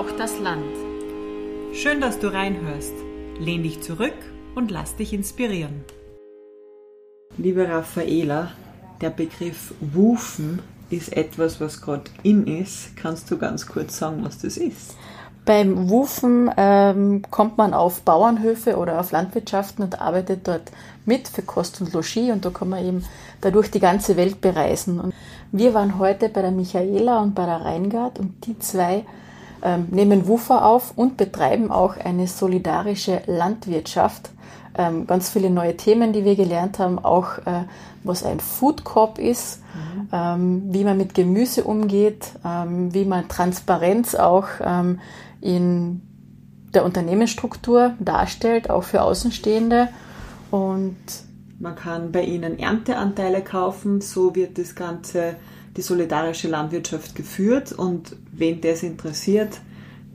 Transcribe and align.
Braucht 0.00 0.18
das 0.18 0.38
Land. 0.40 0.64
Schön, 1.74 2.00
dass 2.00 2.18
du 2.18 2.32
reinhörst. 2.32 2.94
Lehn 3.38 3.62
dich 3.62 3.82
zurück 3.82 4.14
und 4.54 4.70
lass 4.70 4.96
dich 4.96 5.12
inspirieren. 5.12 5.84
Liebe 7.36 7.68
Raffaela, 7.68 8.52
der 9.02 9.10
Begriff 9.10 9.74
Wufen 9.80 10.60
ist 10.88 11.14
etwas, 11.14 11.60
was 11.60 11.82
gerade 11.82 12.04
in 12.22 12.46
ist. 12.46 12.96
Kannst 12.96 13.30
du 13.30 13.36
ganz 13.36 13.66
kurz 13.66 13.98
sagen, 13.98 14.24
was 14.24 14.38
das 14.38 14.56
ist? 14.56 14.96
Beim 15.44 15.90
Wufen 15.90 16.50
ähm, 16.56 17.20
kommt 17.30 17.58
man 17.58 17.74
auf 17.74 18.00
Bauernhöfe 18.00 18.78
oder 18.78 19.00
auf 19.00 19.12
Landwirtschaften 19.12 19.84
und 19.84 20.00
arbeitet 20.00 20.48
dort 20.48 20.72
mit 21.04 21.28
für 21.28 21.42
Kost 21.42 21.78
und 21.82 21.92
Logis 21.92 22.30
und 22.30 22.46
da 22.46 22.48
kann 22.48 22.70
man 22.70 22.86
eben 22.86 23.04
dadurch 23.42 23.70
die 23.70 23.80
ganze 23.80 24.16
Welt 24.16 24.40
bereisen. 24.40 24.98
Und 24.98 25.12
wir 25.52 25.74
waren 25.74 25.98
heute 25.98 26.30
bei 26.30 26.40
der 26.40 26.52
Michaela 26.52 27.20
und 27.20 27.34
bei 27.34 27.44
der 27.44 27.60
Reingard 27.60 28.18
und 28.18 28.46
die 28.46 28.58
zwei 28.58 29.04
nehmen 29.90 30.26
Wufer 30.26 30.64
auf 30.64 30.92
und 30.96 31.16
betreiben 31.16 31.70
auch 31.70 31.96
eine 31.96 32.26
solidarische 32.26 33.22
Landwirtschaft. 33.26 34.30
Ähm, 34.76 35.06
ganz 35.06 35.28
viele 35.28 35.50
neue 35.50 35.76
Themen, 35.76 36.12
die 36.12 36.24
wir 36.24 36.36
gelernt 36.36 36.78
haben, 36.78 36.98
auch 36.98 37.38
äh, 37.38 37.64
was 38.04 38.24
ein 38.24 38.40
Food 38.40 38.84
Corp 38.84 39.18
ist, 39.18 39.60
mhm. 39.74 40.08
ähm, 40.12 40.62
wie 40.70 40.84
man 40.84 40.96
mit 40.96 41.14
Gemüse 41.14 41.64
umgeht, 41.64 42.32
ähm, 42.44 42.94
wie 42.94 43.04
man 43.04 43.28
Transparenz 43.28 44.14
auch 44.14 44.46
ähm, 44.62 45.00
in 45.40 46.02
der 46.72 46.84
Unternehmensstruktur 46.84 47.94
darstellt, 47.98 48.70
auch 48.70 48.84
für 48.84 49.02
Außenstehende. 49.02 49.88
Und 50.50 50.96
man 51.58 51.74
kann 51.74 52.12
bei 52.12 52.22
ihnen 52.22 52.58
Ernteanteile 52.58 53.42
kaufen, 53.42 54.00
so 54.00 54.34
wird 54.34 54.56
das 54.56 54.74
Ganze, 54.74 55.36
die 55.76 55.82
solidarische 55.82 56.48
Landwirtschaft 56.48 57.14
geführt 57.14 57.72
und 57.72 58.16
wen 58.40 58.60
das 58.60 58.82
interessiert, 58.82 59.60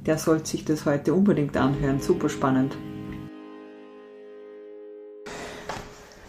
der 0.05 0.17
sollte 0.17 0.47
sich 0.47 0.65
das 0.65 0.85
heute 0.85 1.13
unbedingt 1.13 1.55
anhören. 1.55 2.01
Super 2.01 2.27
spannend. 2.27 2.75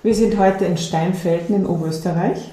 Wir 0.03 0.15
sind 0.15 0.39
heute 0.39 0.67
in 0.67 0.77
Steinfelden 0.77 1.57
in 1.57 1.67
Oberösterreich 1.67 2.53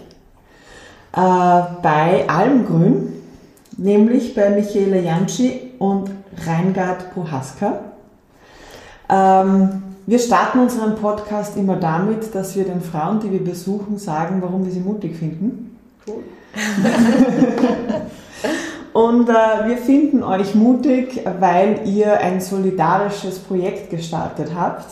äh, 1.15 1.61
bei 1.83 2.27
Almgrün, 2.27 3.13
nämlich 3.77 4.33
bei 4.33 4.49
Michaela 4.49 4.97
Janschi 4.97 5.73
und 5.77 6.09
Reingard 6.47 7.13
Prohaska. 7.13 7.81
Ähm, 9.07 9.83
wir 10.07 10.19
starten 10.19 10.59
unseren 10.59 10.95
Podcast 10.95 11.55
immer 11.55 11.75
damit, 11.75 12.33
dass 12.33 12.55
wir 12.55 12.63
den 12.63 12.81
Frauen, 12.81 13.19
die 13.19 13.31
wir 13.31 13.43
besuchen, 13.43 13.99
sagen, 13.99 14.41
warum 14.41 14.65
wir 14.65 14.71
sie 14.71 14.79
mutig 14.79 15.15
finden. 15.15 15.77
Cool. 16.07 16.23
Und 18.93 19.27
äh, 19.27 19.33
wir 19.67 19.77
finden 19.77 20.23
euch 20.23 20.53
mutig, 20.53 21.25
weil 21.39 21.81
ihr 21.85 22.19
ein 22.19 22.39
solidarisches 22.39 23.39
Projekt 23.39 23.89
gestartet 23.89 24.51
habt. 24.55 24.85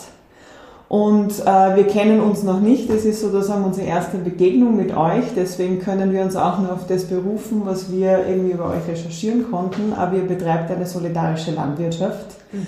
Und 0.88 1.40
äh, 1.40 1.76
wir 1.76 1.86
kennen 1.86 2.20
uns 2.20 2.42
noch 2.42 2.60
nicht. 2.60 2.90
Das 2.90 3.04
ist 3.04 3.22
sozusagen 3.22 3.64
unsere 3.64 3.86
erste 3.86 4.18
Begegnung 4.18 4.76
mit 4.76 4.94
euch. 4.94 5.24
Deswegen 5.34 5.78
können 5.78 6.12
wir 6.12 6.20
uns 6.20 6.36
auch 6.36 6.58
nur 6.58 6.72
auf 6.72 6.86
das 6.86 7.04
berufen, 7.04 7.62
was 7.64 7.90
wir 7.90 8.26
irgendwie 8.28 8.50
über 8.50 8.66
euch 8.66 8.86
recherchieren 8.86 9.50
konnten. 9.50 9.94
Aber 9.96 10.16
ihr 10.16 10.26
betreibt 10.26 10.70
eine 10.70 10.84
solidarische 10.84 11.52
Landwirtschaft. 11.52 12.26
Mhm. 12.52 12.66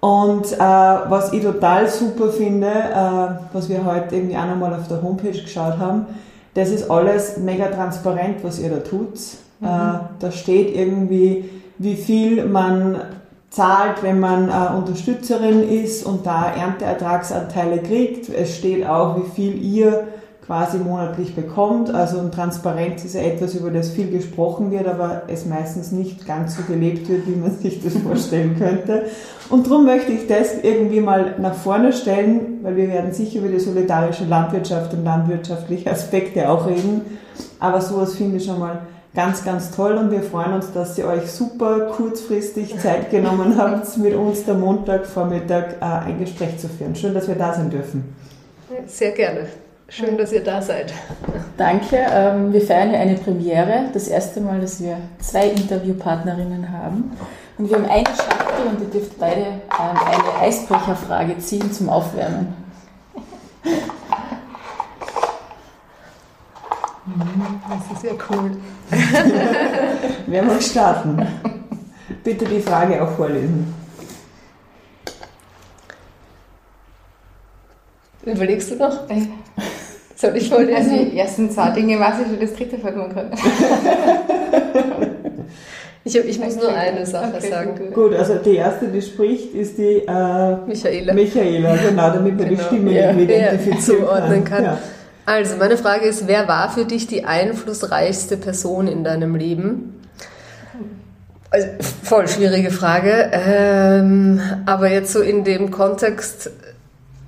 Und 0.00 0.52
äh, 0.52 0.58
was 0.58 1.32
ich 1.32 1.42
total 1.42 1.88
super 1.88 2.30
finde, 2.30 2.66
äh, 2.66 3.28
was 3.52 3.68
wir 3.68 3.84
heute 3.84 4.16
irgendwie 4.16 4.36
auch 4.36 4.46
nochmal 4.46 4.74
auf 4.74 4.88
der 4.88 5.00
Homepage 5.00 5.30
geschaut 5.30 5.78
haben, 5.78 6.06
das 6.54 6.70
ist 6.70 6.90
alles 6.90 7.36
mega 7.36 7.66
transparent, 7.66 8.42
was 8.42 8.58
ihr 8.58 8.70
da 8.70 8.78
tut. 8.78 9.18
Mhm. 9.62 9.68
Äh, 9.68 10.00
da 10.18 10.30
steht 10.30 10.76
irgendwie, 10.76 11.48
wie 11.78 11.96
viel 11.96 12.44
man 12.44 13.00
zahlt, 13.50 14.02
wenn 14.02 14.18
man 14.18 14.48
äh, 14.48 14.76
Unterstützerin 14.76 15.68
ist 15.68 16.04
und 16.04 16.26
da 16.26 16.52
Ernteertragsanteile 16.52 17.78
kriegt. 17.78 18.28
Es 18.28 18.56
steht 18.56 18.86
auch, 18.86 19.16
wie 19.16 19.30
viel 19.34 19.62
ihr 19.62 20.08
quasi 20.46 20.78
monatlich 20.78 21.34
bekommt. 21.34 21.94
Also 21.94 22.28
Transparenz 22.28 23.04
ist 23.04 23.14
ja 23.14 23.22
etwas, 23.22 23.54
über 23.54 23.70
das 23.70 23.90
viel 23.90 24.10
gesprochen 24.10 24.70
wird, 24.70 24.86
aber 24.88 25.22
es 25.28 25.46
meistens 25.46 25.92
nicht 25.92 26.26
ganz 26.26 26.56
so 26.56 26.62
gelebt 26.62 27.08
wird, 27.08 27.26
wie 27.26 27.36
man 27.36 27.56
sich 27.58 27.82
das 27.82 27.96
vorstellen 27.96 28.56
könnte. 28.58 29.04
Und 29.50 29.66
darum 29.66 29.84
möchte 29.84 30.12
ich 30.12 30.26
das 30.26 30.62
irgendwie 30.62 31.00
mal 31.00 31.34
nach 31.38 31.54
vorne 31.54 31.92
stellen, 31.92 32.58
weil 32.62 32.76
wir 32.76 32.88
werden 32.88 33.12
sicher 33.12 33.40
über 33.40 33.48
die 33.48 33.60
solidarische 33.60 34.24
Landwirtschaft 34.24 34.94
und 34.94 35.04
landwirtschaftliche 35.04 35.90
Aspekte 35.90 36.48
auch 36.48 36.66
reden. 36.66 37.02
Aber 37.60 37.80
sowas 37.80 38.14
finde 38.14 38.38
ich 38.38 38.44
schon 38.44 38.58
mal 38.58 38.80
ganz, 39.14 39.44
ganz 39.44 39.70
toll 39.70 39.94
und 39.94 40.10
wir 40.10 40.22
freuen 40.22 40.54
uns, 40.54 40.72
dass 40.72 40.96
ihr 40.98 41.06
euch 41.06 41.30
super 41.30 41.92
kurzfristig 41.96 42.78
Zeit 42.78 43.10
genommen 43.10 43.56
habt, 43.58 43.96
mit 43.98 44.14
uns 44.14 44.44
der 44.44 44.54
Montagvormittag 44.54 45.76
äh, 45.80 45.84
ein 45.84 46.18
Gespräch 46.18 46.58
zu 46.58 46.68
führen. 46.68 46.94
Schön, 46.94 47.14
dass 47.14 47.28
wir 47.28 47.34
da 47.34 47.52
sein 47.54 47.70
dürfen. 47.70 48.14
Sehr 48.86 49.12
gerne. 49.12 49.46
Schön, 49.88 50.16
dass 50.16 50.32
ihr 50.32 50.42
da 50.42 50.62
seid. 50.62 50.90
Danke. 51.58 51.98
Ähm, 52.10 52.50
wir 52.52 52.62
feiern 52.62 52.92
ja 52.92 53.00
eine 53.00 53.16
Premiere. 53.16 53.90
Das 53.92 54.08
erste 54.08 54.40
Mal, 54.40 54.58
dass 54.60 54.82
wir 54.82 54.96
zwei 55.20 55.48
Interviewpartnerinnen 55.48 56.72
haben. 56.72 57.14
Und 57.58 57.68
wir 57.68 57.76
haben 57.76 57.84
eine 57.84 58.06
Schachtel 58.06 58.66
und 58.70 58.80
ihr 58.80 58.88
dürft 58.88 59.18
beide 59.18 59.40
ähm, 59.40 59.58
eine 59.78 60.40
Eisbrecherfrage 60.40 61.38
ziehen 61.38 61.70
zum 61.70 61.90
Aufwärmen. 61.90 62.54
Das 67.04 67.96
ist 67.96 68.04
ja 68.04 68.12
cool. 68.30 68.52
Wer 70.26 70.42
mag 70.42 70.62
starten? 70.62 71.26
Bitte 72.22 72.44
die 72.44 72.60
Frage 72.60 73.02
auch 73.02 73.10
vorlesen. 73.16 73.74
Überlegst 78.24 78.70
du 78.70 78.76
noch? 78.76 79.00
Soll 80.14 80.36
ich 80.36 80.48
vorlesen? 80.48 80.76
Also 80.76 81.04
die 81.04 81.18
ersten 81.18 81.50
zwei 81.50 81.70
Dinge 81.70 81.98
weiß 81.98 82.14
ich, 82.24 82.32
wie 82.38 82.46
das 82.46 82.54
dritte 82.54 82.78
fällt 82.78 82.96
mir 82.96 83.08
gerade. 83.08 83.30
Ich, 86.04 86.16
ich 86.16 86.38
muss 86.40 86.56
nur 86.56 86.74
eine 86.74 87.06
Sache 87.06 87.32
okay, 87.36 87.48
sagen. 87.48 87.76
Gut. 87.76 87.94
gut. 87.94 88.14
also 88.14 88.34
die 88.34 88.56
erste, 88.56 88.88
die 88.88 89.00
spricht, 89.00 89.54
ist 89.54 89.78
die 89.78 89.98
äh, 89.98 90.56
Michaela. 90.66 91.14
Michaela, 91.14 91.76
genau, 91.76 92.10
damit 92.10 92.38
man 92.38 92.48
genau. 92.48 92.60
die 92.60 92.66
Stimme 92.66 92.92
ja. 92.92 93.12
identifizieren 93.12 94.04
kann. 94.04 94.44
kann. 94.44 94.64
Ja. 94.64 94.78
Also, 95.24 95.56
meine 95.56 95.76
Frage 95.76 96.06
ist, 96.06 96.26
wer 96.26 96.48
war 96.48 96.70
für 96.70 96.84
dich 96.84 97.06
die 97.06 97.24
einflussreichste 97.24 98.36
Person 98.36 98.88
in 98.88 99.04
deinem 99.04 99.36
Leben? 99.36 100.00
Also, 101.50 101.68
voll 102.02 102.26
schwierige 102.28 102.70
Frage. 102.70 103.30
Ähm, 103.32 104.40
aber 104.66 104.90
jetzt 104.90 105.12
so 105.12 105.20
in 105.20 105.44
dem 105.44 105.70
Kontext 105.70 106.50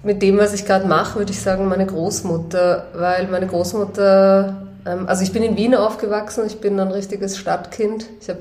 mit 0.03 0.23
dem, 0.23 0.39
was 0.39 0.53
ich 0.53 0.67
gerade 0.67 0.87
mache, 0.87 1.19
würde 1.19 1.33
ich 1.33 1.41
sagen, 1.41 1.69
meine 1.69 1.87
Großmutter, 1.87 2.89
weil 2.95 3.27
meine 3.29 3.47
Großmutter, 3.47 4.67
ähm, 4.87 5.09
also 5.09 5.23
ich 5.23 5.33
bin 5.33 5.43
in 5.43 5.57
Wien 5.57 5.75
aufgewachsen, 5.75 6.45
ich 6.47 6.61
bin 6.61 6.79
ein 6.79 6.91
richtiges 6.91 7.39
Stadtkind. 7.39 8.07
Ich 8.21 8.29
habe 8.29 8.41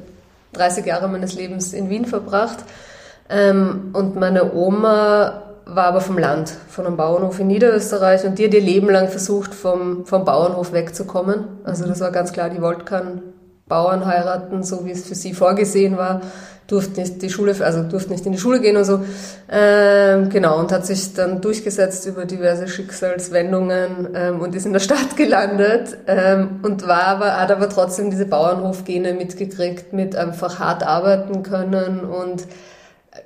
30 0.54 0.86
Jahre 0.86 1.08
meines 1.08 1.34
Lebens 1.34 1.74
in 1.74 1.90
Wien 1.90 2.06
verbracht. 2.06 2.60
Ähm, 3.30 3.92
und 3.94 4.16
meine 4.16 4.54
Oma 4.54 5.44
war 5.66 5.86
aber 5.86 6.02
vom 6.02 6.18
Land, 6.18 6.54
von 6.70 6.86
einem 6.86 6.98
Bauernhof 6.98 7.40
in 7.40 7.48
Niederösterreich 7.48 8.26
und 8.26 8.38
die 8.38 8.46
hat 8.46 8.54
ihr 8.54 8.62
Leben 8.62 8.90
lang 8.90 9.10
versucht, 9.10 9.54
vom, 9.54 10.06
vom 10.06 10.26
Bauernhof 10.26 10.74
wegzukommen. 10.74 11.46
Also 11.64 11.86
das 11.86 12.00
war 12.00 12.12
ganz 12.12 12.34
klar, 12.34 12.50
die 12.50 12.62
wollte 12.62 12.86
keinen 12.86 13.22
Bauern 13.68 14.06
heiraten, 14.06 14.64
so 14.64 14.86
wie 14.86 14.92
es 14.92 15.08
für 15.08 15.16
sie 15.16 15.34
vorgesehen 15.34 15.98
war 15.98 16.22
durfte 16.68 17.02
nicht 17.02 17.22
die 17.22 17.30
Schule, 17.30 17.56
also 17.60 17.84
durfte 17.84 18.12
nicht 18.12 18.26
in 18.26 18.32
die 18.32 18.38
Schule 18.38 18.62
gehen 18.62 18.78
und 18.78 18.86
so. 18.86 19.02
Ähm, 19.50 20.30
genau, 20.30 20.60
und 20.60 20.72
hat 20.72 20.86
sich 20.86 21.14
dann 21.14 21.42
durchgesetzt 21.42 22.06
über 22.06 22.26
diverse 22.26 22.68
Schicksalswendungen 22.68 24.10
ähm, 24.16 24.42
und 24.42 24.56
ist 24.56 24.66
in 24.66 24.74
der 24.74 24.80
Stadt 24.80 25.16
gelandet 25.18 25.98
ähm, 26.08 26.60
und 26.64 26.88
war 26.88 27.04
aber, 27.08 27.40
hat 27.40 27.52
aber 27.52 27.70
trotzdem 27.70 28.10
diese 28.10 28.26
Bauernhofgene 28.26 29.14
mitgekriegt, 29.14 29.94
mit 29.94 30.16
einfach 30.16 30.60
hart 30.60 30.84
arbeiten 30.84 31.44
können 31.44 32.02
und 32.02 32.48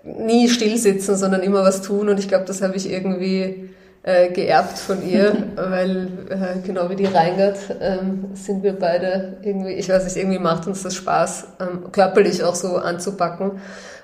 nie 0.04 0.50
still 0.50 0.78
sitzen, 0.78 1.16
sondern 1.16 1.42
immer 1.42 1.64
was 1.64 1.82
tun. 1.82 2.10
Und 2.10 2.20
ich 2.20 2.28
glaube, 2.28 2.46
das 2.46 2.62
habe 2.62 2.76
ich 2.76 2.92
irgendwie 2.92 3.70
äh, 4.04 4.30
geerbt 4.32 4.78
von 4.78 5.08
ihr, 5.08 5.36
weil 5.56 6.08
äh, 6.30 6.66
genau 6.66 6.90
wie 6.90 6.96
die 6.96 7.06
Reingert 7.06 7.58
ähm, 7.82 8.26
sind 8.34 8.64
wir 8.64 8.74
beide 8.74 9.38
irgendwie, 9.42 9.74
ich 9.74 9.90
weiß 9.90 10.06
nicht, 10.06 10.18
irgendwie 10.18 10.40
macht 10.40 10.66
uns 10.68 10.84
das 10.84 10.96
Spaß, 10.96 11.48
ähm, 11.60 11.92
körperlich 11.92 12.44
auch 12.44 12.56
so 12.56 12.78
anzupacken. 12.78 13.60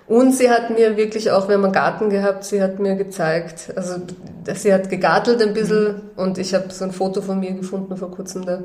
Und 0.06 0.36
sie 0.36 0.50
hat 0.50 0.70
mir 0.70 0.98
wirklich 0.98 1.32
auch, 1.32 1.48
wir 1.48 1.56
haben 1.56 1.64
einen 1.64 1.74
Garten 1.74 2.10
gehabt, 2.10 2.44
sie 2.44 2.62
hat 2.62 2.80
mir 2.80 2.96
gezeigt, 2.96 3.72
also 3.76 3.96
sie 4.54 4.74
hat 4.74 4.90
gegartelt 4.90 5.42
ein 5.42 5.54
bisschen 5.54 6.02
und 6.18 6.38
ich 6.38 6.54
habe 6.54 6.66
so 6.72 6.84
ein 6.84 6.92
Foto 6.92 7.22
von 7.22 7.40
mir 7.40 7.54
gefunden 7.54 7.96
vor 7.96 8.12
kurzem, 8.12 8.46
da, 8.46 8.60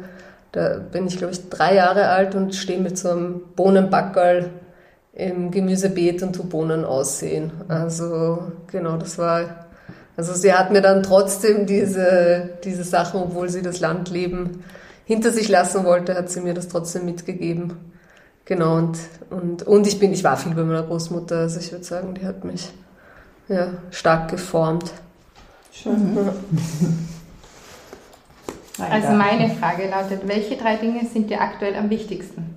da 0.51 0.79
bin 0.79 1.07
ich 1.07 1.19
glaube 1.19 1.33
ich 1.33 1.49
drei 1.49 1.77
Jahre 1.77 2.09
alt 2.09 2.35
und 2.35 2.57
stehe 2.57 2.81
mit 2.81 2.99
so 2.99 3.11
einem 3.11 3.43
Bohnenbackerl 3.55 4.51
im 5.19 5.51
Gemüsebeet 5.51 6.23
und 6.23 6.35
tu 6.35 6.45
Bohnen 6.45 6.87
aussehen. 6.87 7.53
Also 7.69 8.53
genau, 8.71 8.97
das 8.97 9.19
war 9.19 9.69
also 10.19 10.35
sie 10.35 10.53
hat 10.53 10.73
mir 10.73 10.83
dann 10.83 11.05
trotzdem 11.05 11.65
diese, 11.65 12.51
diese 12.65 12.83
Sachen, 12.83 13.23
obwohl 13.23 13.49
sie 13.49 13.63
das 13.63 13.79
Landleben 13.79 14.65
hinter 15.05 15.31
sich 15.31 15.49
lassen 15.49 15.85
wollte, 15.85 16.17
hat 16.17 16.29
sie 16.29 16.41
mir 16.41 16.55
das 16.55 16.67
trotzdem 16.67 17.05
mitgegeben. 17.05 17.75
Genau, 18.45 18.79
und, 18.79 18.99
und, 19.31 19.63
und 19.63 19.87
ich 19.87 20.01
bin, 20.01 20.13
ich 20.13 20.25
war 20.25 20.37
viel 20.37 20.57
bei 20.57 20.65
meiner 20.65 20.83
Großmutter, 20.83 21.39
also 21.39 21.61
ich 21.61 21.71
würde 21.71 21.85
sagen, 21.85 22.15
die 22.15 22.27
hat 22.27 22.45
mich 22.45 22.69
ja, 23.49 23.75
stark 23.93 24.29
geformt. 24.29 24.93
Schön. 25.73 26.17
Ja. 26.17 26.33
Also 28.81 29.09
meine 29.09 29.51
Frage 29.57 29.89
lautet, 29.89 30.29
welche 30.29 30.57
drei 30.57 30.77
Dinge 30.77 31.05
sind 31.05 31.31
dir 31.31 31.41
aktuell 31.41 31.75
am 31.75 31.91
wichtigsten? 31.91 32.48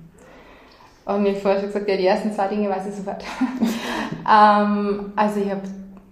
Und 1.04 1.22
mir 1.22 1.34
vorher 1.34 1.60
schon 1.60 1.68
gesagt, 1.68 1.88
ja, 1.88 1.96
die 1.96 2.06
ersten 2.06 2.32
zwei 2.32 2.48
Dinge 2.48 2.68
weiß 2.68 2.86
ich 2.86 2.94
sofort. 2.94 3.22
ähm, 4.30 5.12
also 5.16 5.40
ich 5.40 5.50
habe 5.50 5.62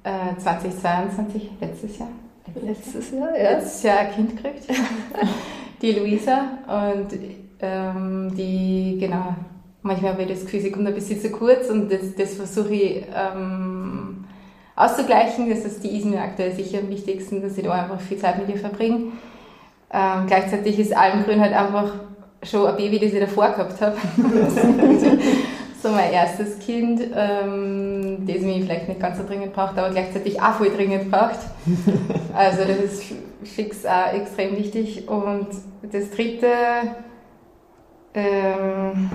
äh, 0.03 0.37
2022, 0.37 1.51
letztes 1.61 1.99
Jahr, 1.99 2.09
Letztes 2.55 3.13
Jahr, 3.13 3.37
ja. 3.37 3.51
letztes 3.53 3.83
Jahr 3.83 3.99
ein 4.01 4.13
Kind 4.13 4.37
gekriegt, 4.37 4.65
die 5.83 5.93
Luisa. 5.93 6.43
Und 6.67 7.09
ähm, 7.61 8.35
die, 8.35 8.97
genau, 8.99 9.35
manchmal 9.83 10.13
habe 10.13 10.23
ich 10.23 10.29
das 10.29 10.41
Gefühl, 10.41 10.61
sie 10.61 10.71
kommt 10.73 10.87
ein 10.87 10.95
bisschen 10.95 11.21
zu 11.21 11.31
kurz 11.31 11.69
und 11.71 11.91
das, 11.93 12.15
das 12.17 12.35
versuche 12.35 12.75
ich 12.75 13.05
ähm, 13.15 14.25
auszugleichen. 14.75 15.49
Das 15.49 15.61
ist, 15.61 15.85
die 15.85 15.99
ist 15.99 16.07
mir 16.07 16.21
aktuell 16.21 16.53
sicher 16.53 16.79
am 16.79 16.89
wichtigsten, 16.89 17.43
dass 17.43 17.57
ich 17.57 17.65
da 17.65 17.73
einfach 17.73 18.01
viel 18.01 18.19
Zeit 18.19 18.39
mit 18.39 18.49
ihr 18.49 18.61
verbringe. 18.61 19.13
Ähm, 19.93 20.27
gleichzeitig 20.27 20.79
ist 20.79 20.97
Almgrün 20.97 21.41
halt 21.41 21.53
einfach 21.53 21.93
schon 22.43 22.67
ein 22.67 22.77
Baby, 22.77 22.99
das 22.99 23.13
ich 23.13 23.21
davor 23.21 23.51
gehabt 23.51 23.81
habe. 23.81 23.97
so 25.83 25.89
mein 25.91 26.13
erstes 26.13 26.59
Kind, 26.59 27.01
ähm, 27.15 28.27
das 28.27 28.43
mich 28.43 28.65
vielleicht 28.65 28.89
nicht 28.89 29.01
ganz 29.01 29.19
so 29.19 29.27
dringend 29.27 29.53
braucht, 29.53 29.79
aber 29.79 29.91
gleichzeitig 29.91 30.41
auch 30.41 30.55
voll 30.55 30.71
dringend 30.71 31.11
braucht. 31.11 31.39
Also 32.35 32.65
das 32.65 32.79
ist 32.79 33.03
fix 33.45 33.85
auch 33.87 34.13
extrem 34.13 34.57
wichtig. 34.57 35.09
Und 35.09 35.49
das 35.83 36.11
dritte 36.11 36.47
ähm, 38.15 39.11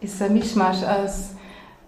ist 0.00 0.22
ein 0.22 0.34
Mischmasch 0.34 0.82
aus 0.82 1.34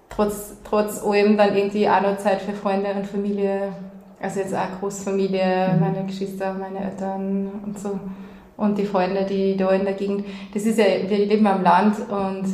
trotz, 0.09 0.57
trotz 0.65 1.03
allem 1.03 1.37
dann 1.37 1.55
irgendwie 1.55 1.89
auch 1.89 2.01
noch 2.01 2.19
Zeit 2.19 2.41
für 2.43 2.53
Freunde 2.53 2.93
und 2.95 3.07
Familie. 3.07 3.73
Also 4.21 4.41
jetzt 4.41 4.55
auch 4.55 4.81
Großfamilie, 4.81 5.77
meine 5.79 6.05
Geschwister, 6.07 6.55
meine 6.55 6.91
Eltern 6.91 7.51
und 7.65 7.79
so. 7.79 8.01
Und 8.57 8.79
die 8.79 8.87
Freunde, 8.87 9.25
die 9.25 9.57
da 9.57 9.71
in 9.71 9.85
der 9.85 9.95
Gegend. 9.95 10.25
Das 10.55 10.65
ist 10.65 10.79
ja, 10.79 10.85
wir 11.07 11.19
leben 11.19 11.47
am 11.47 11.63
Land 11.63 11.97
und 12.09 12.45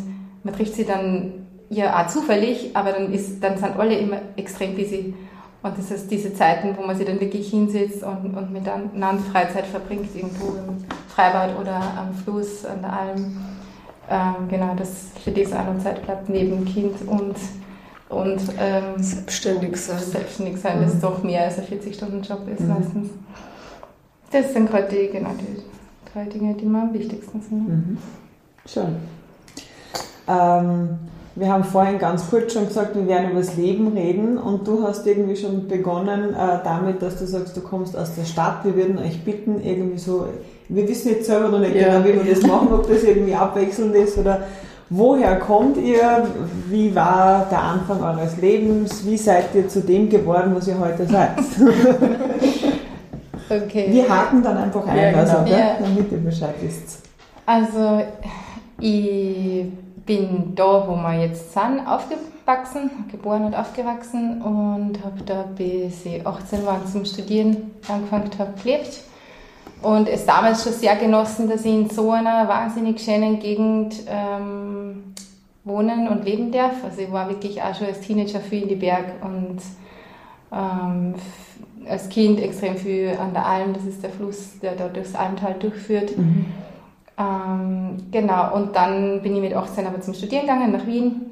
man 0.43 0.55
trifft 0.55 0.75
sie 0.75 0.85
dann 0.85 1.47
ja 1.71 2.03
auch 2.03 2.09
zufällig, 2.09 2.71
aber 2.75 2.93
dann, 2.93 3.13
ist, 3.13 3.43
dann 3.43 3.57
sind 3.57 3.79
alle 3.79 3.97
immer 3.97 4.19
extrem 4.37 4.75
busy. 4.75 5.15
Und 5.63 5.79
das 5.79 5.91
heißt, 5.91 6.11
diese 6.11 6.35
Zeiten, 6.35 6.77
wo 6.77 6.85
man 6.85 6.97
sich 6.97 7.07
dann 7.07 7.21
wirklich 7.21 7.49
hinsetzt 7.51 8.03
und, 8.03 8.37
und 8.37 8.53
miteinander 8.53 9.23
Freizeit 9.31 9.67
verbringt, 9.67 10.15
irgendwo 10.15 10.49
im 10.49 10.85
Freibad 11.09 11.59
oder 11.59 11.77
am 11.77 12.13
Fluss, 12.15 12.65
an 12.65 12.83
der 12.83 12.93
Alm, 12.93 13.37
ähm, 14.11 14.49
genau, 14.49 14.75
das 14.75 15.13
für 15.23 15.31
das 15.31 15.53
auch 15.53 15.65
noch 15.65 15.79
Zeit 15.79 16.05
bleibt, 16.05 16.29
neben 16.29 16.65
Kind 16.65 16.97
und, 17.07 17.37
und 18.09 18.41
ähm, 18.59 19.01
Selbstständig 19.01 19.77
sein. 19.77 20.01
selbstständig 20.01 20.61
sein, 20.61 20.83
das 20.83 21.01
doch 21.01 21.23
mehr 21.23 21.45
als 21.45 21.59
ein 21.59 21.67
40-Stunden-Job 21.67 22.41
ist 22.49 22.67
meistens. 22.67 23.11
Das 24.33 24.53
sind 24.53 24.69
gerade 24.69 24.89
die, 24.89 25.13
genau, 25.13 25.31
die 25.39 25.63
drei 26.13 26.25
Dinge, 26.25 26.55
die 26.55 26.67
mir 26.67 26.83
am 26.83 26.95
wichtigsten 26.95 27.41
sind. 27.41 27.69
Mhm. 27.69 27.99
Schön. 28.67 28.97
Ähm, 30.29 30.89
wir 31.35 31.51
haben 31.51 31.65
vorhin 31.65 31.99
ganz 31.99 32.29
kurz 32.29 32.53
schon 32.53 32.67
gesagt, 32.67 32.95
wir 32.95 33.07
werden 33.09 33.31
über 33.31 33.41
das 33.41 33.57
Leben 33.57 33.89
reden 33.89 34.37
und 34.37 34.67
du 34.69 34.83
hast 34.87 35.07
irgendwie 35.07 35.37
schon 35.37 35.67
begonnen 35.67 36.35
äh, 36.35 36.59
damit, 36.63 37.01
dass 37.01 37.19
du 37.19 37.27
sagst, 37.27 37.57
du 37.57 37.63
kommst 37.63 37.97
aus 37.97 38.15
der 38.15 38.25
Stadt. 38.25 38.65
Wir 38.65 38.77
würden 38.77 38.99
euch 38.99 39.25
bitten, 39.25 39.61
irgendwie 39.63 39.99
so, 39.99 40.27
wir 40.69 40.87
wissen 40.87 41.09
jetzt 41.09 41.27
selber 41.27 41.49
noch 41.49 41.59
nicht 41.61 41.75
Ja. 41.75 42.01
genau, 42.01 42.05
wie 42.05 42.25
wir 42.25 42.35
das 42.35 42.43
machen, 42.47 42.69
ob 42.73 42.87
das 42.87 43.03
irgendwie 43.03 43.35
abwechselnd 43.35 43.95
ist 43.95 44.19
oder 44.19 44.43
woher 44.91 45.37
kommt 45.37 45.79
ihr, 45.79 46.27
wie 46.69 46.95
war 46.95 47.47
der 47.51 47.63
Anfang 47.63 48.03
eures 48.03 48.37
Lebens, 48.37 49.07
wie 49.07 49.17
seid 49.17 49.55
ihr 49.55 49.67
zu 49.69 49.81
dem 49.81 50.11
geworden, 50.11 50.53
was 50.55 50.69
ihr 50.69 50.79
heute 50.79 51.07
seid. 51.07 51.31
Okay. 53.53 53.87
Wir 53.91 54.09
haken 54.09 54.43
dann 54.43 54.57
einfach 54.57 54.87
ein, 54.87 54.97
Ja, 54.97 55.11
genau. 55.11 55.21
also, 55.21 55.51
Ja. 55.51 55.77
damit 55.81 56.11
ihr 56.13 56.19
Bescheid 56.19 56.55
wisst. 56.61 57.03
Also, 57.47 58.03
ich 58.81 59.65
bin 60.07 60.55
da, 60.55 60.87
wo 60.87 60.97
wir 60.97 61.21
jetzt 61.21 61.53
sind, 61.53 61.81
aufgewachsen, 61.87 62.91
geboren 63.11 63.45
und 63.45 63.55
aufgewachsen 63.55 64.43
und 64.43 65.05
habe 65.05 65.23
da 65.25 65.45
bis 65.57 66.05
ich 66.07 66.27
18 66.27 66.65
war 66.67 66.81
zum 66.91 67.05
Studieren 67.05 67.71
angefangen 67.89 68.31
habe, 68.39 68.53
gelebt. 68.63 69.01
Und 69.83 70.09
es 70.09 70.25
damals 70.27 70.63
schon 70.63 70.73
sehr 70.73 70.95
genossen, 70.97 71.49
dass 71.49 71.65
ich 71.65 71.73
in 71.73 71.91
so 71.91 72.13
einer 72.13 72.47
wahnsinnig 72.49 73.01
schönen 73.01 73.41
Gegend 73.41 73.95
ähm, 74.09 75.15
wohnen 75.65 76.09
und 76.09 76.25
leben 76.25 76.53
darf. 76.53 76.85
Also 76.85 77.01
ich 77.03 77.11
war 77.13 77.29
wirklich 77.29 77.61
auch 77.61 77.75
schon 77.75 77.89
als 77.89 78.01
Teenager 78.01 78.41
viel 78.41 78.63
in 78.63 78.69
die 78.69 78.77
Berg 78.77 79.05
und 79.23 79.59
ähm, 80.53 81.15
als 81.89 82.09
Kind 82.09 82.41
extrem 82.41 82.77
viel 82.77 83.17
an 83.19 83.33
der 83.33 83.47
Alm, 83.47 83.73
das 83.73 83.85
ist 83.85 84.03
der 84.03 84.11
Fluss, 84.11 84.59
der 84.61 84.77
da 84.77 84.89
durchs 84.89 85.15
Almtal 85.15 85.55
durchführt. 85.55 86.13
Ähm, 87.19 87.97
genau, 88.11 88.55
und 88.55 88.75
dann 88.75 89.23
bin 89.23 89.35
ich 89.37 89.43
mit 89.43 89.55
18 89.55 89.87
aber 89.87 90.01
zum 90.01 90.15
Studieren 90.15 90.43
gegangen 90.43 90.73
nach 90.73 90.87
Wien. 90.87 91.23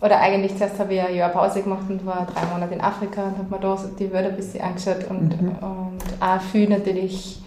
Oder 0.00 0.20
eigentlich 0.20 0.56
zuerst 0.56 0.78
habe 0.78 0.94
ich 0.94 1.00
ein 1.00 1.14
Jahr 1.16 1.30
Pause 1.30 1.62
gemacht 1.62 1.84
und 1.88 2.06
war 2.06 2.26
drei 2.26 2.46
Monate 2.52 2.74
in 2.74 2.80
Afrika 2.80 3.24
und 3.24 3.38
habe 3.38 3.50
mir 3.50 3.60
da 3.60 3.76
so 3.76 3.88
die 3.88 4.12
Wälder 4.12 4.28
ein 4.28 4.36
bisschen 4.36 4.62
angeschaut 4.62 5.10
und, 5.10 5.34
und 5.40 5.98
auch 6.20 6.40
viel 6.40 6.68
natürlich 6.68 7.40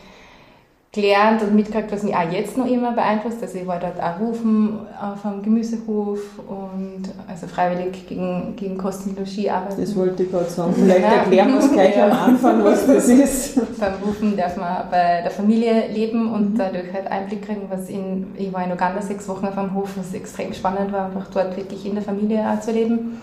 gelernt 0.94 1.42
und 1.42 1.56
mitgekriegt, 1.56 1.90
was 1.90 2.04
mich 2.04 2.14
auch 2.14 2.30
jetzt 2.30 2.58
noch 2.58 2.66
immer 2.66 2.92
beeinflusst. 2.92 3.42
Also 3.42 3.60
ich 3.60 3.66
war 3.66 3.80
dort 3.80 3.98
auch 4.02 4.20
rufen 4.20 4.78
auf 5.02 5.26
einem 5.26 5.42
Gemüsehof 5.42 6.20
und 6.50 7.04
also 7.30 7.48
freiwillig 7.48 8.08
gegen, 8.10 8.58
gegen 8.58 8.78
Kosten 8.78 9.12
und 9.12 9.20
Logis 9.20 9.48
arbeiten. 9.48 9.80
Das 9.80 9.96
wollte 9.96 10.24
ich 10.24 10.32
gerade 10.32 10.50
sagen. 10.50 10.74
Vielleicht 10.78 11.02
Ja. 11.02 11.14
erklären 11.14 11.54
wir 11.54 11.60
es 11.60 11.72
gleich 11.72 12.02
am 12.02 12.12
Anfang, 12.12 12.62
was 12.66 12.86
das 12.88 13.08
ist. 13.08 13.80
Beim 13.80 13.94
Rufen 14.06 14.36
darf 14.36 14.58
man 14.58 14.90
bei 14.92 15.22
der 15.22 15.32
Familie 15.32 15.88
leben 15.88 16.30
und 16.34 16.58
dadurch 16.58 16.92
halt 16.92 17.10
Einblick 17.10 17.46
kriegen, 17.46 17.68
was 17.70 17.88
in, 17.88 18.28
ich 18.38 18.52
war 18.52 18.66
in 18.66 18.74
Uganda 18.74 19.02
sechs 19.02 19.30
Wochen 19.30 19.46
auf 19.46 19.58
einem 19.58 19.74
Hof, 19.74 19.92
was 19.96 20.14
extrem 20.14 20.54
spannend 20.54 20.92
war, 20.92 21.06
einfach 21.06 21.28
dort 21.34 21.56
wirklich 21.56 21.86
in 21.86 21.96
der 21.96 22.04
Familie 22.04 22.46
auch 22.52 22.60
zu 22.60 22.72
leben. 22.72 23.22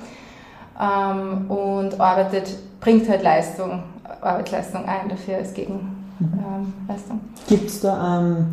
Ähm, 0.81 1.51
und 1.51 2.01
arbeitet, 2.01 2.57
bringt 2.81 3.07
halt 3.11 3.23
Leistung, 3.23 3.83
Arbeitsleistung 4.23 4.87
ein 4.87 5.11
dafür 5.11 5.37
als 5.37 5.53
Gegenleistung. 6.19 7.21
Gibt 7.49 7.69
es 7.69 7.81
da, 7.81 8.21
ähm, 8.21 8.47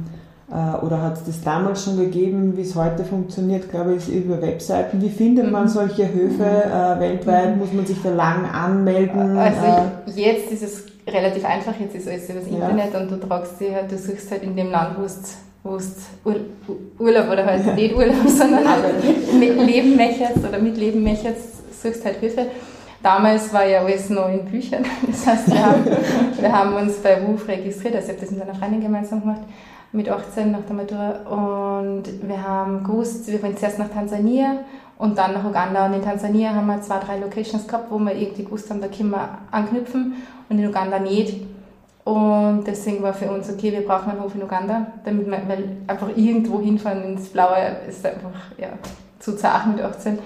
äh, 0.51 0.85
oder 0.85 1.01
hat 1.01 1.17
es 1.17 1.23
das 1.25 1.41
damals 1.41 1.83
schon 1.83 1.97
gegeben, 1.97 2.55
wie 2.55 2.61
es 2.61 2.75
heute 2.75 3.03
funktioniert, 3.03 3.69
glaube 3.69 3.95
ich, 3.95 4.13
über 4.13 4.41
Webseiten. 4.41 5.01
Wie 5.01 5.09
findet 5.09 5.51
man 5.51 5.67
solche 5.67 6.11
Höfe 6.13 6.43
äh, 6.43 6.99
weltweit? 6.99 7.57
Muss 7.57 7.73
man 7.73 7.85
sich 7.85 8.01
da 8.03 8.09
lang 8.09 8.45
anmelden? 8.45 9.37
Also 9.37 9.61
äh, 9.61 10.21
jetzt 10.21 10.51
ist 10.51 10.63
es 10.63 10.85
relativ 11.11 11.45
einfach, 11.45 11.73
jetzt 11.79 11.95
ist 11.95 12.07
alles 12.07 12.29
über 12.29 12.39
das 12.39 12.49
Ja. 12.49 12.69
Internet 12.69 12.95
und 12.95 13.11
du 13.11 13.27
tragst 13.27 13.59
dich 13.59 13.73
halt, 13.73 13.91
du 13.91 13.97
suchst 13.97 14.31
halt 14.31 14.43
in 14.43 14.55
dem 14.55 14.69
Land, 14.71 14.97
wo 14.97 15.03
du 15.03 15.09
wo 15.63 15.77
du 16.31 16.39
Ur 16.69 16.75
Urlaub 16.99 17.31
oder 17.31 17.43
halt 17.43 17.75
nicht 17.75 17.95
Urlaub, 17.95 18.27
sondern 18.27 18.67
halt 18.69 18.83
mit 19.39 19.57
Leben 19.65 19.95
möchtest 19.95 20.37
oder 20.47 20.59
mit 20.59 20.77
Leben 20.77 21.03
möchtest, 21.03 21.81
suchst 21.81 22.05
halt 22.05 22.17
Hilfe. 22.17 22.45
Damals 23.05 23.53
war 23.53 23.63
ja 23.67 23.81
alles 23.81 24.09
noch 24.09 24.29
in 24.29 24.43
Büchern. 24.45 24.83
Das 25.07 25.27
heißt, 25.27 25.51
wir 25.51 25.63
haben, 25.63 25.85
wir 26.39 26.51
haben 26.51 26.73
uns 26.73 26.95
bei 27.03 27.21
WUF 27.21 27.47
registriert, 27.47 27.93
also 27.93 28.07
ich 28.07 28.13
habe 28.13 28.25
das 28.25 28.31
mit 28.31 28.41
einer 28.41 28.55
Freundin 28.55 28.81
gemeinsam 28.81 29.21
gemacht, 29.21 29.41
mit 29.91 30.09
18 30.09 30.51
nach 30.51 30.61
der 30.67 30.75
Matura. 30.75 31.09
Und 31.29 32.03
wir 32.27 32.41
haben 32.41 32.83
gewusst, 32.83 33.27
wir 33.27 33.43
wollen 33.43 33.55
zuerst 33.55 33.77
nach 33.77 33.89
Tansania 33.89 34.61
und 34.97 35.15
dann 35.19 35.35
nach 35.35 35.45
Uganda. 35.45 35.85
Und 35.85 35.93
in 35.93 36.01
Tansania 36.01 36.55
haben 36.55 36.65
wir 36.65 36.81
zwei, 36.81 36.97
drei 36.97 37.19
Locations 37.19 37.67
gehabt, 37.67 37.91
wo 37.91 37.99
wir 37.99 38.15
irgendwie 38.15 38.43
gewusst 38.43 38.71
haben, 38.71 38.81
da 38.81 38.87
können 38.87 39.11
wir 39.11 39.37
anknüpfen 39.51 40.15
und 40.49 40.57
in 40.57 40.65
Uganda 40.65 40.97
nicht. 40.97 41.43
Und 42.05 42.63
deswegen 42.65 43.03
war 43.03 43.13
für 43.13 43.29
uns 43.29 43.47
okay, 43.51 43.71
wir 43.71 43.85
brauchen 43.85 44.09
einen 44.09 44.21
Hof 44.23 44.33
in 44.33 44.41
Uganda, 44.41 44.87
damit 45.03 45.27
wir, 45.27 45.41
weil 45.47 45.77
einfach 45.85 46.09
irgendwo 46.15 46.59
hinfahren 46.59 47.03
ins 47.03 47.29
Blaue 47.29 47.77
ist 47.87 48.03
einfach 48.03 48.33
ja, 48.57 48.69
zu 49.19 49.37
zart 49.37 49.67
mit 49.67 49.79
18. 49.79 50.17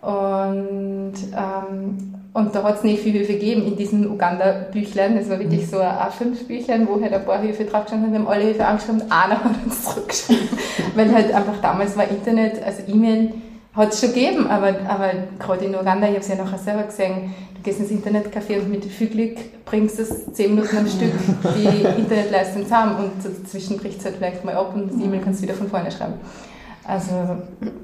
Und, 0.00 1.14
ähm, 1.36 2.14
und 2.32 2.54
da 2.54 2.62
hat 2.62 2.76
es 2.76 2.84
nicht 2.84 3.02
viel 3.02 3.12
Hilfe 3.12 3.32
gegeben 3.32 3.66
in 3.66 3.76
diesen 3.76 4.08
Uganda-Büchlein. 4.08 5.16
Das 5.16 5.28
war 5.28 5.38
wirklich 5.38 5.68
so 5.68 5.78
ein 5.78 5.88
A5-Büchlein, 5.88 6.86
wo 6.88 7.00
halt 7.00 7.12
ein 7.12 7.24
paar 7.24 7.40
Hilfe 7.40 7.64
draufgestanden 7.64 8.10
sind. 8.10 8.12
Wir 8.12 8.20
haben 8.20 8.28
alle 8.28 8.44
Hilfe 8.44 8.64
angeschrieben 8.64 9.00
und 9.02 9.12
einer 9.12 9.42
hat 9.42 9.64
uns 9.64 9.84
zurückgeschrieben. 9.94 10.48
weil 10.94 11.12
halt 11.12 11.34
einfach 11.34 11.60
damals 11.60 11.96
war 11.96 12.08
Internet, 12.08 12.62
also 12.62 12.82
E-Mail 12.86 13.32
hat 13.74 13.92
es 13.92 14.00
schon 14.00 14.12
gegeben, 14.12 14.46
aber, 14.48 14.74
aber 14.88 15.10
gerade 15.38 15.64
in 15.64 15.74
Uganda, 15.74 16.06
ich 16.06 16.14
habe 16.14 16.20
es 16.20 16.28
ja 16.28 16.34
nachher 16.34 16.58
selber 16.58 16.82
gesehen, 16.84 17.34
du 17.54 17.62
gehst 17.62 17.80
ins 17.80 17.90
Internetcafé 17.90 18.60
und 18.60 18.70
mit 18.70 18.84
viel 18.84 19.08
Glück 19.08 19.36
bringst 19.64 20.00
es 20.00 20.32
10 20.32 20.54
Minuten 20.54 20.76
am 20.78 20.88
Stück 20.88 21.12
die 21.56 21.66
Internetleistung 22.00 22.64
zusammen 22.64 22.96
und 22.96 23.24
dazwischen 23.24 23.76
bricht 23.78 23.98
es 23.98 24.04
halt 24.04 24.16
vielleicht 24.16 24.44
mal 24.44 24.54
ab 24.54 24.74
und 24.74 24.92
das 24.92 25.00
E-Mail 25.00 25.20
kannst 25.22 25.40
du 25.40 25.44
wieder 25.44 25.54
von 25.54 25.68
vorne 25.68 25.90
schreiben. 25.90 26.14
Also, 26.88 27.12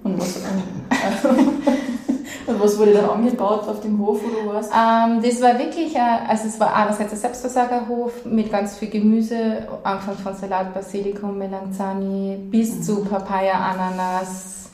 Und 0.02 0.18
was, 0.18 0.36
und 2.46 2.60
was 2.60 2.78
wurde 2.78 2.94
dann 2.94 3.10
angebaut 3.10 3.68
auf 3.68 3.80
dem 3.80 3.98
Hof, 3.98 4.18
wo 4.24 4.28
du 4.28 4.54
warst? 4.54 4.72
Ähm, 4.72 5.20
das 5.22 5.42
war 5.42 5.58
wirklich, 5.58 5.94
äh, 5.94 6.00
also 6.26 6.48
es 6.48 6.58
war 6.58 6.74
einerseits 6.74 7.12
ein 7.12 7.18
Selbstversorgerhof 7.18 8.24
mit 8.24 8.50
ganz 8.50 8.78
viel 8.78 8.88
Gemüse, 8.88 9.68
angefangen 9.82 10.16
von 10.16 10.34
Salat, 10.34 10.72
Basilikum, 10.72 11.36
Melanzani 11.36 12.38
bis 12.50 12.80
zu 12.80 13.04
Papaya, 13.04 13.52
Ananas, 13.52 14.70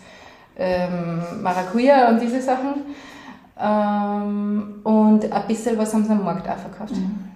ähm, 0.57 1.23
Maracuja 1.43 2.11
und 2.11 2.23
diese 2.23 2.41
Sachen. 2.41 2.85
Ähm, 3.61 4.81
und 4.85 5.33
ein 5.33 5.47
bisschen 5.49 5.77
was 5.77 5.93
haben 5.93 6.05
sie 6.05 6.13
am 6.13 6.25
Markt 6.25 6.49
auch 6.49 6.57
verkauft. 6.57 6.95
Mhm. 6.95 7.30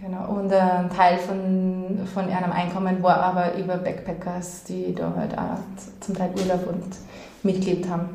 Genau. 0.00 0.28
Und 0.28 0.52
ein 0.52 0.90
Teil 0.90 1.18
von, 1.18 2.00
von 2.12 2.28
ihrem 2.28 2.52
Einkommen 2.52 3.02
war 3.02 3.18
aber 3.18 3.56
über 3.56 3.76
Backpackers, 3.76 4.64
die 4.64 4.94
da 4.94 5.12
halt 5.16 5.38
auch 5.38 5.58
zum 6.00 6.14
Teil 6.16 6.30
Urlaub 6.36 6.66
und 6.66 6.84
mitgelebt 7.42 7.88
haben. 7.88 8.08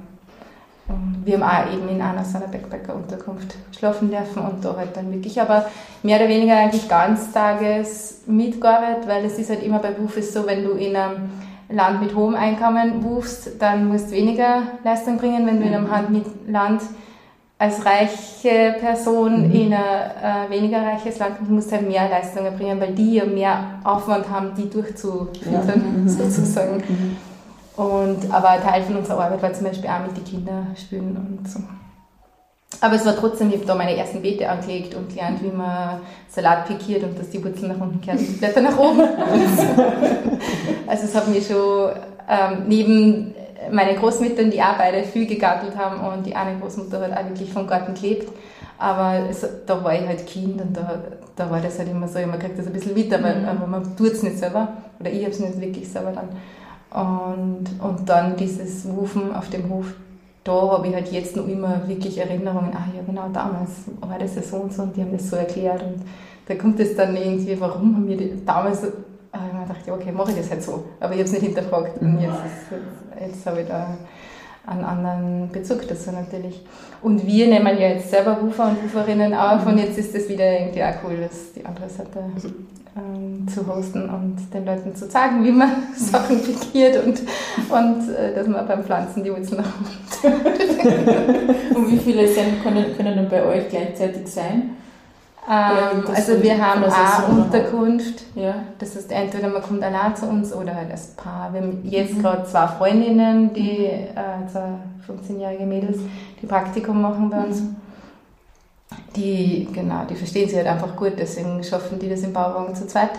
Und 0.89 1.21
wir 1.23 1.39
haben 1.39 1.43
auch 1.43 1.73
eben 1.73 1.87
in 1.87 2.01
einer 2.01 2.25
so 2.25 2.37
einer 2.37 2.47
Backpacker-Unterkunft 2.47 3.55
schlafen 3.77 4.09
dürfen 4.09 4.41
und 4.41 4.65
da 4.65 4.75
halt 4.75 4.97
dann 4.97 5.11
wirklich 5.13 5.39
aber 5.39 5.65
mehr 6.01 6.17
oder 6.17 6.27
weniger 6.27 6.57
eigentlich 6.57 6.89
ganztages 6.89 8.21
mitgearbeitet, 8.25 9.07
weil 9.07 9.23
es 9.23 9.37
ist 9.37 9.51
halt 9.51 9.63
immer 9.63 9.79
bei 9.79 9.91
Berufes 9.91 10.33
so, 10.33 10.47
wenn 10.47 10.63
du 10.63 10.71
in 10.71 10.95
einem 10.95 11.29
Land 11.69 12.01
mit 12.01 12.15
hohem 12.15 12.35
Einkommen 12.35 13.03
rufst, 13.03 13.61
dann 13.61 13.87
musst 13.87 14.09
du 14.09 14.15
weniger 14.15 14.63
Leistung 14.83 15.17
bringen, 15.17 15.45
wenn 15.45 15.59
du 15.59 15.67
in 15.67 15.75
einem 15.75 16.23
Land 16.47 16.81
als 17.59 17.85
reiche 17.85 18.77
Person 18.79 19.49
mhm. 19.49 19.53
in 19.53 19.73
ein 19.73 19.79
äh, 19.81 20.49
weniger 20.49 20.81
reiches 20.81 21.19
Land 21.19 21.47
musst 21.49 21.71
halt 21.73 21.87
mehr 21.87 22.09
Leistung 22.09 22.45
erbringen, 22.45 22.79
weil 22.79 22.93
die 22.93 23.15
ja 23.15 23.25
mehr 23.25 23.81
Aufwand 23.83 24.29
haben, 24.29 24.53
die 24.55 24.69
durchzuführen, 24.69 25.67
ja. 25.67 25.75
Mhm. 25.75 26.07
sozusagen. 26.07 26.77
Mhm. 26.77 27.17
Und, 27.75 28.33
aber 28.33 28.49
ein 28.51 28.61
Teil 28.61 28.81
von 28.83 28.95
unserer 28.95 29.25
Arbeit 29.25 29.41
war 29.41 29.53
zum 29.53 29.65
Beispiel 29.65 29.89
auch 29.89 30.05
mit 30.07 30.15
den 30.15 30.23
Kindern 30.23 30.67
spielen 30.75 31.15
und 31.17 31.49
so. 31.49 31.59
Aber 32.81 32.95
es 32.95 33.05
war 33.05 33.15
trotzdem, 33.15 33.49
ich 33.49 33.55
habe 33.55 33.65
da 33.65 33.75
meine 33.75 33.95
ersten 33.95 34.21
Beete 34.21 34.47
angelegt 34.47 34.95
und 34.95 35.09
gelernt, 35.09 35.43
wie 35.43 35.51
man 35.51 35.99
Salat 36.29 36.65
pikiert 36.65 37.03
und 37.03 37.19
dass 37.19 37.29
die 37.29 37.43
Wurzeln 37.43 37.73
nach 37.73 37.81
unten 37.81 37.99
kehren 37.99 38.19
und 38.19 38.27
die 38.27 38.33
Blätter 38.33 38.61
nach 38.61 38.77
oben. 38.77 39.01
also 40.87 41.03
es 41.03 41.15
hat 41.15 41.27
mich 41.27 41.45
schon 41.45 41.89
ähm, 42.29 42.63
neben 42.67 43.33
meine 43.71 43.95
Großmüttern, 43.95 44.51
die 44.51 44.61
auch 44.61 44.77
beide 44.77 45.03
viel 45.03 45.25
gegartelt 45.25 45.77
haben 45.77 46.01
und 46.01 46.25
die 46.25 46.35
eine 46.35 46.59
Großmutter 46.59 47.01
hat 47.01 47.11
auch 47.13 47.29
wirklich 47.29 47.51
vom 47.51 47.67
Garten 47.67 47.93
gelebt. 47.93 48.29
Aber 48.77 49.29
es, 49.29 49.45
da 49.65 49.83
war 49.83 49.93
ich 49.93 50.07
halt 50.07 50.25
Kind 50.25 50.61
und 50.61 50.75
da, 50.75 51.01
da 51.35 51.49
war 51.49 51.59
das 51.59 51.79
halt 51.79 51.89
immer 51.89 52.07
so, 52.07 52.19
man 52.19 52.39
kriegt 52.39 52.57
das 52.57 52.67
ein 52.67 52.73
bisschen 52.73 52.93
mit, 52.93 53.13
aber, 53.13 53.35
mhm. 53.35 53.45
aber 53.45 53.67
man 53.67 53.95
tut 53.97 54.13
es 54.13 54.23
nicht 54.23 54.37
selber. 54.37 54.69
Oder 54.99 55.11
ich 55.11 55.21
habe 55.21 55.31
es 55.31 55.39
nicht 55.39 55.59
wirklich 55.59 55.89
selber 55.89 56.13
dann. 56.13 56.29
Und, 56.91 57.65
und 57.81 58.09
dann 58.09 58.35
dieses 58.35 58.87
Rufen 58.87 59.35
auf 59.35 59.49
dem 59.49 59.69
Hof, 59.69 59.93
da 60.43 60.53
habe 60.53 60.87
ich 60.87 60.95
halt 60.95 61.11
jetzt 61.11 61.35
noch 61.35 61.47
immer 61.47 61.87
wirklich 61.87 62.17
Erinnerungen, 62.17 62.71
ah 62.73 62.87
ja 62.95 63.03
genau, 63.05 63.29
damals 63.31 63.69
war 63.99 64.17
das 64.17 64.35
ja 64.35 64.41
so 64.41 64.57
und 64.57 64.73
so 64.73 64.83
und 64.83 64.95
die 64.95 65.01
haben 65.01 65.11
das 65.11 65.29
so 65.29 65.35
erklärt 65.35 65.83
und 65.83 66.01
da 66.47 66.55
kommt 66.55 66.79
es 66.79 66.95
dann 66.95 67.15
irgendwie, 67.15 67.59
warum 67.61 67.95
haben 67.95 68.07
wir 68.07 68.17
die, 68.17 68.43
damals 69.31 69.45
aber 69.45 69.47
ich 69.47 69.53
mir 69.53 69.61
gedacht, 69.61 69.87
ja, 69.87 69.93
okay, 69.93 70.11
mache 70.11 70.31
ich 70.31 70.37
das 70.37 70.49
halt 70.49 70.63
so. 70.63 70.85
Aber 70.99 71.13
ich 71.13 71.19
habe 71.19 71.25
es 71.25 71.31
nicht 71.31 71.43
hinterfragt. 71.43 72.01
Und 72.01 72.13
mhm. 72.13 72.19
jetzt, 72.19 72.41
jetzt, 72.71 73.35
jetzt 73.35 73.45
habe 73.45 73.61
ich 73.61 73.67
da 73.67 73.97
einen 74.65 74.83
anderen 74.83 75.49
Bezug 75.51 75.87
dazu 75.87 76.11
natürlich. 76.11 76.63
Und 77.01 77.25
wir 77.25 77.47
nehmen 77.47 77.77
ja 77.79 77.89
jetzt 77.89 78.09
selber 78.09 78.33
Rufer 78.33 78.69
und 78.69 78.77
Ruferinnen 78.83 79.33
auf 79.33 79.65
und 79.65 79.77
jetzt 79.77 79.97
ist 79.97 80.13
es 80.13 80.29
wieder 80.29 80.59
irgendwie 80.59 80.83
auch 80.83 80.93
cool, 81.03 81.17
das 81.21 81.53
die 81.53 81.65
andere 81.65 81.89
Seite 81.89 82.19
ähm, 82.95 83.47
zu 83.47 83.65
hosten 83.65 84.09
und 84.09 84.53
den 84.53 84.65
Leuten 84.65 84.95
zu 84.95 85.07
zeigen, 85.07 85.43
wie 85.43 85.51
man 85.51 85.71
Sachen 85.95 86.41
pikiert 86.43 87.03
und, 87.03 87.21
und 87.69 88.09
äh, 88.15 88.35
dass 88.35 88.47
man 88.47 88.67
beim 88.67 88.83
Pflanzen 88.83 89.23
die 89.23 89.31
Wurzeln 89.31 89.61
nach 89.61 89.73
Und 91.75 91.91
wie 91.91 91.97
viele 91.97 92.27
sind, 92.27 92.61
können, 92.61 92.95
können 92.97 93.15
dann 93.15 93.29
bei 93.29 93.43
euch 93.45 93.69
gleichzeitig 93.69 94.27
sein? 94.27 94.71
Ähm, 95.49 96.03
also 96.13 96.43
wir 96.43 96.63
haben 96.63 96.83
eine 96.83 97.41
Unterkunft. 97.41 98.23
Ja. 98.35 98.55
Das 98.77 98.95
heißt, 98.95 99.11
entweder 99.11 99.49
man 99.49 99.63
kommt 99.63 99.81
allein 99.81 100.15
zu 100.15 100.27
uns 100.27 100.53
oder 100.53 100.75
halt 100.75 100.91
als 100.91 101.07
Paar. 101.15 101.51
Wir 101.51 101.61
haben 101.61 101.79
jetzt 101.83 102.15
mhm. 102.15 102.21
gerade 102.21 102.45
zwei 102.45 102.67
Freundinnen, 102.67 103.51
die 103.53 103.85
äh, 103.85 104.47
zwei 104.51 104.73
15-jährige 105.07 105.65
Mädels, 105.65 105.97
die 106.39 106.45
Praktikum 106.45 107.01
machen 107.01 107.31
bei 107.31 107.39
uns. 107.39 107.61
Mhm. 107.61 107.75
Die, 109.15 109.67
genau, 109.73 110.05
die 110.07 110.15
verstehen 110.15 110.47
sich 110.47 110.57
halt 110.57 110.67
einfach 110.67 110.95
gut, 110.95 111.13
deswegen 111.17 111.63
schaffen 111.63 111.97
die 111.97 112.09
das 112.09 112.21
im 112.21 112.31
Bauwagen 112.31 112.75
zu 112.75 112.85
zweit. 112.85 113.11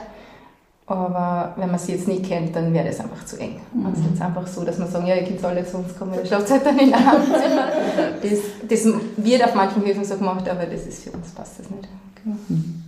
Aber 0.91 1.53
wenn 1.55 1.71
man 1.71 1.79
sie 1.79 1.93
jetzt 1.93 2.09
nicht 2.09 2.25
kennt, 2.25 2.57
dann 2.57 2.75
wäre 2.75 2.89
das 2.89 2.99
einfach 2.99 3.25
zu 3.25 3.39
eng. 3.39 3.61
Mhm. 3.73 3.87
Also 3.87 4.03
es 4.05 4.15
ist 4.15 4.23
einfach 4.23 4.45
so, 4.45 4.65
dass 4.65 4.77
man 4.77 4.89
sagen, 4.89 5.07
ja, 5.07 5.15
ihr 5.15 5.23
könnt 5.23 5.45
alle 5.45 5.65
zu 5.65 5.77
uns 5.77 5.97
kommen, 5.97 6.15
ihr 6.15 6.27
schlaft 6.27 6.51
halt 6.51 6.67
dann 6.67 6.77
in 6.81 6.93
einem 6.93 7.23
Zimmer. 7.23 7.69
Das, 8.23 8.39
das 8.69 8.93
wird 9.17 9.45
auf 9.45 9.55
manchen 9.55 9.85
Höfen 9.85 10.05
so 10.05 10.17
gemacht, 10.17 10.49
aber 10.49 10.67
das 10.67 10.87
ist 10.87 11.05
für 11.05 11.13
uns 11.13 11.31
passt 11.31 11.61
das 11.61 11.71
nicht. 11.71 11.89
Mhm. 12.25 12.83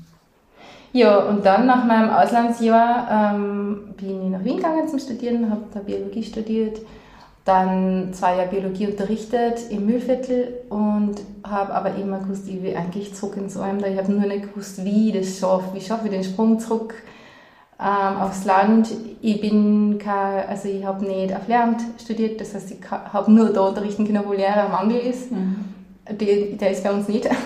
Ja, 0.92 1.18
und 1.20 1.46
dann 1.46 1.64
nach 1.64 1.84
meinem 1.84 2.10
Auslandsjahr 2.10 3.34
ähm, 3.36 3.94
bin 3.96 4.24
ich 4.24 4.30
nach 4.30 4.44
Wien 4.44 4.56
gegangen 4.56 4.88
zum 4.88 4.98
Studieren, 4.98 5.48
habe 5.48 5.62
da 5.72 5.78
Biologie 5.78 6.24
studiert, 6.24 6.80
dann 7.44 8.12
zwei 8.12 8.36
Jahre 8.36 8.48
Biologie 8.48 8.88
unterrichtet 8.88 9.70
im 9.70 9.86
Mühlviertel 9.86 10.54
und 10.70 11.14
habe 11.44 11.72
aber 11.72 11.94
immer 11.94 12.18
gewusst, 12.18 12.48
ich 12.48 12.60
will 12.64 12.76
eigentlich 12.76 13.14
zurück 13.14 13.36
ins 13.36 13.56
Alm. 13.56 13.78
Ich 13.78 13.96
habe 13.96 14.10
nur 14.10 14.26
nicht 14.26 14.52
gewusst, 14.52 14.84
wie 14.84 15.10
ich 15.10 15.20
das 15.20 15.38
schaffe, 15.38 15.72
wie 15.72 15.80
schaffe 15.80 16.08
ich 16.08 16.12
den 16.12 16.24
Sprung 16.24 16.58
zurück 16.58 16.94
ähm, 17.80 18.20
aufs 18.20 18.44
Land. 18.44 18.88
Ich 19.20 19.40
bin 19.40 19.98
kein, 19.98 20.48
also 20.48 20.68
ich 20.68 20.84
habe 20.84 21.04
nicht 21.04 21.34
auf 21.34 21.48
Lehramt 21.48 21.80
studiert, 22.00 22.40
das 22.40 22.54
heißt, 22.54 22.70
ich 22.70 22.90
habe 22.90 23.30
nur 23.30 23.52
da 23.52 23.62
unterrichten 23.62 24.06
können, 24.06 24.22
wo 24.26 24.32
Lehrer 24.32 24.64
am 24.64 24.72
Mangel 24.72 24.98
ist. 24.98 25.32
Mhm. 25.32 25.64
Die, 26.10 26.56
der 26.56 26.72
ist 26.72 26.84
bei 26.84 26.92
uns 26.92 27.08
nicht. 27.08 27.28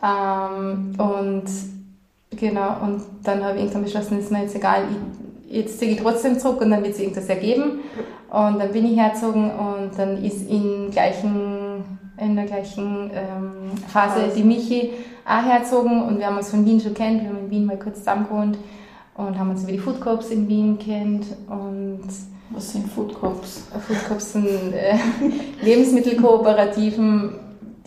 Ähm, 0.00 0.92
und 0.96 1.42
genau, 2.30 2.76
und 2.82 3.02
dann 3.24 3.42
habe 3.42 3.56
ich 3.56 3.62
irgendwann 3.62 3.82
beschlossen, 3.82 4.20
ist 4.20 4.30
mir 4.30 4.42
jetzt 4.42 4.54
egal, 4.54 4.84
ich, 5.48 5.56
jetzt 5.56 5.80
ziehe 5.80 5.90
ich 5.90 6.00
trotzdem 6.00 6.38
zurück 6.38 6.60
und 6.60 6.70
dann 6.70 6.84
wird 6.84 6.94
es 6.94 7.00
irgendwas 7.00 7.28
ergeben. 7.28 7.80
Und 8.30 8.60
dann 8.60 8.70
bin 8.70 8.86
ich 8.86 8.96
hergezogen 8.96 9.50
und 9.50 9.98
dann 9.98 10.22
ist 10.22 10.48
in, 10.48 10.92
gleichen, 10.92 11.98
in 12.16 12.36
der 12.36 12.44
gleichen 12.44 13.10
ähm, 13.12 13.72
Phase 13.88 14.30
die 14.36 14.44
Michi 14.44 14.92
auch 15.26 15.44
hergezogen 15.44 16.02
und 16.02 16.20
wir 16.20 16.26
haben 16.26 16.36
uns 16.36 16.50
von 16.50 16.64
Wien 16.64 16.80
schon 16.80 16.94
kennt, 16.94 17.22
wir 17.22 17.30
haben 17.30 17.38
in 17.38 17.50
Wien 17.50 17.66
mal 17.66 17.76
kurz 17.76 17.98
zusammen 17.98 18.28
gewohnt 18.28 18.56
und 19.18 19.38
haben 19.38 19.50
uns 19.50 19.64
über 19.64 19.72
die 19.72 19.78
Food 19.78 20.00
Corps 20.00 20.30
in 20.30 20.48
Wien 20.48 20.78
kennt 20.78 21.26
und 21.50 22.08
was 22.50 22.72
sind 22.72 22.90
Food 22.90 23.20
Corps? 23.20 23.64
Food 23.86 24.08
Corps 24.08 24.32
sind 24.32 24.72
äh, 24.72 24.96
Lebensmittelkooperativen 25.62 27.34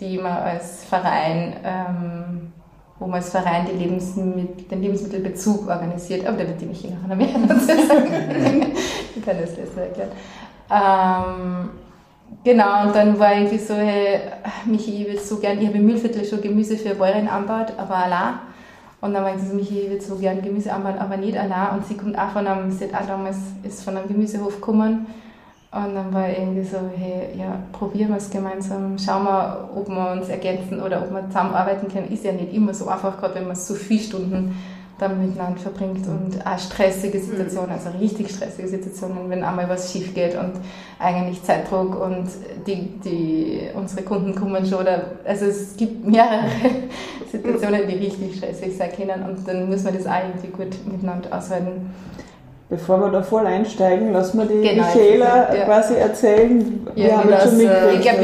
die 0.02 0.18
man 0.18 0.34
als 0.34 0.84
Verein, 0.84 1.54
ähm, 1.64 2.52
wo 2.98 3.06
man 3.06 3.16
als 3.16 3.30
Verein 3.30 3.68
Lebensmittel, 3.78 4.66
den 4.70 4.82
Lebensmittelbezug 4.82 5.70
organisiert. 5.70 6.26
Aber 6.26 6.38
da 6.38 6.48
wird 6.48 6.60
die 6.60 6.66
Michi 6.66 6.90
nachher 6.90 7.16
mehr 7.16 7.28
dazu 7.48 7.68
sagen. 7.68 8.08
ich 9.16 9.24
kann 9.24 9.38
das 9.40 9.56
besser 9.56 9.84
erklären. 9.84 10.12
Ähm, 10.72 11.70
genau, 12.44 12.88
und 12.88 12.96
dann 12.96 13.20
war 13.20 13.36
irgendwie 13.36 13.60
so, 13.60 13.76
hey, 13.76 14.22
Michi, 14.66 15.04
ich 15.04 15.08
würde 15.08 15.20
so 15.20 15.38
gern, 15.38 15.60
ich 15.60 15.68
habe 15.68 15.78
im 15.78 15.86
Mühlviertel 15.86 16.26
schon 16.26 16.42
Gemüse 16.42 16.78
für 16.78 16.96
Bäuerin 16.96 17.28
anbaut, 17.28 17.74
aber 17.78 17.96
allein. 17.96 18.34
Und 19.02 19.14
dann 19.14 19.24
meinte 19.24 19.44
sie, 19.44 19.56
Michi, 19.56 19.80
ich 19.80 19.90
würde 19.90 20.04
so 20.04 20.16
gern 20.16 20.42
Gemüse 20.42 20.72
anbauen, 20.72 21.00
aber 21.00 21.18
nicht 21.18 21.38
allein. 21.38 21.78
Und 21.78 21.86
sie 21.88 21.98
kommt 21.98 22.18
auch 22.18 22.30
von 22.30 22.46
einem, 22.46 22.72
sie 22.72 22.86
hat 22.86 23.02
auch 23.02 23.08
damals, 23.08 23.38
ist 23.64 23.84
von 23.84 23.98
einem 23.98 24.08
Gemüsehof 24.08 24.56
gekommen 24.56 25.08
und 25.74 25.96
dann 25.96 26.14
war 26.14 26.28
irgendwie 26.28 26.64
so, 26.64 26.78
hey, 26.94 27.30
ja, 27.38 27.60
probieren 27.72 28.10
wir 28.10 28.18
es 28.18 28.30
gemeinsam, 28.30 28.98
schauen 28.98 29.24
wir, 29.24 29.70
ob 29.74 29.88
wir 29.88 30.12
uns 30.12 30.28
ergänzen 30.28 30.82
oder 30.82 31.02
ob 31.02 31.12
wir 31.12 31.26
zusammenarbeiten 31.28 31.88
können. 31.88 32.12
Ist 32.12 32.26
ja 32.26 32.34
nicht 32.34 32.54
immer 32.54 32.74
so 32.74 32.90
einfach, 32.90 33.18
gerade 33.18 33.36
wenn 33.36 33.48
man 33.48 33.56
so 33.56 33.74
viele 33.74 34.02
Stunden 34.02 34.54
dann 35.02 35.20
miteinander 35.20 35.60
verbringt 35.60 36.08
und 36.08 36.46
auch 36.46 36.60
stressige 36.60 37.20
Situationen, 37.20 37.72
also 37.72 37.90
richtig 38.00 38.30
stressige 38.30 38.68
Situationen, 38.68 39.30
wenn 39.30 39.44
einmal 39.44 39.68
was 39.68 39.92
schief 39.92 40.14
geht 40.14 40.36
und 40.36 40.54
eigentlich 41.00 41.44
Zeitdruck 41.44 42.00
und 42.00 42.28
die, 42.68 43.00
die, 43.04 43.62
unsere 43.74 44.04
Kunden 44.04 44.36
kommen 44.36 44.64
schon, 44.66 44.80
oder, 44.80 45.02
also 45.26 45.46
es 45.46 45.76
gibt 45.76 46.06
mehrere 46.06 46.46
Situationen, 47.32 47.88
die 47.88 47.96
richtig 47.96 48.38
stressig 48.38 48.78
sein 48.78 48.92
können 48.96 49.24
und 49.28 49.48
dann 49.48 49.68
muss 49.68 49.84
man 49.84 49.98
das 49.98 50.06
auch 50.06 50.22
irgendwie 50.24 50.50
gut 50.50 50.76
miteinander 50.86 51.36
aushalten. 51.36 51.90
Bevor 52.70 53.02
wir 53.02 53.10
da 53.10 53.22
voll 53.24 53.46
einsteigen, 53.46 54.14
lassen 54.14 54.38
wir 54.38 54.46
die 54.46 54.62
genau, 54.62 54.86
Michaela 54.86 55.54
ja. 55.54 55.66
quasi 55.66 55.96
erzählen. 55.96 56.88
Ja, 56.96 57.06
wir 57.06 57.18
haben 57.18 57.30
das, 57.30 57.44
schon 57.44 57.60
äh, 57.60 57.94
ich 57.96 58.02
glaube, 58.02 58.20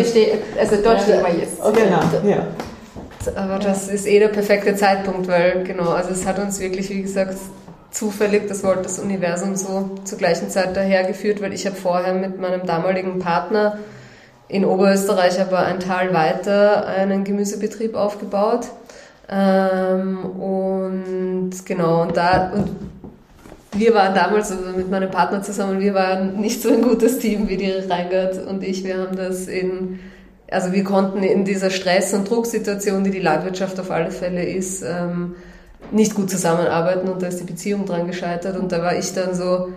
also 0.59 0.75
dort 0.81 0.97
ja, 0.97 0.99
stehen 0.99 1.25
wir 1.25 1.39
jetzt. 1.39 1.61
Okay, 1.61 1.81
genau, 1.83 2.29
ja. 2.29 2.43
Aber 3.35 3.59
das 3.59 3.87
ist 3.87 4.07
eh 4.07 4.19
der 4.19 4.29
perfekte 4.29 4.75
Zeitpunkt, 4.75 5.27
weil 5.27 5.63
genau, 5.63 5.89
also 5.89 6.11
es 6.11 6.25
hat 6.25 6.39
uns 6.39 6.59
wirklich, 6.59 6.89
wie 6.89 7.01
gesagt, 7.01 7.37
zufällig, 7.91 8.47
das 8.47 8.63
wollte 8.63 8.83
das 8.83 8.99
Universum 8.99 9.55
so 9.55 9.89
zur 10.03 10.17
gleichen 10.17 10.49
Zeit 10.49 10.75
dahergeführt, 10.75 11.41
weil 11.41 11.53
ich 11.53 11.65
habe 11.65 11.75
vorher 11.75 12.13
mit 12.13 12.39
meinem 12.39 12.65
damaligen 12.65 13.19
Partner 13.19 13.79
in 14.47 14.65
Oberösterreich, 14.65 15.41
aber 15.41 15.59
ein 15.59 15.79
Tal 15.79 16.13
weiter, 16.13 16.87
einen 16.87 17.23
Gemüsebetrieb 17.23 17.95
aufgebaut. 17.95 18.67
Ähm, 19.29 20.25
und 20.25 21.51
genau, 21.65 22.03
und 22.03 22.15
da, 22.15 22.51
und 22.53 22.69
wir 23.73 23.93
waren 23.93 24.15
damals 24.15 24.51
also 24.51 24.69
mit 24.75 24.89
meinem 24.89 25.11
Partner 25.11 25.41
zusammen, 25.41 25.79
wir 25.79 25.93
waren 25.93 26.39
nicht 26.39 26.61
so 26.61 26.69
ein 26.69 26.81
gutes 26.81 27.19
Team 27.19 27.49
wie 27.49 27.57
die 27.57 27.71
Reingard 27.71 28.45
und 28.47 28.63
ich. 28.63 28.83
Wir 28.83 28.97
haben 28.99 29.15
das 29.15 29.47
in, 29.47 29.99
also 30.49 30.71
wir 30.71 30.83
konnten 30.83 31.23
in 31.23 31.45
dieser 31.45 31.69
Stress- 31.69 32.13
und 32.13 32.29
Drucksituation, 32.29 33.03
die 33.03 33.11
die 33.11 33.19
Landwirtschaft 33.19 33.79
auf 33.79 33.91
alle 33.91 34.11
Fälle 34.11 34.43
ist, 34.43 34.81
ähm, 34.83 35.35
nicht 35.91 36.15
gut 36.15 36.29
zusammenarbeiten 36.29 37.07
und 37.07 37.21
da 37.21 37.27
ist 37.27 37.39
die 37.39 37.45
Beziehung 37.45 37.85
dran 37.85 38.07
gescheitert 38.07 38.57
und 38.57 38.71
da 38.71 38.81
war 38.81 38.97
ich 38.97 39.13
dann 39.13 39.35
so, 39.35 39.69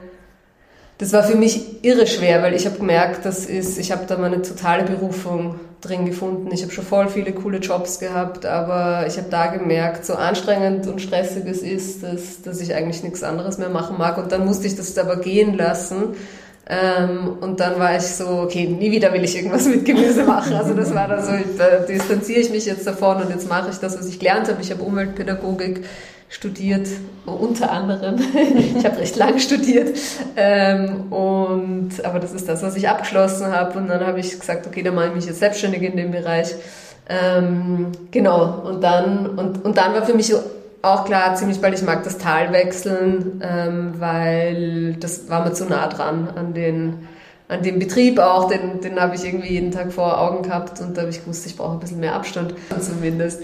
das 0.99 1.13
war 1.13 1.23
für 1.23 1.37
mich 1.37 1.83
irre 1.85 2.07
schwer, 2.07 2.43
weil 2.43 2.55
ich 2.55 2.67
habe 2.67 2.77
gemerkt, 2.77 3.25
das 3.25 3.47
ist, 3.47 3.79
ich 3.79 3.91
habe 3.91 4.05
da 4.07 4.19
meine 4.19 4.43
totale 4.43 4.85
Berufung 4.85 5.59
drin 5.81 6.05
gefunden. 6.05 6.51
Ich 6.53 6.63
habe 6.63 6.73
schon 6.73 6.85
voll 6.85 7.09
viele 7.09 7.33
coole 7.33 7.59
Jobs 7.59 8.01
gehabt, 8.01 8.45
aber 8.45 9.07
ich 9.07 9.17
habe 9.17 9.29
da 9.31 9.47
gemerkt, 9.47 10.05
so 10.05 10.15
anstrengend 10.15 10.87
und 10.87 11.01
stressig 11.01 11.45
es 11.47 11.63
ist, 11.63 12.03
dass, 12.03 12.43
dass 12.43 12.61
ich 12.61 12.75
eigentlich 12.75 13.03
nichts 13.03 13.23
anderes 13.23 13.57
mehr 13.57 13.71
machen 13.71 13.97
mag. 13.97 14.19
Und 14.19 14.31
dann 14.33 14.45
musste 14.45 14.67
ich 14.67 14.77
das 14.77 14.97
aber 14.99 15.17
gehen 15.17 15.57
lassen. 15.57 16.17
Ähm, 16.73 17.39
und 17.41 17.59
dann 17.59 17.81
war 17.81 17.97
ich 17.97 18.03
so, 18.03 18.29
okay, 18.29 18.65
nie 18.65 18.93
wieder 18.93 19.13
will 19.13 19.25
ich 19.25 19.35
irgendwas 19.35 19.67
mit 19.67 19.85
Gemüse 19.85 20.23
machen. 20.23 20.55
Also 20.55 20.73
das 20.73 20.95
war 20.95 21.09
dann 21.09 21.25
so, 21.25 21.33
da 21.59 21.79
distanziere 21.81 22.39
ich 22.39 22.51
mich 22.51 22.65
jetzt 22.65 22.87
davon 22.87 23.17
und 23.17 23.31
jetzt 23.31 23.49
mache 23.49 23.71
ich 23.71 23.79
das, 23.79 23.99
was 23.99 24.07
ich 24.07 24.21
gelernt 24.21 24.47
habe. 24.49 24.63
Ich 24.63 24.71
habe 24.71 24.81
Umweltpädagogik 24.85 25.85
studiert, 26.29 26.87
unter 27.27 27.73
anderem. 27.73 28.21
ich 28.77 28.85
habe 28.85 28.99
recht 28.99 29.17
lang 29.17 29.41
studiert. 29.41 29.99
Ähm, 30.37 31.13
und, 31.13 32.05
aber 32.05 32.21
das 32.21 32.33
ist 32.33 32.49
das, 32.49 32.63
was 32.63 32.77
ich 32.77 32.89
abgeschlossen 32.89 33.49
habe. 33.49 33.77
Und 33.77 33.89
dann 33.89 34.07
habe 34.07 34.21
ich 34.21 34.39
gesagt, 34.39 34.69
okay, 34.69 34.85
dann 34.85 34.95
mache 34.95 35.09
ich 35.09 35.15
mich 35.17 35.27
jetzt 35.27 35.41
selbstständig 35.41 35.83
in 35.83 35.97
dem 35.97 36.13
Bereich. 36.13 36.55
Ähm, 37.09 37.89
genau. 38.13 38.63
Und 38.65 38.85
dann, 38.85 39.27
und, 39.27 39.65
und 39.65 39.77
dann 39.77 39.93
war 39.93 40.07
für 40.07 40.15
mich 40.15 40.33
auch 40.83 41.05
klar, 41.05 41.35
ziemlich 41.35 41.61
bald, 41.61 41.75
ich 41.75 41.85
mag 41.85 42.05
das 42.05 42.19
Tal 42.19 42.53
wechseln, 42.53 43.43
ähm, 43.45 43.95
weil 43.99 44.97
das 44.99 45.29
war 45.29 45.45
mir 45.45 45.53
zu 45.53 45.67
nah 45.67 45.89
dran 45.89 46.29
an 46.35 46.55
den 46.55 47.09
an 47.51 47.65
dem 47.65 47.81
Betrieb 47.81 48.21
auch, 48.21 48.47
den, 48.47 48.81
den 48.81 49.01
habe 49.01 49.17
ich 49.17 49.25
irgendwie 49.25 49.55
jeden 49.55 49.73
Tag 49.73 49.93
vor 49.93 50.21
Augen 50.21 50.45
gehabt 50.45 50.81
und 50.81 50.97
da 50.97 51.01
habe 51.01 51.11
ich 51.11 51.21
gewusst, 51.21 51.45
ich 51.47 51.57
brauche 51.57 51.73
ein 51.73 51.81
bisschen 51.81 51.99
mehr 51.99 52.15
Abstand 52.15 52.55
zumindest. 52.81 53.43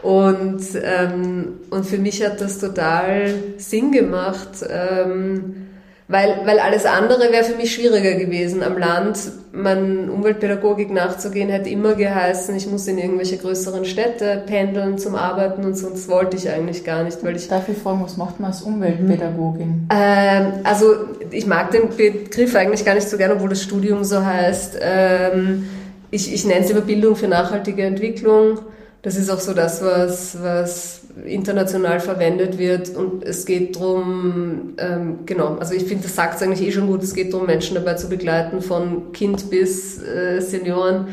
Und, 0.00 0.62
ähm, 0.80 1.54
und 1.68 1.84
für 1.84 1.98
mich 1.98 2.24
hat 2.24 2.40
das 2.40 2.60
total 2.60 3.34
Sinn 3.56 3.90
gemacht, 3.90 4.64
ähm, 4.70 5.67
weil, 6.08 6.40
weil 6.46 6.58
alles 6.58 6.86
andere 6.86 7.30
wäre 7.30 7.44
für 7.44 7.56
mich 7.56 7.74
schwieriger 7.74 8.14
gewesen. 8.14 8.62
Am 8.62 8.78
Land, 8.78 9.18
mein 9.52 10.08
Umweltpädagogik 10.08 10.90
nachzugehen, 10.90 11.50
hätte 11.50 11.68
immer 11.68 11.94
geheißen, 11.94 12.56
ich 12.56 12.66
muss 12.66 12.88
in 12.88 12.96
irgendwelche 12.96 13.36
größeren 13.36 13.84
Städte 13.84 14.42
pendeln 14.46 14.96
zum 14.96 15.14
Arbeiten 15.14 15.66
und 15.66 15.74
sonst 15.76 16.08
wollte 16.08 16.38
ich 16.38 16.48
eigentlich 16.48 16.84
gar 16.84 17.04
nicht, 17.04 17.22
weil 17.22 17.36
ich... 17.36 17.48
Darf 17.48 17.68
ich 17.68 17.76
fragen, 17.76 18.02
was 18.02 18.16
macht 18.16 18.40
man 18.40 18.52
als 18.52 18.62
Umweltpädagogin? 18.62 19.88
Ähm, 19.92 20.52
also 20.64 20.94
ich 21.30 21.46
mag 21.46 21.72
den 21.72 21.90
Begriff 21.94 22.56
eigentlich 22.56 22.86
gar 22.86 22.94
nicht 22.94 23.08
so 23.08 23.18
gerne, 23.18 23.34
obwohl 23.34 23.50
das 23.50 23.62
Studium 23.62 24.02
so 24.02 24.24
heißt. 24.24 24.78
Ähm, 24.80 25.68
ich, 26.10 26.32
ich 26.32 26.46
nenne 26.46 26.64
es 26.64 26.70
immer 26.70 26.80
Bildung 26.80 27.16
für 27.16 27.28
nachhaltige 27.28 27.82
Entwicklung. 27.82 28.60
Das 29.02 29.16
ist 29.16 29.30
auch 29.30 29.40
so 29.40 29.52
das, 29.52 29.82
was, 29.82 30.42
was 30.42 31.00
international 31.24 32.00
verwendet 32.00 32.58
wird 32.58 32.94
und 32.94 33.24
es 33.24 33.44
geht 33.46 33.76
darum, 33.76 34.74
ähm, 34.78 35.20
genau, 35.26 35.56
also 35.56 35.74
ich 35.74 35.84
finde, 35.84 36.04
das 36.04 36.14
sagt 36.14 36.36
es 36.36 36.42
eigentlich 36.42 36.66
eh 36.66 36.72
schon 36.72 36.86
gut, 36.86 37.02
es 37.02 37.14
geht 37.14 37.32
darum, 37.32 37.46
Menschen 37.46 37.74
dabei 37.74 37.94
zu 37.94 38.08
begleiten, 38.08 38.60
von 38.60 39.12
Kind 39.12 39.50
bis 39.50 40.02
äh, 40.02 40.40
Senioren, 40.40 41.08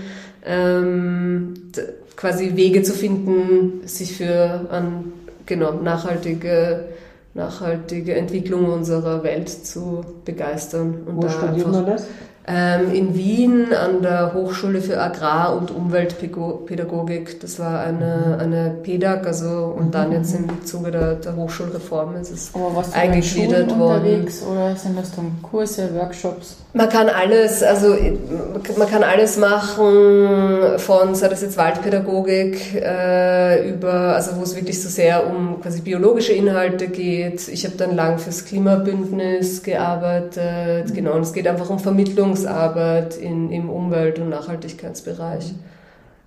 ähm, 0.46 1.54
quasi 2.16 2.56
Wege 2.56 2.84
zu 2.84 2.94
finden, 2.94 3.88
sich 3.88 4.16
für 4.18 4.68
an, 4.70 5.14
genau, 5.46 5.74
nachhaltige, 5.74 6.86
nachhaltige 7.34 8.16
Entwicklung 8.16 8.66
unserer 8.72 9.24
Welt 9.24 9.50
zu 9.50 10.06
begeistern. 10.24 11.04
Und 11.06 11.18
Wo 11.18 11.30
studiert 11.30 11.68
man 11.68 11.86
das? 11.86 12.08
Ähm, 12.48 12.94
in 12.94 13.16
Wien 13.16 13.74
an 13.74 14.02
der 14.04 14.34
Hochschule 14.34 14.82
für 14.82 15.02
Agrar- 15.02 15.56
und 15.58 15.72
Umweltpädagogik. 15.72 17.40
Das 17.40 17.58
war 17.60 17.80
eine, 17.80 18.38
eine 18.40 18.76
PEDAG, 18.84 19.26
also 19.26 19.74
und 19.76 19.96
dann 19.96 20.12
jetzt 20.12 20.36
im 20.36 20.64
Zuge 20.64 20.92
der, 20.92 21.16
der 21.16 21.36
Hochschulreform 21.36 22.16
ist 22.18 22.32
es 22.32 22.52
Aber 22.54 22.76
was 22.76 22.94
eingegliedert 22.94 23.78
worden. 23.78 24.06
unterwegs 24.06 24.44
oder 24.44 24.76
sind 24.76 24.98
das 24.98 25.16
dann 25.16 25.40
Kurse, 25.42 25.90
Workshops? 25.96 26.58
Man 26.74 26.90
kann 26.90 27.08
alles, 27.08 27.64
also 27.64 27.96
man 28.78 28.90
kann 28.90 29.02
alles 29.02 29.38
machen, 29.38 30.78
von 30.78 31.16
sei 31.16 31.30
das 31.30 31.42
jetzt 31.42 31.58
Waldpädagogik 31.58 32.76
äh, 32.76 33.70
über, 33.70 34.14
also 34.14 34.32
wo 34.38 34.44
es 34.44 34.56
wirklich 34.58 34.84
so 34.84 34.90
sehr 34.90 35.26
um 35.26 35.62
quasi 35.62 35.80
biologische 35.80 36.34
Inhalte 36.34 36.90
geht. 36.90 37.48
Ich 37.48 37.64
habe 37.64 37.76
dann 37.78 37.96
lang 37.96 38.20
fürs 38.20 38.44
Klimabündnis 38.44 39.64
gearbeitet, 39.64 40.90
mhm. 40.90 40.94
genau, 40.94 41.14
und 41.14 41.22
es 41.22 41.32
geht 41.32 41.48
einfach 41.48 41.70
um 41.70 41.80
Vermittlungsarbeit 42.36 43.18
in, 43.18 43.52
im 43.52 43.70
Umwelt- 43.70 44.20
und 44.20 44.30
Nachhaltigkeitsbereich. 44.30 45.54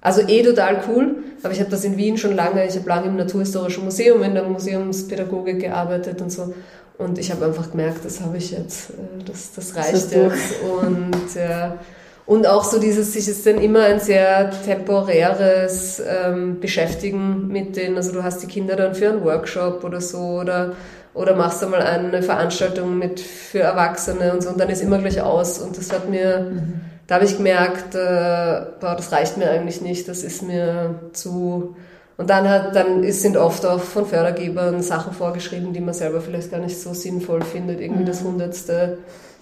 Also 0.01 0.23
eh 0.23 0.43
total 0.43 0.81
cool, 0.89 1.17
aber 1.43 1.53
ich 1.53 1.61
habe 1.61 1.71
das 1.71 1.85
in 1.85 1.97
Wien 1.97 2.17
schon 2.19 2.37
lange, 2.37 2.65
ich 2.67 2.77
habe 2.77 2.89
lange 2.89 3.07
im 3.09 3.17
Naturhistorischen 3.17 3.85
Museum 3.85 4.23
in 4.23 4.35
der 4.35 4.45
Museumspädagogik 4.45 5.61
gearbeitet 5.61 6.21
und 6.23 6.31
so. 6.31 6.55
Und 6.99 7.19
ich 7.19 7.31
habe 7.31 7.47
einfach 7.47 7.71
gemerkt, 7.71 8.05
das 8.05 8.21
habe 8.21 8.37
ich 8.37 8.53
jetzt, 8.53 8.91
äh, 8.91 9.25
das, 9.25 9.53
das 9.55 9.77
reicht 9.77 9.95
das 9.95 10.13
jetzt. 10.13 10.55
Und, 10.63 11.35
ja, 11.35 11.79
und 12.27 12.47
auch 12.47 12.65
so 12.65 12.79
dieses, 12.79 13.13
sich 13.13 13.29
ist 13.29 13.47
dann 13.47 13.59
immer 13.59 13.85
ein 13.85 14.01
sehr 14.01 14.51
temporäres 14.65 16.03
ähm, 16.07 16.61
Beschäftigen 16.61 17.49
mit 17.49 17.77
denen, 17.77 17.97
also 17.97 18.13
du 18.13 18.23
hast 18.23 18.43
die 18.43 18.47
Kinder 18.47 18.77
dann 18.77 18.95
für 18.95 19.11
einen 19.11 19.25
Workshop 19.25 19.83
oder 19.83 20.01
so 20.01 20.41
oder, 20.41 20.75
oder 21.19 21.35
machst 21.35 21.63
einmal 21.63 21.83
eine 21.83 22.23
Veranstaltung 22.23 22.97
mit 22.97 23.21
für 23.21 23.61
Erwachsene 23.61 24.33
und 24.33 24.43
so 24.43 24.51
und 24.51 24.61
dann 24.61 24.71
ist 24.71 24.83
immer 24.83 24.99
gleich 24.99 25.21
aus. 25.21 25.59
Und 25.59 25.77
das 25.77 25.93
hat 25.93 26.09
mir, 26.09 26.51
mhm. 26.51 26.81
da 27.07 27.17
habe 27.17 27.25
ich 27.25 27.37
gemerkt, 27.37 27.95
äh, 27.95 28.67
boah, 28.81 28.95
das 28.97 29.11
reicht 29.11 29.37
mir 29.37 29.51
eigentlich 29.51 29.81
nicht, 29.81 30.09
das 30.09 30.23
ist 30.23 30.43
mir 30.43 30.95
zu, 31.13 31.77
und 32.17 32.31
dann, 32.31 32.49
hat, 32.49 32.75
dann 32.75 33.03
ist, 33.03 33.23
sind 33.23 33.37
oft 33.37 33.67
auch 33.67 33.81
von 33.81 34.07
Fördergebern 34.07 34.83
Sachen 34.83 35.13
vorgeschrieben, 35.13 35.73
die 35.73 35.81
man 35.81 35.95
selber 35.95 36.21
vielleicht 36.21 36.51
gar 36.51 36.61
nicht 36.61 36.81
so 36.81 36.95
sinnvoll 36.95 37.43
findet. 37.43 37.81
Irgendwie 37.81 38.03
mhm. 38.03 38.07
das 38.07 38.23
hundertste 38.23 38.99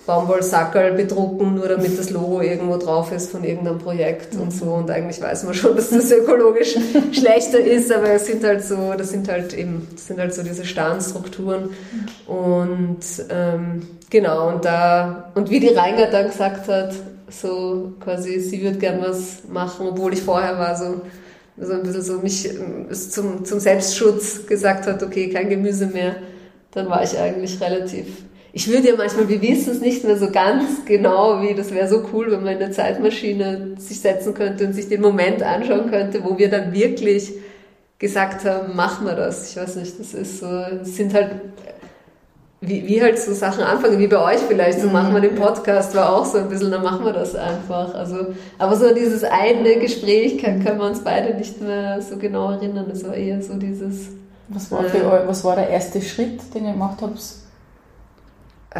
Baumwollsackerl 0.07 0.92
bedrucken, 0.92 1.57
nur 1.57 1.69
damit 1.69 1.99
das 1.99 2.11
Logo 2.11 2.40
irgendwo 2.40 2.77
drauf 2.77 3.11
ist 3.11 3.33
von 3.33 3.42
irgendeinem 3.42 3.79
Projekt 3.79 4.35
mhm. 4.35 4.42
und 4.42 4.53
so. 4.53 4.66
Und 4.66 4.90
eigentlich 4.90 5.21
weiß 5.21 5.45
man 5.45 5.55
schon, 5.55 5.75
dass 5.75 5.90
das 5.90 6.12
ökologisch 6.12 6.77
schlechter 7.12 7.59
ist, 7.59 7.92
aber 7.92 8.11
es 8.11 8.27
sind 8.27 8.45
halt 8.45 8.62
so, 8.62 8.95
das 8.97 9.11
sind 9.11 9.29
halt 9.29 9.53
eben, 9.53 9.88
das 9.92 10.07
sind 10.07 10.21
halt 10.21 10.33
so 10.33 10.45
diese 10.45 10.64
starren 10.64 11.01
Strukturen. 11.01 11.71
Und 12.27 13.01
ähm, 13.31 13.83
genau, 14.09 14.49
und 14.49 14.64
da, 14.64 15.33
und 15.35 15.51
wie 15.51 15.59
die 15.59 15.75
Reingert 15.75 16.14
dann 16.14 16.27
gesagt 16.29 16.69
hat, 16.69 16.95
so 17.29 17.92
quasi, 17.99 18.38
sie 18.38 18.62
würde 18.62 18.79
gern 18.79 19.01
was 19.03 19.42
machen, 19.49 19.88
obwohl 19.88 20.12
ich 20.12 20.23
vorher 20.23 20.57
war 20.59 20.77
so, 20.77 21.01
so 21.59 21.73
ein 21.73 21.83
bisschen 21.83 22.03
so 22.03 22.19
mich 22.19 22.49
ähm, 22.49 22.92
zum, 22.92 23.45
zum 23.45 23.59
Selbstschutz 23.59 24.47
gesagt 24.47 24.87
hat, 24.87 25.03
okay, 25.03 25.31
kein 25.31 25.49
Gemüse 25.49 25.87
mehr, 25.87 26.16
dann 26.71 26.88
war 26.88 27.03
ich 27.03 27.19
eigentlich 27.19 27.61
relativ. 27.61 28.07
Ich 28.52 28.68
würde 28.68 28.88
ja 28.88 28.94
manchmal, 28.96 29.28
wir 29.28 29.42
wissen 29.42 29.72
es 29.72 29.80
nicht 29.80 30.04
mehr 30.04 30.16
so 30.16 30.30
ganz 30.30 30.85
genau, 30.87 31.42
wie 31.42 31.54
das 31.54 31.72
wäre 31.72 31.88
so 31.88 32.04
cool, 32.12 32.30
wenn 32.30 32.42
man 32.42 32.56
in 32.56 32.62
eine 32.62 32.70
Zeitmaschine 32.70 33.74
sich 33.78 34.00
setzen 34.00 34.32
könnte 34.32 34.66
und 34.66 34.72
sich 34.72 34.88
den 34.88 35.02
Moment 35.02 35.42
anschauen 35.42 35.90
könnte, 35.90 36.24
wo 36.24 36.38
wir 36.38 36.50
dann 36.50 36.72
wirklich 36.72 37.32
gesagt 37.98 38.44
haben, 38.44 38.74
machen 38.74 39.06
wir 39.06 39.14
das. 39.14 39.50
Ich 39.50 39.56
weiß 39.56 39.76
nicht, 39.76 39.98
das 39.98 40.14
ist 40.14 40.40
so, 40.40 40.46
es 40.82 40.96
sind 40.96 41.12
halt 41.14 41.30
wie, 42.61 42.87
wie 42.87 43.02
halt 43.02 43.18
so 43.18 43.32
Sachen 43.32 43.62
anfangen, 43.62 43.98
wie 43.98 44.06
bei 44.06 44.35
euch 44.35 44.40
vielleicht, 44.40 44.80
so 44.80 44.88
machen 44.88 45.12
wir 45.14 45.20
den 45.20 45.35
Podcast, 45.35 45.94
war 45.94 46.14
auch 46.14 46.24
so 46.24 46.38
ein 46.38 46.48
bisschen, 46.48 46.70
dann 46.70 46.82
machen 46.82 47.04
wir 47.04 47.12
das 47.12 47.35
einfach. 47.35 47.94
Also, 47.94 48.28
aber 48.59 48.76
so 48.76 48.94
dieses 48.94 49.24
eine 49.24 49.76
Gespräch 49.76 50.38
kann, 50.38 50.64
können 50.64 50.78
wir 50.78 50.87
uns 50.87 51.00
beide 51.00 51.37
nicht 51.37 51.61
mehr 51.61 52.00
so 52.00 52.16
genau 52.16 52.50
erinnern. 52.52 52.87
Es 52.90 53.06
war 53.06 53.14
eher 53.14 53.42
so 53.42 53.54
dieses. 53.54 54.09
Was 54.48 54.70
war, 54.70 54.85
für, 54.85 54.98
äh, 54.98 55.26
was 55.26 55.44
war 55.44 55.56
der 55.56 55.68
erste 55.68 56.00
Schritt, 56.00 56.40
den 56.54 56.66
ihr 56.66 56.72
gemacht 56.72 56.98
habt? 57.02 57.20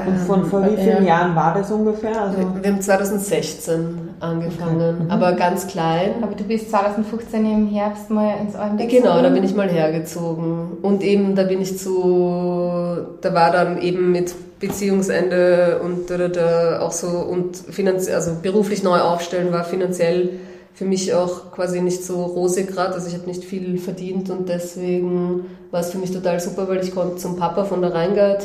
Und 0.05 0.19
von 0.19 0.45
vor 0.45 0.65
wie 0.65 0.77
vielen 0.77 1.05
ja. 1.05 1.21
Jahren 1.21 1.37
war 1.37 1.55
das 1.55 1.71
ungefähr? 1.71 2.21
Also 2.21 2.39
wir 2.39 2.71
haben 2.71 2.81
2016 2.81 3.99
angefangen, 4.21 4.95
okay. 4.95 5.05
mhm. 5.05 5.11
aber 5.11 5.33
ganz 5.33 5.67
klein. 5.67 6.23
Aber 6.23 6.35
du 6.35 6.45
bist 6.45 6.71
2015 6.71 7.45
im 7.45 7.69
Herbst 7.69 8.11
mal 8.11 8.35
ins 8.41 8.55
Alm 8.55 8.77
Genau, 8.77 9.23
da 9.23 9.29
bin 9.31 9.45
ich 9.45 9.55
mal 9.55 9.69
hergezogen. 9.69 10.79
Und 10.83 11.03
eben, 11.03 11.35
da 11.35 11.45
bin 11.45 11.61
ich 11.61 11.79
zu, 11.79 13.07
da 13.21 13.35
war 13.35 13.51
dann 13.53 13.81
eben 13.81 14.13
mit 14.13 14.35
Beziehungsende 14.59 15.81
und 15.85 16.09
da, 16.11 16.17
da, 16.17 16.29
da 16.29 16.81
auch 16.81 16.93
so 16.93 17.09
und 17.09 17.57
finanziell, 17.57 18.17
also 18.17 18.33
beruflich 18.41 18.83
neu 18.83 19.01
aufstellen 19.01 19.53
war 19.53 19.65
finanziell 19.65 20.31
für 20.77 20.85
mich 20.85 21.15
auch 21.15 21.53
quasi 21.53 21.81
nicht 21.81 22.05
so 22.05 22.23
rosig 22.23 22.69
gerade. 22.69 22.95
Also 22.95 23.09
ich 23.09 23.15
habe 23.15 23.27
nicht 23.27 23.45
viel 23.45 23.79
verdient 23.79 24.29
und 24.29 24.49
deswegen 24.49 25.47
war 25.71 25.81
es 25.81 25.91
für 25.91 25.99
mich 25.99 26.11
total 26.11 26.39
super, 26.39 26.69
weil 26.69 26.83
ich 26.83 26.95
konnte 26.95 27.17
zum 27.17 27.37
Papa 27.37 27.65
von 27.65 27.81
der 27.81 27.95
Rheingart 27.95 28.45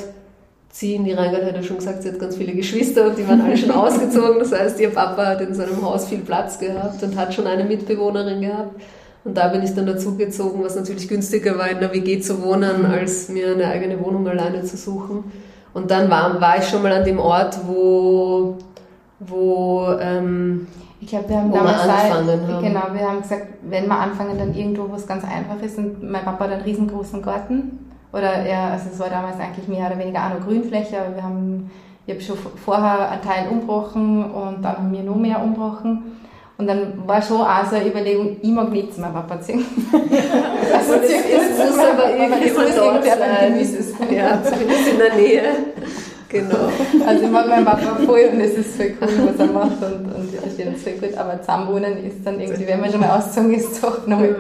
ziehen. 0.71 1.03
Die 1.03 1.13
Reingard 1.13 1.45
hat 1.45 1.55
ja 1.55 1.63
schon 1.63 1.77
gesagt, 1.77 2.03
sie 2.03 2.09
hat 2.09 2.19
ganz 2.19 2.35
viele 2.35 2.53
Geschwister 2.53 3.07
und 3.07 3.17
die 3.17 3.27
waren 3.27 3.41
alle 3.41 3.57
schon 3.57 3.71
ausgezogen. 3.71 4.39
Das 4.39 4.51
heißt, 4.51 4.79
ihr 4.79 4.89
Papa 4.89 5.25
hat 5.25 5.41
in 5.41 5.53
seinem 5.53 5.81
Haus 5.81 6.05
viel 6.05 6.19
Platz 6.19 6.59
gehabt 6.59 7.01
und 7.03 7.15
hat 7.17 7.33
schon 7.33 7.47
eine 7.47 7.63
Mitbewohnerin 7.63 8.41
gehabt. 8.41 8.81
Und 9.23 9.37
da 9.37 9.49
bin 9.49 9.61
ich 9.61 9.75
dann 9.75 9.85
dazugezogen, 9.85 10.63
was 10.63 10.75
natürlich 10.75 11.07
günstiger 11.07 11.57
war, 11.57 11.69
in 11.69 11.79
der 11.79 11.93
WG 11.93 12.19
zu 12.21 12.41
wohnen, 12.41 12.85
als 12.85 13.29
mir 13.29 13.51
eine 13.51 13.67
eigene 13.67 14.03
Wohnung 14.03 14.27
alleine 14.27 14.63
zu 14.63 14.77
suchen. 14.77 15.25
Und 15.73 15.91
dann 15.91 16.09
war, 16.09 16.41
war 16.41 16.57
ich 16.57 16.65
schon 16.65 16.81
mal 16.81 16.91
an 16.91 17.05
dem 17.05 17.19
Ort, 17.19 17.59
wo, 17.67 18.57
wo 19.19 19.87
ähm, 19.99 20.67
ich 20.99 21.07
glaube, 21.07 21.29
wir 21.29 21.37
haben 21.37 21.51
damals 21.51 21.81
angefangen 21.81 22.47
haben. 22.47 22.63
Genau, 22.63 22.83
wir 22.93 23.07
haben 23.07 23.21
gesagt, 23.21 23.47
wenn 23.69 23.87
wir 23.87 23.97
anfangen, 23.97 24.37
dann 24.37 24.55
irgendwo, 24.55 24.89
wo 24.89 24.95
es 24.95 25.05
ganz 25.05 25.23
einfach 25.23 25.61
ist. 25.63 25.77
Und 25.77 26.01
mein 26.03 26.23
Papa 26.23 26.45
hat 26.45 26.51
einen 26.51 26.63
riesengroßen 26.63 27.21
Garten 27.21 27.90
oder 28.13 28.45
ja, 28.45 28.69
also 28.69 28.89
es 28.91 28.99
war 28.99 29.09
damals 29.09 29.39
eigentlich 29.39 29.67
mehr 29.67 29.87
oder 29.87 29.97
weniger 29.97 30.25
auch 30.25 30.39
noch 30.39 30.45
Grünfläche, 30.45 30.99
aber 30.99 31.15
wir 31.15 31.23
haben 31.23 31.69
ich 32.05 32.13
habe 32.13 32.21
schon 32.23 32.37
vorher 32.63 33.11
einen 33.11 33.21
Teil 33.21 33.47
umbrochen 33.49 34.31
und 34.31 34.63
dann 34.63 34.77
haben 34.77 34.91
wir 34.91 35.03
noch 35.03 35.15
mehr 35.15 35.41
umbrochen. 35.41 36.17
Und 36.57 36.67
dann 36.67 37.07
war 37.07 37.21
schon 37.21 37.41
auch 37.41 37.65
so 37.65 37.75
eine 37.75 37.87
Überlegung, 37.87 38.37
ich 38.41 38.49
mag 38.51 38.71
nichts 38.71 38.97
mehr 38.97 39.09
Papa 39.09 39.39
ziehen. 39.41 39.65
also 39.91 40.93
das 40.93 41.69
muss 41.69 41.79
aber 41.79 42.11
irgendwie 42.11 42.51
mal 42.51 42.71
dort 42.75 43.03
sein. 43.03 44.15
Ja, 44.15 44.43
zumindest 44.43 44.87
in 44.91 44.97
der 44.99 45.15
Nähe. 45.15 45.43
Genau. 46.31 46.69
Also 47.05 47.25
ich 47.25 47.31
mag 47.31 47.47
meinen 47.47 47.65
Papa 47.65 47.95
voll 48.05 48.29
und 48.31 48.39
es 48.39 48.53
ist 48.53 48.75
voll 48.75 48.93
cool, 49.01 49.29
was 49.29 49.39
er 49.39 49.51
macht 49.53 49.83
und, 49.83 50.15
und 50.15 50.33
ich 50.33 50.39
verstehe 50.39 50.71
das 50.71 50.81
voll 50.81 50.93
gut. 50.93 51.17
Aber 51.17 51.41
zusammenwohnen 51.41 52.05
ist 52.05 52.25
dann 52.25 52.39
irgendwie, 52.39 52.67
wenn 52.67 52.79
man 52.79 52.91
schon 52.91 53.01
mal 53.01 53.17
ausgezogen 53.17 53.53
ist, 53.53 53.83
doch 53.83 54.07
noch 54.07 54.21
äh, 54.21 54.33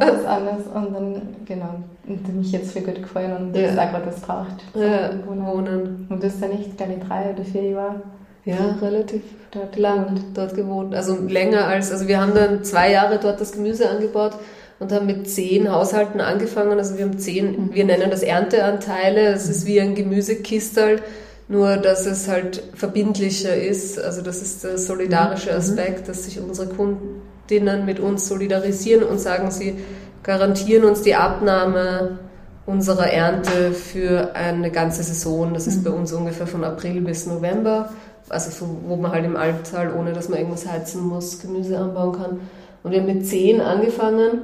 was 0.00 0.24
anderes. 0.24 0.66
Und 0.74 0.94
dann, 0.94 1.22
genau, 1.44 1.74
und 2.06 2.36
mich 2.36 2.52
jetzt 2.52 2.72
voll 2.72 2.82
gut 2.82 3.02
gefallen 3.02 3.36
und 3.36 3.56
ja. 3.56 3.62
das 3.62 3.72
ist 3.72 3.78
auch 3.78 3.90
gerade 3.90 4.06
was 4.06 4.20
braucht. 4.20 4.64
Ja, 4.74 5.10
wohnen. 5.26 6.06
Und 6.08 6.22
das 6.22 6.34
ist 6.34 6.42
dann 6.42 6.52
echt, 6.52 6.76
glaube 6.76 6.94
ich, 6.94 7.06
drei 7.06 7.34
oder 7.34 7.44
vier 7.44 7.70
Jahre. 7.70 8.02
Ja, 8.44 8.76
relativ 8.80 9.22
dort 9.50 9.76
lang 9.76 10.20
dort 10.32 10.54
gewohnt. 10.54 10.94
Also 10.94 11.18
länger 11.26 11.66
als, 11.66 11.92
also 11.92 12.08
wir 12.08 12.18
haben 12.18 12.32
dann 12.34 12.64
zwei 12.64 12.92
Jahre 12.92 13.18
dort 13.20 13.40
das 13.40 13.52
Gemüse 13.52 13.90
angebaut 13.90 14.32
und 14.78 14.92
haben 14.92 15.06
mit 15.06 15.28
zehn 15.28 15.70
Haushalten 15.70 16.20
angefangen. 16.20 16.78
Also 16.78 16.96
wir 16.96 17.04
haben 17.04 17.18
zehn, 17.18 17.50
mhm. 17.50 17.74
wir 17.74 17.84
nennen 17.84 18.10
das 18.10 18.22
Ernteanteile. 18.22 19.32
Es 19.32 19.48
ist 19.48 19.66
wie 19.66 19.80
ein 19.80 19.94
Gemüsekistel, 19.94 21.00
nur 21.48 21.76
dass 21.76 22.06
es 22.06 22.28
halt 22.28 22.62
verbindlicher 22.74 23.54
ist. 23.54 23.98
Also 23.98 24.22
das 24.22 24.42
ist 24.42 24.64
der 24.64 24.78
solidarische 24.78 25.50
mhm. 25.50 25.56
Aspekt, 25.56 26.08
dass 26.08 26.24
sich 26.24 26.40
unsere 26.40 26.68
Kundinnen 26.68 27.84
mit 27.84 27.98
uns 27.98 28.28
solidarisieren 28.28 29.02
und 29.02 29.18
sagen, 29.20 29.50
sie 29.50 29.76
garantieren 30.22 30.84
uns 30.84 31.02
die 31.02 31.14
Abnahme 31.14 32.18
unserer 32.66 33.06
Ernte 33.10 33.72
für 33.72 34.34
eine 34.34 34.70
ganze 34.70 35.02
Saison. 35.02 35.54
Das 35.54 35.66
ist 35.66 35.82
bei 35.82 35.90
uns 35.90 36.12
ungefähr 36.12 36.46
von 36.46 36.64
April 36.64 37.00
bis 37.00 37.26
November. 37.26 37.90
Also 38.28 38.50
so, 38.50 38.76
wo 38.86 38.96
man 38.96 39.10
halt 39.10 39.24
im 39.24 39.36
Alltal, 39.36 39.90
ohne 39.98 40.12
dass 40.12 40.28
man 40.28 40.38
irgendwas 40.38 40.68
heizen 40.68 41.02
muss, 41.02 41.40
Gemüse 41.40 41.78
anbauen 41.78 42.12
kann. 42.12 42.40
Und 42.82 42.92
wir 42.92 43.00
haben 43.00 43.06
mit 43.06 43.26
zehn 43.26 43.62
angefangen 43.62 44.42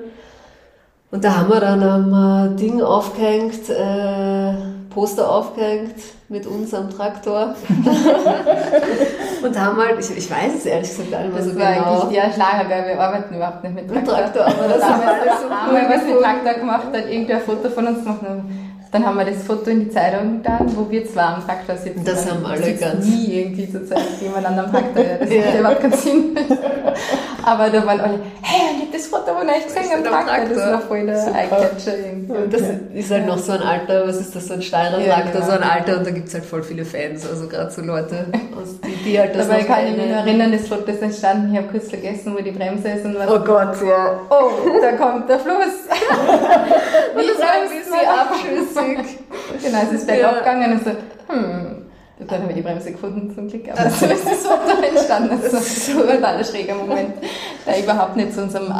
und 1.15 1.23
da 1.23 1.37
haben 1.37 1.49
wir 1.49 1.61
dann 1.61 1.81
ein 2.13 2.57
Ding 2.57 2.83
aufgehängt, 2.83 3.71
äh, 3.71 4.53
Poster 4.91 5.31
aufgehängt 5.31 5.95
mit 6.29 6.45
uns 6.45 6.75
am 6.75 6.91
Traktor. 6.91 7.55
und 9.45 9.61
haben 9.61 9.77
halt, 9.77 10.01
ich, 10.01 10.11
ich 10.17 10.29
weiß 10.29 10.55
es 10.59 10.67
ehrlich 10.67 10.89
gesagt 10.89 11.13
gar 11.13 11.23
nicht 11.23 11.33
mehr 11.33 11.43
so 11.45 11.57
war 11.57 11.73
genau. 11.73 12.03
eigentlich 12.03 12.21
der 12.21 12.33
Schlager, 12.33 12.69
weil 12.69 12.89
wir 12.89 13.01
arbeiten 13.01 13.33
überhaupt 13.33 13.63
nicht 13.63 13.77
mit 13.77 13.89
Traktor. 13.89 14.17
Mit 14.17 14.35
Traktor 14.35 14.47
aber 14.47 14.75
das 14.75 14.83
haben 14.83 15.03
wir 15.03 15.37
so 15.41 15.51
haben 15.51 15.77
wir 15.77 15.97
was 15.97 16.05
mit 16.05 16.21
Traktor 16.21 16.55
gemacht, 16.55 16.87
hat 16.93 17.09
irgendwer 17.09 17.37
ein 17.37 17.43
Foto 17.43 17.71
von 17.71 17.87
uns 17.87 17.99
gemacht. 18.01 18.21
Dann 18.91 19.07
haben 19.07 19.17
wir 19.17 19.25
das 19.25 19.43
Foto 19.45 19.71
in 19.71 19.81
die 19.81 19.91
Zeitung 19.91 20.43
getan, 20.43 20.67
wo 20.75 20.91
wir 20.91 21.07
zwar 21.07 21.37
am 21.37 21.45
Traktor 21.45 21.77
sitzen. 21.77 22.05
Das 22.05 22.29
haben 22.29 22.45
alle 22.45 22.75
ganz. 22.75 23.07
nie 23.07 23.41
irgendwie 23.41 23.71
zur 23.71 23.87
Zeit 23.87 24.03
jemand 24.21 24.47
am 24.47 24.71
Traktor. 24.71 25.05
Ja, 25.05 25.19
das 25.19 25.31
ja. 25.33 25.43
macht 25.43 25.59
überhaupt 25.61 25.81
keinen 25.81 25.93
Sinn. 25.93 26.37
Aber 27.47 27.69
da 27.69 27.87
waren 27.87 28.01
alle, 28.01 28.21
hey, 28.43 28.61
ich 28.75 28.81
habe 28.83 28.93
das 28.93 29.07
Foto 29.07 29.35
von 29.39 29.49
euch 29.49 29.65
gesehen 29.67 29.85
am 29.95 30.05
Traktor. 30.05 30.35
Traktor. 30.35 30.57
Das 30.57 30.73
war 30.73 30.81
voll 30.81 31.07
der 31.07 31.35
Eyecatcher 31.35 31.99
irgendwie. 31.99 32.33
Und 32.33 32.53
das 32.53 32.63
ist 32.95 33.11
halt 33.11 33.27
noch 33.27 33.39
so 33.39 33.53
ein 33.53 33.63
alter, 33.63 34.09
was 34.09 34.17
ist 34.17 34.35
das, 34.35 34.47
so 34.49 34.55
ein 34.55 34.63
steirer 34.63 34.99
ja, 35.01 35.15
Traktor, 35.15 35.33
genau. 35.33 35.47
so 35.47 35.53
ein 35.53 35.63
alter 35.63 35.99
und 35.99 36.07
da 36.07 36.11
gibt 36.11 36.29
es 36.29 36.35
halt 36.35 36.45
voll 36.45 36.63
viele 36.63 36.85
Fans, 36.85 37.29
also 37.29 37.47
gerade 37.47 37.71
so 37.71 37.83
Leute, 37.83 38.27
aus 38.57 38.81
die, 38.81 38.97
die 39.05 39.19
halt 39.19 39.35
das 39.35 39.49
Dabei 39.49 39.63
kann 39.65 39.87
ich 39.87 39.97
mich 39.97 40.07
nur 40.07 40.17
erinnern, 40.17 40.53
das 40.53 40.69
Foto 40.69 40.91
ist 40.91 41.03
entstanden, 41.03 41.53
ich 41.53 41.59
habe 41.59 41.69
kurz 41.69 41.89
vergessen, 41.89 42.35
wo 42.37 42.43
die 42.43 42.51
Bremse 42.51 42.89
ist 42.89 43.05
und 43.05 43.19
was. 43.19 43.31
Oh 43.31 43.41
Gott, 43.41 43.77
ja. 43.87 44.21
Oh, 44.31 44.81
da 44.81 44.93
kommt 44.93 45.29
der 45.29 45.39
Fluss. 45.39 45.55
Wie 47.17 47.27
das 47.27 47.39
war 47.39 47.53
ein 47.63 47.69
bisschen 47.69 48.09
abschüssig. 48.09 49.19
Genau, 49.63 49.79
es 49.83 49.93
ist 49.93 50.07
bergab 50.07 50.33
ja. 50.33 50.39
gegangen 50.39 50.73
und 50.73 50.85
so, 50.85 50.91
hm. 51.29 51.84
Dann 52.19 52.43
haben 52.43 52.49
wir 52.49 52.55
die 52.55 52.63
Bremse 52.63 52.93
gefunden 52.93 53.35
zum 53.35 53.49
Glück. 53.49 53.69
Aber 53.71 53.91
so 53.91 54.07
ist 54.07 54.25
das 54.25 54.47
Foto 54.47 54.83
entstanden. 54.87 55.41
Das 55.43 55.53
ist 55.53 55.87
so 55.87 56.03
ein 56.03 56.09
totaler 56.09 56.45
schräger 56.45 56.75
Moment, 56.77 57.15
der 57.67 57.83
überhaupt 57.83 58.17
nicht 58.17 58.33
zu 58.33 58.43
unserem 58.43 58.73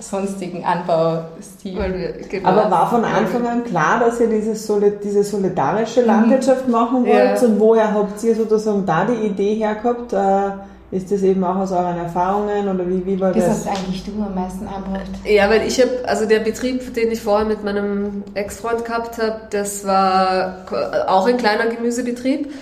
sonstigen 0.00 0.64
Anbaustil. 0.64 2.26
Genau 2.28 2.48
Aber 2.48 2.70
war 2.70 2.90
von 2.90 3.04
Anfang 3.04 3.46
an 3.46 3.64
klar, 3.64 4.00
dass 4.00 4.20
ihr 4.20 4.28
diese, 4.28 4.54
diese 5.02 5.22
solidarische 5.22 6.02
Landwirtschaft 6.02 6.68
machen 6.68 7.06
wollt? 7.06 7.40
Ja. 7.40 7.46
Und 7.46 7.60
woher 7.60 7.92
habt 7.92 8.22
ihr 8.24 8.34
sozusagen 8.34 8.84
da 8.86 9.04
die 9.04 9.26
Idee 9.26 9.54
hergehabt? 9.54 10.12
Äh, 10.12 10.50
ist 10.92 11.12
das 11.12 11.22
eben 11.22 11.44
auch 11.44 11.54
aus 11.54 11.70
euren 11.70 11.98
Erfahrungen 11.98 12.68
oder 12.68 12.88
wie, 12.88 13.06
wie 13.06 13.20
war 13.20 13.32
das? 13.32 13.44
Das 13.44 13.56
hast 13.58 13.68
eigentlich 13.68 14.04
du 14.04 14.10
am 14.20 14.34
meisten 14.34 14.66
angebracht. 14.66 15.10
Ja, 15.24 15.48
weil 15.48 15.62
ich 15.64 15.80
habe, 15.80 15.90
also 16.04 16.26
der 16.26 16.40
Betrieb, 16.40 16.94
den 16.94 17.12
ich 17.12 17.22
vorher 17.22 17.46
mit 17.46 17.62
meinem 17.62 18.24
Ex-Freund 18.34 18.84
gehabt 18.84 19.18
habe, 19.18 19.42
das 19.50 19.86
war 19.86 20.64
auch 21.06 21.28
ein 21.28 21.36
kleiner 21.36 21.66
Gemüsebetrieb, 21.66 22.52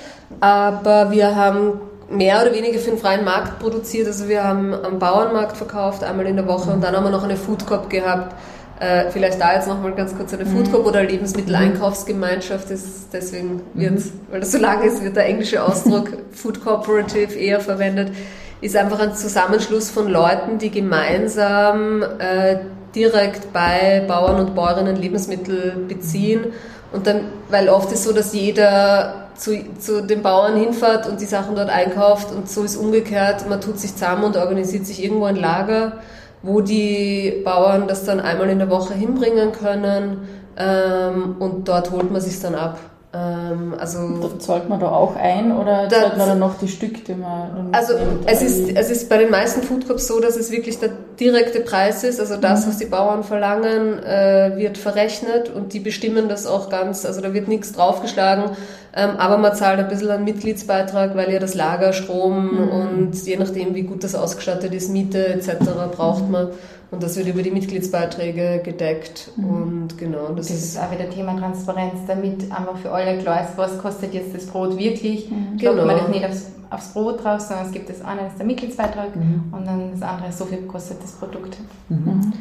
aber 0.41 1.11
wir 1.11 1.35
haben 1.35 1.81
mehr 2.11 2.41
oder 2.41 2.53
weniger 2.55 2.79
für 2.79 2.91
den 2.91 2.99
freien 2.99 3.25
Markt 3.25 3.59
produziert. 3.59 4.07
Also 4.07 4.29
wir 4.29 4.45
haben 4.45 4.73
am 4.75 4.99
Bauernmarkt 4.99 5.57
verkauft, 5.57 6.03
einmal 6.03 6.27
in 6.27 6.37
der 6.37 6.47
Woche 6.47 6.71
und 6.71 6.83
dann 6.83 6.97
haben 6.97 7.05
wir 7.05 7.11
noch 7.11 7.25
eine 7.25 7.37
Food 7.37 7.67
Cup 7.67 7.91
gehabt 7.91 8.35
äh, 8.81 9.11
vielleicht 9.11 9.41
da 9.41 9.55
jetzt 9.55 9.67
nochmal 9.67 9.93
ganz 9.93 10.17
kurz 10.17 10.33
eine 10.33 10.47
Food 10.47 10.73
Coop 10.73 10.87
oder 10.87 11.03
Lebensmitteleinkaufsgemeinschaft 11.03 12.71
ist, 12.71 13.09
deswegen 13.13 13.63
wird, 13.75 13.93
mhm. 13.93 14.13
weil 14.31 14.41
das 14.41 14.53
so 14.53 14.59
lang 14.59 14.83
ist, 14.83 15.03
wird 15.03 15.17
der 15.17 15.27
englische 15.27 15.65
Ausdruck 15.65 16.11
Food 16.33 16.63
Cooperative 16.63 17.35
eher 17.35 17.61
verwendet, 17.61 18.13
ist 18.61 18.77
einfach 18.77 19.01
ein 19.01 19.15
Zusammenschluss 19.15 19.91
von 19.91 20.09
Leuten, 20.09 20.59
die 20.59 20.71
gemeinsam 20.71 22.03
äh, 22.03 22.59
direkt 22.95 23.53
bei 23.53 24.05
Bauern 24.07 24.41
und 24.41 24.55
Bäuerinnen 24.55 24.97
Lebensmittel 24.97 25.85
beziehen. 25.89 26.47
Und 26.93 27.07
dann, 27.07 27.21
weil 27.51 27.69
oft 27.69 27.93
ist 27.93 28.05
so, 28.05 28.13
dass 28.13 28.33
jeder 28.33 29.28
zu, 29.39 29.57
zu 29.79 30.03
den 30.03 30.23
Bauern 30.23 30.57
hinfährt 30.57 31.07
und 31.07 31.21
die 31.21 31.27
Sachen 31.27 31.55
dort 31.55 31.71
einkauft 31.71 32.33
und 32.33 32.51
so 32.51 32.65
ist 32.65 32.77
umgekehrt, 32.77 33.49
man 33.49 33.61
tut 33.61 33.79
sich 33.79 33.95
zusammen 33.95 34.25
und 34.25 34.37
organisiert 34.37 34.85
sich 34.87 35.03
irgendwo 35.03 35.25
ein 35.25 35.37
Lager 35.37 35.95
wo 36.43 36.61
die 36.61 37.43
Bauern 37.45 37.89
das 37.89 38.05
dann 38.05 38.21
einmal 38.21 38.49
in 38.51 38.59
der 38.59 38.71
Woche 38.71 38.95
hinbringen 38.95 39.53
können 39.53 40.29
ähm, 40.57 41.37
und 41.39 41.69
dort 41.69 41.91
holt 41.91 42.11
man 42.11 42.21
sich 42.21 42.41
dann 42.41 42.55
ab. 42.55 42.79
Ähm, 43.13 43.75
also 43.79 44.29
zahlt 44.39 44.69
man 44.69 44.81
da 44.81 44.91
auch 44.91 45.17
ein 45.17 45.57
oder 45.57 45.89
zahlt 45.89 46.19
man 46.19 46.29
dann 46.29 46.39
noch 46.39 46.59
die 46.59 46.69
Stück, 46.69 47.05
die 47.05 47.15
man 47.15 47.71
Also 47.73 47.95
es 48.27 48.43
ist, 48.43 48.77
es 48.77 48.91
ist 48.91 49.09
bei 49.09 49.19
den 49.19 49.31
meisten 49.31 49.63
Food 49.63 49.89
Cups 49.89 50.07
so, 50.07 50.21
dass 50.21 50.37
es 50.37 50.51
wirklich 50.51 50.79
der 50.79 50.91
direkte 51.21 51.61
Preis 51.61 52.05
ist, 52.05 52.21
also 52.21 52.37
das, 52.37 52.65
mhm. 52.65 52.71
was 52.71 52.79
die 52.79 52.87
Bauern 52.87 53.25
verlangen, 53.25 54.03
äh, 54.03 54.53
wird 54.57 54.79
verrechnet 54.79 55.51
und 55.51 55.73
die 55.73 55.81
bestimmen 55.81 56.29
das 56.29 56.47
auch 56.47 56.71
ganz, 56.71 57.05
also 57.05 57.21
da 57.21 57.35
wird 57.35 57.49
nichts 57.49 57.73
draufgeschlagen, 57.73 58.57
ähm, 58.95 59.11
aber 59.19 59.39
man 59.39 59.55
zahlt 59.55 59.79
ein 59.79 59.89
bisschen 59.89 60.11
einen 60.11 60.25
Mitgliedsbeitrag, 60.25 61.17
weil 61.17 61.33
ja 61.33 61.39
das 61.39 61.55
Lager, 61.55 61.93
Strom 61.93 62.53
mhm. 62.53 62.69
und 62.69 63.27
je 63.27 63.37
nachdem, 63.37 63.75
wie 63.75 63.83
gut 63.83 64.05
das 64.05 64.15
ausgestattet 64.15 64.73
ist, 64.75 64.91
Miete 64.91 65.27
etc. 65.27 65.51
braucht 65.95 66.29
man. 66.29 66.49
Und 66.91 67.03
das 67.03 67.17
wird 67.17 67.29
über 67.29 67.43
die 67.43 67.51
Mitgliedsbeiträge 67.51 68.63
gedeckt. 68.65 69.31
Mhm. 69.37 69.45
Und 69.45 69.99
genau, 69.99 70.29
das, 70.29 70.49
das 70.49 70.57
ist, 70.57 70.65
ist 70.65 70.81
auch 70.81 70.91
wieder 70.91 71.11
Thema 71.11 71.37
Transparenz, 71.37 71.99
damit 72.07 72.51
einfach 72.51 72.79
für 72.79 72.91
alle 72.91 73.19
klar 73.19 73.43
ist, 73.43 73.59
was 73.59 73.79
kostet 73.79 74.15
jetzt 74.15 74.35
das 74.35 74.47
Brot 74.47 74.79
wirklich. 74.79 75.31
Mhm. 75.31 75.59
Genau. 75.59 75.85
man 75.85 75.99
das 75.99 76.09
nicht 76.09 76.25
aufs, 76.25 76.47
aufs, 76.71 76.89
Brot 76.95 77.23
drauf, 77.23 77.41
sondern 77.41 77.67
es 77.67 77.73
gibt 77.73 77.91
das 77.91 78.01
eine, 78.01 78.23
das 78.23 78.33
ist 78.33 78.39
der 78.39 78.47
Mitgliedsbeitrag 78.47 79.15
mhm. 79.15 79.53
und 79.53 79.67
dann 79.67 79.91
das 79.93 80.03
andere, 80.03 80.33
so 80.33 80.47
viel 80.47 80.63
kostet 80.63 81.03
das 81.03 81.08
Produkt. 81.13 81.57
Mhm. 81.89 82.33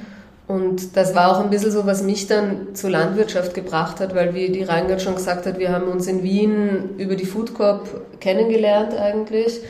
Und 0.47 0.95
das 0.95 1.13
war 1.13 1.31
auch 1.31 1.43
ein 1.43 1.49
bisschen 1.49 1.71
so, 1.71 1.85
was 1.85 2.03
mich 2.03 2.27
dann 2.27 2.73
zur 2.73 2.89
Landwirtschaft 2.89 3.53
gebracht 3.53 3.99
hat, 3.99 4.15
weil 4.15 4.33
wie 4.33 4.49
die 4.49 4.63
Reingard 4.63 5.01
schon 5.01 5.15
gesagt 5.15 5.45
hat, 5.45 5.59
wir 5.59 5.73
haben 5.73 5.89
uns 5.89 6.07
in 6.07 6.23
Wien 6.23 6.97
über 6.97 7.15
die 7.15 7.25
Food 7.25 7.53
Corp 7.53 8.19
kennengelernt 8.21 8.95
eigentlich 8.95 9.61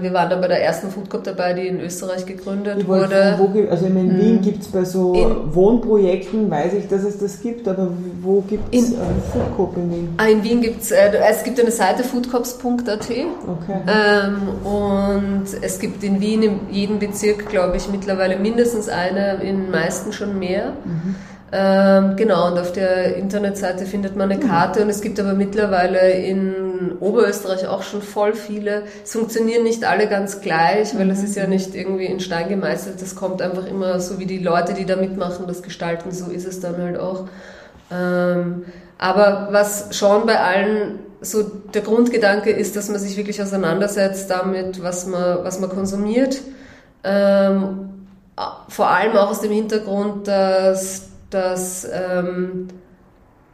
wir 0.00 0.12
waren 0.12 0.28
da 0.28 0.36
bei 0.36 0.48
der 0.48 0.62
ersten 0.62 0.90
Food 0.90 1.08
Cup 1.08 1.24
dabei, 1.24 1.54
die 1.54 1.66
in 1.66 1.80
Österreich 1.80 2.26
gegründet 2.26 2.86
wurde. 2.86 3.36
Wo, 3.38 3.70
also 3.70 3.86
in 3.86 3.96
hm. 3.96 4.18
Wien 4.18 4.40
gibt 4.42 4.62
es 4.62 4.68
bei 4.68 4.84
so 4.84 5.14
in, 5.14 5.54
Wohnprojekten, 5.54 6.50
weiß 6.50 6.74
ich, 6.74 6.88
dass 6.88 7.02
es 7.02 7.18
das 7.18 7.40
gibt, 7.40 7.66
aber 7.66 7.88
wo 8.20 8.42
gibt 8.42 8.74
es 8.74 8.92
äh, 8.92 8.96
Food 9.32 9.56
Cup 9.56 9.76
in 9.76 9.90
Wien? 9.90 10.14
Ah, 10.18 10.26
in 10.26 10.42
Wien 10.42 10.60
gibt 10.60 10.82
es, 10.82 10.90
äh, 10.90 11.10
es 11.30 11.44
gibt 11.44 11.58
eine 11.58 11.70
Seite 11.70 12.04
foodcops.at 12.04 13.10
okay. 13.10 13.80
ähm, 13.86 14.66
und 14.66 15.46
es 15.62 15.78
gibt 15.78 16.04
in 16.04 16.20
Wien 16.20 16.42
in 16.42 16.60
jedem 16.70 16.98
Bezirk, 16.98 17.48
glaube 17.48 17.76
ich, 17.76 17.88
mittlerweile 17.90 18.36
mindestens 18.38 18.88
eine, 18.88 19.34
in 19.42 19.62
den 19.62 19.70
meisten 19.70 20.12
schon 20.12 20.38
mehr. 20.38 20.72
Mhm. 20.84 21.14
Ähm, 21.56 22.16
genau, 22.16 22.48
und 22.50 22.58
auf 22.58 22.72
der 22.72 23.14
Internetseite 23.14 23.86
findet 23.86 24.16
man 24.16 24.28
eine 24.28 24.40
Karte 24.40 24.82
und 24.82 24.88
es 24.88 25.00
gibt 25.00 25.20
aber 25.20 25.34
mittlerweile 25.34 26.10
in 26.10 26.96
Oberösterreich 26.98 27.68
auch 27.68 27.84
schon 27.84 28.02
voll 28.02 28.34
viele. 28.34 28.82
Es 29.04 29.12
funktionieren 29.12 29.62
nicht 29.62 29.84
alle 29.84 30.08
ganz 30.08 30.40
gleich, 30.40 30.98
weil 30.98 31.08
es 31.10 31.22
ist 31.22 31.36
ja 31.36 31.46
nicht 31.46 31.76
irgendwie 31.76 32.06
in 32.06 32.18
Stein 32.18 32.48
gemeißelt. 32.48 33.00
Das 33.00 33.14
kommt 33.14 33.40
einfach 33.40 33.68
immer 33.68 34.00
so, 34.00 34.18
wie 34.18 34.26
die 34.26 34.38
Leute, 34.38 34.74
die 34.74 34.84
da 34.84 34.96
mitmachen, 34.96 35.46
das 35.46 35.62
gestalten, 35.62 36.10
so 36.10 36.28
ist 36.28 36.44
es 36.44 36.58
dann 36.58 36.76
halt 36.76 36.98
auch. 36.98 37.28
Ähm, 37.92 38.64
aber 38.98 39.46
was 39.52 39.96
schon 39.96 40.26
bei 40.26 40.40
allen 40.40 40.98
so 41.20 41.44
der 41.44 41.82
Grundgedanke 41.82 42.50
ist, 42.50 42.74
dass 42.74 42.88
man 42.88 42.98
sich 42.98 43.16
wirklich 43.16 43.40
auseinandersetzt 43.40 44.28
damit, 44.28 44.82
was 44.82 45.06
man, 45.06 45.44
was 45.44 45.60
man 45.60 45.70
konsumiert. 45.70 46.40
Ähm, 47.04 47.90
vor 48.68 48.88
allem 48.88 49.16
auch 49.16 49.30
aus 49.30 49.40
dem 49.40 49.52
Hintergrund, 49.52 50.26
dass 50.26 51.13
dass 51.34 51.86
ähm, 51.92 52.68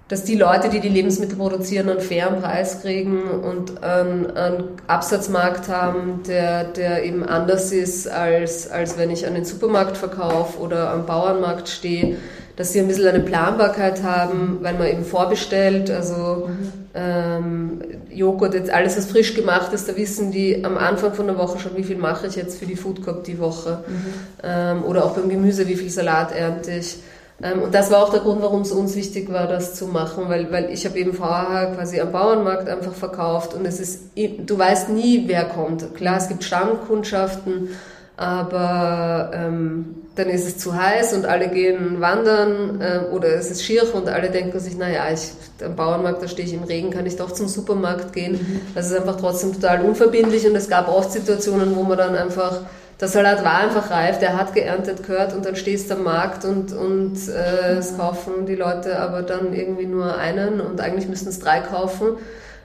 dass 0.09 0.25
die 0.25 0.35
Leute, 0.35 0.71
die 0.71 0.81
die 0.81 0.89
Lebensmittel 0.89 1.37
produzieren, 1.37 1.89
einen 1.89 2.01
fairen 2.01 2.41
Preis 2.43 2.83
kriegen 2.83 3.23
und 3.23 3.81
einen, 3.81 4.37
einen 4.37 4.65
Absatzmarkt 4.89 5.69
haben, 5.69 6.25
der, 6.27 6.65
der 6.65 7.05
eben 7.05 7.23
anders 7.23 7.71
ist, 7.71 8.09
als, 8.09 8.69
als 8.69 8.99
wenn 8.99 9.11
ich 9.11 9.25
an 9.25 9.35
den 9.35 9.45
Supermarkt 9.45 9.97
verkaufe 9.97 10.59
oder 10.59 10.91
am 10.91 11.07
Bauernmarkt 11.07 11.69
stehe 11.69 12.17
dass 12.61 12.75
sie 12.75 12.81
ein 12.81 12.89
bisschen 12.89 13.07
eine 13.07 13.21
Planbarkeit 13.21 14.03
haben, 14.03 14.59
weil 14.61 14.75
man 14.75 14.87
eben 14.87 15.07
vorbestellt, 15.07 15.91
also 15.91 16.49
mhm. 16.49 16.73
ähm, 16.95 17.81
Joghurt, 18.11 18.53
jetzt 18.53 18.69
alles, 18.69 18.99
was 18.99 19.07
frisch 19.07 19.35
gemacht 19.35 19.73
ist, 19.73 19.89
da 19.89 19.97
wissen 19.97 20.31
die 20.31 20.63
am 20.63 20.77
Anfang 20.77 21.15
von 21.15 21.27
der 21.27 21.39
Woche 21.39 21.59
schon, 21.59 21.75
wie 21.79 21.85
viel 21.85 21.97
mache 21.97 22.27
ich 22.27 22.37
jetzt 22.37 22.59
für 22.59 22.67
die 22.67 22.77
Food 22.77 23.03
Cup 23.03 23.25
die 23.25 23.39
Woche. 23.39 23.83
Mhm. 23.89 24.05
Ähm, 24.43 24.85
oder 24.85 25.07
auch 25.07 25.13
beim 25.13 25.31
Gemüse, 25.31 25.69
wie 25.69 25.77
viel 25.77 25.89
Salat 25.89 26.33
ernte 26.37 26.73
ich. 26.73 26.99
Ähm, 27.43 27.63
und 27.63 27.75
das 27.75 27.91
war 27.91 28.03
auch 28.03 28.11
der 28.11 28.21
Grund, 28.21 28.43
warum 28.43 28.63
es 28.63 28.73
uns 28.73 28.97
wichtig 28.97 29.33
war, 29.33 29.47
das 29.47 29.75
zu 29.75 29.87
machen, 29.87 30.25
weil, 30.29 30.51
weil 30.53 30.71
ich 30.71 30.85
habe 30.85 30.99
eben 30.99 31.13
vorher 31.13 31.73
quasi 31.75 32.01
am 32.01 32.13
Bauernmarkt 32.13 32.69
einfach 32.69 32.95
verkauft 32.95 33.55
und 33.55 33.67
es 33.67 33.81
ist, 33.81 34.11
du 34.17 34.59
weißt 34.59 34.91
nie, 34.91 35.25
wer 35.27 35.45
kommt. 35.45 35.95
Klar, 35.95 36.19
es 36.19 36.29
gibt 36.29 36.45
Stammkundschaften, 36.45 37.71
aber 38.17 39.31
ähm, 39.33 39.95
dann 40.15 40.29
ist 40.29 40.47
es 40.47 40.59
zu 40.59 40.75
heiß 40.75 41.15
und 41.15 41.25
alle 41.25 41.49
gehen 41.49 42.01
wandern 42.01 42.81
äh, 42.81 43.01
oder 43.11 43.29
es 43.29 43.51
ist 43.51 43.65
schier 43.65 43.83
und 43.95 44.09
alle 44.09 44.31
denken 44.31 44.61
sich, 44.61 44.77
naja, 44.77 45.05
ich, 45.13 45.33
am 45.65 45.77
Bauernmarkt, 45.77 46.23
da 46.23 46.29
stehe 46.29 46.47
ich 46.47 46.53
im 46.53 46.65
Regen, 46.65 46.91
kann 46.91 47.07
ich 47.07 47.17
doch 47.17 47.31
zum 47.31 47.49
Supermarkt 47.49 48.13
gehen. 48.13 48.33
Mhm. 48.33 48.61
Das 48.75 48.91
ist 48.91 48.97
einfach 48.97 49.17
trotzdem 49.17 49.55
total 49.55 49.83
unverbindlich 49.83 50.47
und 50.47 50.55
es 50.57 50.69
gab 50.69 50.89
oft 50.89 51.13
Situationen, 51.13 51.75
wo 51.77 51.83
man 51.85 51.97
dann 51.97 52.15
einfach, 52.15 52.61
der 53.01 53.09
Salat 53.09 53.43
war 53.45 53.59
einfach 53.59 53.91
reif, 53.91 54.19
der 54.19 54.37
hat 54.37 54.53
geerntet 54.55 55.07
gehört 55.07 55.35
und 55.35 55.45
dann 55.47 55.57
stehst 55.57 55.91
du 55.91 55.95
am 55.95 56.05
Markt 56.05 56.45
und, 56.45 56.73
und 56.73 57.17
äh, 57.29 57.79
es 57.79 57.97
kaufen 57.97 58.45
die 58.47 58.57
Leute 58.57 58.99
aber 58.99 59.23
dann 59.23 59.55
irgendwie 59.55 59.87
nur 59.87 60.19
einen 60.19 60.61
und 60.61 60.81
eigentlich 60.81 61.09
müssten 61.09 61.31
es 61.31 61.39
drei 61.39 61.61
kaufen. 61.61 62.17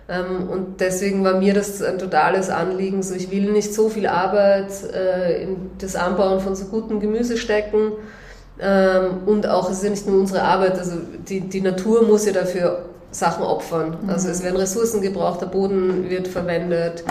Ähm, 0.07 0.49
und 0.49 0.81
deswegen 0.81 1.23
war 1.23 1.39
mir 1.39 1.53
das 1.53 1.81
ein 1.81 1.97
totales 1.97 2.49
Anliegen. 2.49 3.01
So, 3.01 3.15
ich 3.15 3.31
will 3.31 3.51
nicht 3.51 3.73
so 3.73 3.89
viel 3.89 4.07
Arbeit 4.07 4.71
äh, 4.93 5.41
in 5.43 5.71
das 5.79 5.95
Anbauen 5.95 6.41
von 6.41 6.55
so 6.55 6.65
gutem 6.65 6.99
Gemüse 6.99 7.37
stecken. 7.37 7.93
Ähm, 8.59 9.23
und 9.25 9.47
auch, 9.47 9.69
es 9.69 9.77
ist 9.77 9.83
ja 9.83 9.89
nicht 9.89 10.07
nur 10.07 10.19
unsere 10.19 10.43
Arbeit, 10.43 10.77
also 10.77 10.97
die, 11.27 11.41
die 11.41 11.61
Natur 11.61 12.03
muss 12.03 12.25
ja 12.25 12.33
dafür 12.33 12.85
Sachen 13.11 13.43
opfern. 13.43 13.97
Mhm. 14.03 14.09
Also 14.09 14.29
es 14.29 14.43
werden 14.43 14.57
Ressourcen 14.57 15.01
gebraucht, 15.01 15.41
der 15.41 15.47
Boden 15.47 16.09
wird 16.09 16.27
verwendet. 16.27 17.03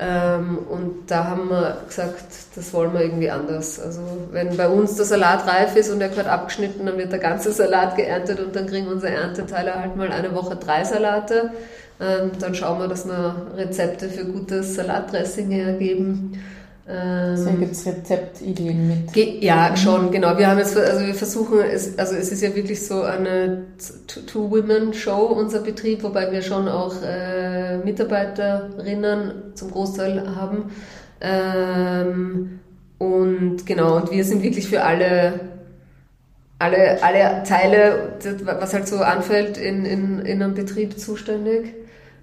Ähm, 0.00 0.58
und 0.68 1.10
da 1.10 1.24
haben 1.24 1.48
wir 1.50 1.82
gesagt, 1.88 2.24
das 2.54 2.72
wollen 2.72 2.92
wir 2.92 3.00
irgendwie 3.00 3.30
anders. 3.30 3.80
Also 3.80 4.00
wenn 4.30 4.56
bei 4.56 4.68
uns 4.68 4.94
der 4.94 5.04
Salat 5.04 5.46
reif 5.48 5.74
ist 5.74 5.90
und 5.90 6.00
er 6.00 6.08
gehört 6.08 6.28
abgeschnitten, 6.28 6.86
dann 6.86 6.98
wird 6.98 7.10
der 7.10 7.18
ganze 7.18 7.50
Salat 7.52 7.96
geerntet 7.96 8.38
und 8.38 8.54
dann 8.54 8.66
kriegen 8.66 8.86
unsere 8.86 9.12
Ernteteile 9.12 9.74
halt 9.74 9.96
mal 9.96 10.12
eine 10.12 10.34
Woche 10.34 10.54
drei 10.54 10.84
Salate. 10.84 11.50
Ähm, 12.00 12.30
dann 12.38 12.54
schauen 12.54 12.78
wir, 12.78 12.86
dass 12.86 13.06
wir 13.06 13.48
Rezepte 13.56 14.08
für 14.08 14.24
gutes 14.24 14.76
Salatdressing 14.76 15.50
hergeben. 15.50 16.44
Ähm, 16.90 17.36
so 17.36 17.50
gibt 17.50 17.72
es 17.72 17.86
Rezeptideen 17.86 18.88
mit? 18.88 19.42
Ja, 19.42 19.76
schon, 19.76 20.10
genau. 20.10 20.38
Wir 20.38 20.48
haben 20.48 20.58
jetzt, 20.58 20.76
also 20.76 21.04
wir 21.04 21.14
versuchen, 21.14 21.60
es, 21.60 21.98
also 21.98 22.14
es 22.14 22.32
ist 22.32 22.42
ja 22.42 22.54
wirklich 22.54 22.86
so 22.86 23.02
eine 23.02 23.66
Two-Women-Show, 24.26 25.26
unser 25.26 25.60
Betrieb, 25.60 26.02
wobei 26.02 26.32
wir 26.32 26.40
schon 26.40 26.66
auch 26.66 26.94
äh, 27.02 27.76
Mitarbeiterinnen 27.78 29.54
zum 29.54 29.70
Großteil 29.70 30.34
haben. 30.34 30.70
Ähm, 31.20 32.60
und 32.96 33.66
genau, 33.66 33.96
und 33.96 34.10
wir 34.10 34.24
sind 34.24 34.42
wirklich 34.42 34.68
für 34.68 34.82
alle 34.82 35.40
alle, 36.58 37.02
alle 37.02 37.42
Teile, 37.44 38.16
was 38.42 38.74
halt 38.74 38.88
so 38.88 38.96
anfällt, 38.96 39.58
in, 39.58 39.84
in, 39.84 40.18
in 40.20 40.42
einem 40.42 40.54
Betrieb 40.54 40.98
zuständig. 40.98 41.74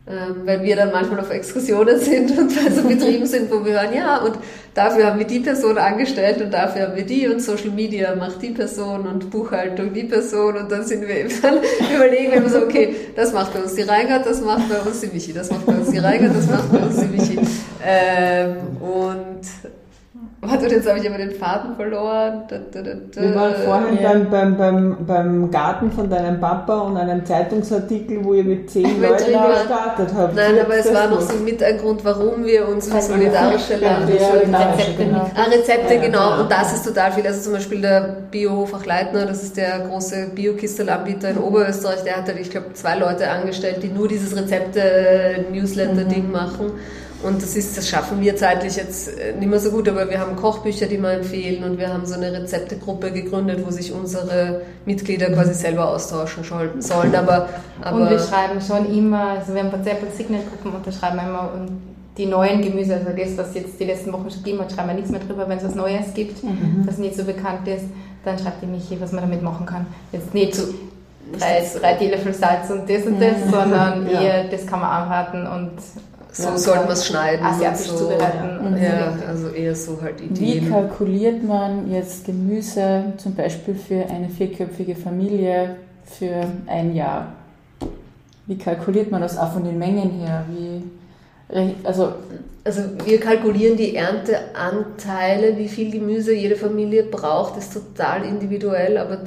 Ähm, 0.07 0.41
wenn 0.45 0.61
wir 0.61 0.75
dann 0.75 0.91
manchmal 0.91 1.19
auf 1.19 1.31
Exkursionen 1.31 1.99
sind 1.99 2.37
und 2.37 2.53
bei 2.55 2.69
so 2.69 2.87
Betrieben 2.87 3.25
sind, 3.25 3.49
wo 3.49 3.65
wir 3.65 3.81
hören, 3.81 3.91
ja, 3.91 4.17
und 4.17 4.37
dafür 4.75 5.07
haben 5.07 5.17
wir 5.17 5.25
die 5.25 5.39
Person 5.39 5.79
angestellt 5.79 6.39
und 6.43 6.53
dafür 6.53 6.83
haben 6.83 6.95
wir 6.95 7.07
die 7.07 7.27
und 7.27 7.41
Social 7.41 7.71
Media 7.71 8.15
macht 8.15 8.39
die 8.43 8.51
Person 8.51 9.07
und 9.07 9.31
Buchhaltung 9.31 9.93
die 9.93 10.03
Person 10.03 10.57
und 10.57 10.71
dann 10.71 10.85
sind 10.85 11.01
wir 11.01 11.17
eben 11.17 11.29
überlegen 11.95 12.33
wir 12.33 12.49
so, 12.51 12.59
okay, 12.59 12.95
das 13.15 13.33
macht 13.33 13.51
bei 13.53 13.61
uns 13.61 13.73
die 13.73 13.81
Reingert, 13.81 14.27
das 14.27 14.41
macht 14.41 14.69
bei 14.69 14.79
uns 14.79 15.01
die 15.01 15.07
Michi, 15.07 15.33
das 15.33 15.49
macht 15.49 15.65
bei 15.65 15.73
uns 15.73 15.89
die 15.89 15.97
Reingert, 15.97 16.35
das 16.35 16.47
macht 16.51 16.71
bei 16.71 16.77
uns 16.77 16.99
die 16.99 17.07
Michi. 17.07 17.39
Ähm, 17.83 18.57
und 18.79 19.41
Warte, 20.41 20.67
jetzt 20.67 20.87
habe 20.87 20.99
ich 20.99 21.07
aber 21.07 21.17
den 21.17 21.31
Faden 21.31 21.75
verloren. 21.75 22.43
Da, 22.47 22.57
da, 22.71 22.81
da, 22.81 23.21
Wir 23.21 23.35
waren 23.35 23.55
vorhin 23.55 23.99
ja. 23.99 24.09
beim, 24.09 24.29
beim, 24.29 24.57
beim, 24.57 24.97
beim 25.05 25.51
Garten 25.51 25.91
von 25.91 26.09
deinem 26.09 26.39
Papa 26.39 26.81
und 26.81 26.97
einem 26.97 27.25
Zeitungsartikel, 27.25 28.23
wo 28.23 28.33
ihr 28.33 28.43
mit 28.43 28.69
zehn 28.69 29.01
Leuten 29.01 29.25
gestartet 29.25 30.09
habt. 30.15 30.35
Nein, 30.35 30.59
aber 30.63 30.75
es 30.75 30.93
war 30.93 31.07
noch 31.07 31.21
so 31.21 31.37
mit 31.39 31.63
ein 31.63 31.77
Grund, 31.77 32.05
warum 32.05 32.45
wir 32.45 32.67
uns 32.67 32.87
für 32.87 33.01
solidarische 33.01 33.77
Land... 33.77 34.09
Ja, 34.09 34.33
Rezepte, 34.33 35.03
genau. 35.03 35.31
Ah, 35.35 35.43
Rezepte, 35.43 35.99
genau. 35.99 36.41
Und 36.41 36.51
das 36.51 36.73
ist 36.73 36.85
total 36.85 37.11
viel. 37.13 37.25
Also 37.25 37.41
zum 37.41 37.53
Beispiel 37.53 37.81
der 37.81 38.17
Biohof 38.29 38.85
Leitner, 38.85 39.25
das 39.25 39.41
ist 39.41 39.57
der 39.57 39.79
große 39.79 40.31
Biokistelanbieter 40.35 41.29
in 41.29 41.37
Oberösterreich, 41.37 42.03
der 42.03 42.17
hat, 42.17 42.29
ich 42.39 42.51
glaube, 42.51 42.73
zwei 42.73 42.97
Leute 42.97 43.29
angestellt, 43.29 43.81
die 43.81 43.87
nur 43.87 44.07
dieses 44.07 44.35
Rezepte-Newsletter-Ding 44.35 46.27
mhm. 46.27 46.31
machen. 46.31 46.71
Und 47.25 47.41
das 47.41 47.55
ist, 47.55 47.75
das 47.77 47.89
schaffen 47.89 48.21
wir 48.21 48.35
zeitlich 48.35 48.75
jetzt 48.75 49.07
äh, 49.07 49.33
nicht 49.33 49.49
mehr 49.49 49.59
so 49.59 49.71
gut, 49.71 49.89
aber 49.89 50.09
wir 50.09 50.19
haben 50.19 50.35
Kochbücher, 50.35 50.85
die 50.85 51.01
wir 51.01 51.11
empfehlen 51.11 51.63
und 51.63 51.79
wir 51.79 51.91
haben 51.91 52.05
so 52.05 52.15
eine 52.15 52.31
Rezeptegruppe 52.31 53.11
gegründet, 53.11 53.65
wo 53.65 53.71
sich 53.71 53.91
unsere 53.91 54.61
Mitglieder 54.85 55.31
quasi 55.31 55.53
selber 55.53 55.89
austauschen 55.89 56.43
sollen. 56.79 57.15
Aber, 57.15 57.49
aber 57.81 57.97
und 57.97 58.09
wir 58.09 58.19
schreiben 58.19 58.61
schon 58.61 58.93
immer, 58.95 59.29
also 59.29 59.53
wir 59.53 59.63
haben 59.63 59.71
WhatsApp- 59.71 60.03
und 60.03 60.15
Signal-Gruppen 60.15 60.71
und 60.77 60.85
da 60.85 60.91
schreiben 60.91 61.17
wir 61.17 61.23
immer 61.23 61.51
und 61.53 61.95
die 62.17 62.27
neuen 62.27 62.61
Gemüse, 62.61 62.95
also 62.95 63.09
das, 63.09 63.37
was 63.37 63.55
jetzt 63.55 63.79
die 63.79 63.85
letzten 63.85 64.13
Wochen 64.13 64.29
schon 64.29 64.43
gegeben 64.43 64.61
hat, 64.61 64.71
schreiben 64.71 64.89
wir 64.89 64.95
nichts 64.95 65.11
mehr 65.11 65.19
drüber, 65.19 65.49
wenn 65.49 65.57
es 65.57 65.65
was 65.65 65.75
Neues 65.75 66.13
gibt, 66.13 66.43
mhm. 66.43 66.83
was 66.85 66.97
nicht 66.97 67.15
so 67.15 67.23
bekannt 67.23 67.67
ist, 67.67 67.85
dann 68.23 68.39
schreibt 68.39 68.61
die 68.61 68.67
Michi, 68.67 68.99
was 69.01 69.11
man 69.11 69.23
damit 69.23 69.41
machen 69.41 69.65
kann. 69.65 69.85
Jetzt 70.11 70.33
nicht 70.33 70.55
so 70.55 70.73
drei, 71.37 71.65
drei 71.79 71.93
Teelöffel 71.95 72.33
Salz 72.33 72.69
und 72.69 72.89
das 72.89 73.05
und 73.05 73.19
das, 73.19 73.45
mhm. 73.45 73.51
sondern 73.51 74.09
ja. 74.11 74.21
eher, 74.21 74.43
das 74.45 74.65
kann 74.65 74.79
man 74.79 74.89
anraten 74.89 75.47
und 75.47 75.71
so 76.35 76.49
ja, 76.49 76.57
sollten 76.57 76.87
wir 76.87 76.93
es 76.93 77.07
schneiden. 77.07 77.45
Asiatisch 77.45 77.87
so. 77.87 77.97
zubereiten. 77.97 78.77
Ja, 78.81 79.13
also 79.25 79.47
eher 79.49 79.73
so 79.73 80.01
halt 80.01 80.19
Ideen. 80.19 80.65
Wie 80.65 80.69
kalkuliert 80.69 81.43
man 81.43 81.89
jetzt 81.89 82.25
Gemüse 82.25 83.13
zum 83.15 83.35
Beispiel 83.35 83.73
für 83.73 84.05
eine 84.09 84.27
vierköpfige 84.27 84.97
Familie 84.97 85.77
für 86.03 86.45
ein 86.67 86.93
Jahr? 86.93 87.27
Wie 88.47 88.57
kalkuliert 88.57 89.11
man 89.11 89.21
das 89.21 89.37
auch 89.37 89.53
von 89.53 89.63
den 89.63 89.79
Mengen 89.79 90.11
her? 90.19 90.45
Wie, 90.49 90.83
also, 91.85 92.15
also 92.65 92.81
wir 93.05 93.19
kalkulieren 93.21 93.77
die 93.77 93.95
Ernteanteile, 93.95 95.57
wie 95.57 95.69
viel 95.69 95.89
Gemüse 95.89 96.33
jede 96.33 96.57
Familie 96.57 97.03
braucht, 97.03 97.57
ist 97.57 97.73
total 97.73 98.25
individuell, 98.25 98.97
aber 98.97 99.19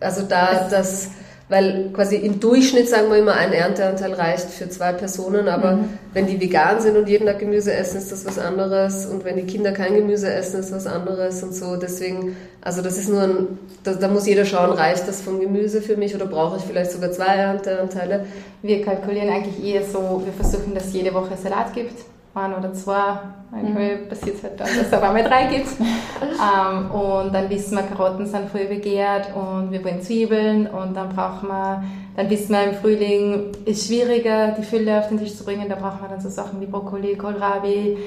also 0.00 0.22
da 0.28 0.68
das 0.68 1.10
weil 1.48 1.90
quasi 1.94 2.16
im 2.16 2.40
Durchschnitt 2.40 2.88
sagen 2.88 3.10
wir 3.10 3.18
immer, 3.18 3.34
ein 3.34 3.52
Ernteanteil 3.52 4.12
reicht 4.12 4.50
für 4.50 4.68
zwei 4.68 4.92
Personen, 4.92 5.48
aber 5.48 5.76
mhm. 5.76 5.88
wenn 6.12 6.26
die 6.26 6.40
vegan 6.40 6.80
sind 6.80 6.96
und 6.96 7.08
jeden 7.08 7.26
Tag 7.26 7.38
Gemüse 7.38 7.72
essen, 7.72 7.98
ist 7.98 8.12
das 8.12 8.26
was 8.26 8.38
anderes 8.38 9.06
und 9.06 9.24
wenn 9.24 9.36
die 9.36 9.46
Kinder 9.46 9.72
kein 9.72 9.94
Gemüse 9.94 10.32
essen, 10.32 10.60
ist 10.60 10.72
was 10.72 10.86
anderes 10.86 11.42
und 11.42 11.54
so. 11.54 11.76
Deswegen, 11.76 12.36
also 12.60 12.82
das 12.82 12.98
ist 12.98 13.08
nur 13.08 13.22
ein, 13.22 13.58
da, 13.82 13.94
da 13.94 14.08
muss 14.08 14.26
jeder 14.26 14.44
schauen, 14.44 14.72
reicht 14.72 15.08
das 15.08 15.22
vom 15.22 15.40
Gemüse 15.40 15.80
für 15.80 15.96
mich 15.96 16.14
oder 16.14 16.26
brauche 16.26 16.58
ich 16.58 16.64
vielleicht 16.64 16.92
sogar 16.92 17.12
zwei 17.12 17.34
Ernteanteile? 17.34 18.26
Wir 18.62 18.82
kalkulieren 18.82 19.30
eigentlich 19.30 19.64
eher 19.64 19.82
so, 19.84 20.22
wir 20.24 20.32
versuchen, 20.34 20.74
dass 20.74 20.92
jede 20.92 21.14
Woche 21.14 21.36
Salat 21.42 21.72
gibt 21.72 21.94
ein 22.34 22.54
oder 22.54 22.72
zwei. 22.72 23.18
Manchmal 23.50 23.96
mhm. 23.96 24.08
passiert 24.08 24.36
es 24.36 24.42
halt 24.42 24.60
dann, 24.60 24.68
dass 24.68 24.86
es 24.86 24.92
auf 24.92 25.02
einmal 25.02 25.24
drei 25.24 25.46
gibt. 25.46 25.68
ähm, 26.22 26.90
und 26.90 27.34
dann 27.34 27.48
wissen 27.48 27.76
wir, 27.76 27.82
Karotten 27.82 28.26
sind 28.26 28.48
voll 28.50 28.66
begehrt 28.66 29.34
und 29.34 29.72
wir 29.72 29.84
wollen 29.84 30.02
Zwiebeln 30.02 30.66
und 30.66 30.94
dann 30.94 31.08
brauchen 31.08 31.48
wir, 31.48 31.82
dann 32.16 32.30
wissen 32.30 32.52
wir, 32.52 32.64
im 32.64 32.74
Frühling 32.74 33.52
ist 33.64 33.86
schwieriger, 33.86 34.52
die 34.52 34.62
Fülle 34.62 34.98
auf 34.98 35.08
den 35.08 35.18
Tisch 35.18 35.34
zu 35.34 35.44
bringen. 35.44 35.68
Da 35.68 35.76
brauchen 35.76 36.00
wir 36.02 36.08
dann 36.08 36.20
so 36.20 36.28
Sachen 36.28 36.60
wie 36.60 36.66
Brokkoli, 36.66 37.16
Kohlrabi, 37.16 37.98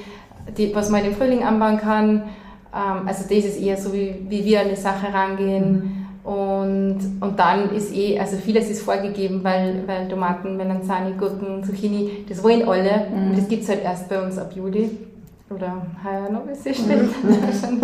die, 0.57 0.75
was 0.75 0.89
man 0.89 1.03
im 1.05 1.15
Frühling 1.15 1.43
anbauen 1.43 1.77
kann. 1.77 2.23
Ähm, 2.73 3.07
also 3.07 3.23
das 3.23 3.45
ist 3.45 3.59
eher 3.59 3.77
so, 3.77 3.91
wie, 3.93 4.25
wie 4.29 4.45
wir 4.45 4.61
an 4.61 4.69
die 4.69 4.75
Sache 4.75 5.13
rangehen. 5.13 5.71
Mhm 5.71 6.00
und, 6.23 6.99
und 7.19 7.39
dann 7.39 7.71
ist 7.71 7.95
eh, 7.95 8.19
also 8.19 8.37
vieles 8.37 8.69
ist 8.69 8.83
vorgegeben, 8.83 9.43
weil, 9.43 9.83
weil 9.87 10.07
Tomaten, 10.07 10.55
Melanzani, 10.55 11.13
Gurken, 11.17 11.63
Zucchini, 11.63 12.25
das 12.29 12.43
wollen 12.43 12.67
alle. 12.67 13.07
Mhm. 13.09 13.29
Und 13.29 13.37
das 13.37 13.47
gibt 13.47 13.63
es 13.63 13.69
halt 13.69 13.83
erst 13.83 14.07
bei 14.07 14.21
uns 14.21 14.37
ab 14.37 14.51
Juli. 14.55 14.97
Oder 15.49 15.81
heuer 16.03 16.29
noch, 16.29 16.45
wie 16.45 16.51
es 16.51 16.61
steht. 16.61 17.23
Mhm. 17.23 17.83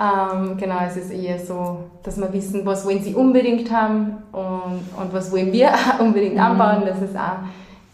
ähm, 0.00 0.56
genau, 0.56 0.78
es 0.88 0.96
ist 0.96 1.12
eher 1.12 1.38
so, 1.38 1.84
dass 2.02 2.18
wir 2.18 2.32
wissen, 2.32 2.64
was 2.64 2.86
wollen 2.86 3.02
sie 3.02 3.14
unbedingt 3.14 3.70
haben 3.70 4.16
und, 4.32 4.80
und 4.96 5.12
was 5.12 5.30
wollen 5.30 5.52
wir 5.52 5.72
unbedingt 6.00 6.34
mhm. 6.34 6.40
anbauen. 6.40 6.84
Das 6.86 7.02
ist 7.02 7.14
auch, 7.14 7.44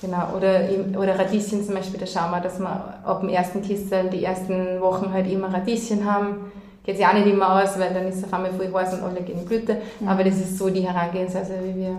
genau. 0.01 0.37
Oder, 0.37 0.61
oder 0.97 1.19
Radieschen 1.19 1.65
zum 1.65 1.75
Beispiel, 1.75 1.99
da 1.99 2.07
schauen 2.07 2.31
wir, 2.31 2.41
dass 2.41 2.61
wir 2.61 2.95
ab 3.05 3.21
dem 3.23 3.29
ersten 3.29 3.61
Kistel 3.61 4.09
die 4.09 4.23
ersten 4.23 4.81
Wochen 4.81 5.13
halt 5.13 5.29
immer 5.29 5.53
Radieschen 5.53 6.05
haben 6.05 6.53
geht 6.89 6.97
sich 6.97 7.07
auch 7.07 7.13
nicht 7.13 7.27
immer 7.27 7.63
aus, 7.63 7.79
weil 7.79 7.93
dann 7.93 8.09
ist 8.09 8.17
es 8.17 8.25
auf 8.25 8.33
einmal 8.33 8.51
voll 8.51 8.73
heiß 8.73 8.95
und 8.95 9.03
alle 9.03 9.21
gehen 9.21 9.39
in 9.39 9.45
Blüte. 9.45 9.77
Mhm. 10.01 10.09
Aber 10.09 10.25
das 10.25 10.37
ist 10.37 10.57
so 10.57 10.71
die 10.71 10.81
Herangehensweise, 10.81 11.53
wie 11.63 11.81
wir, 11.83 11.99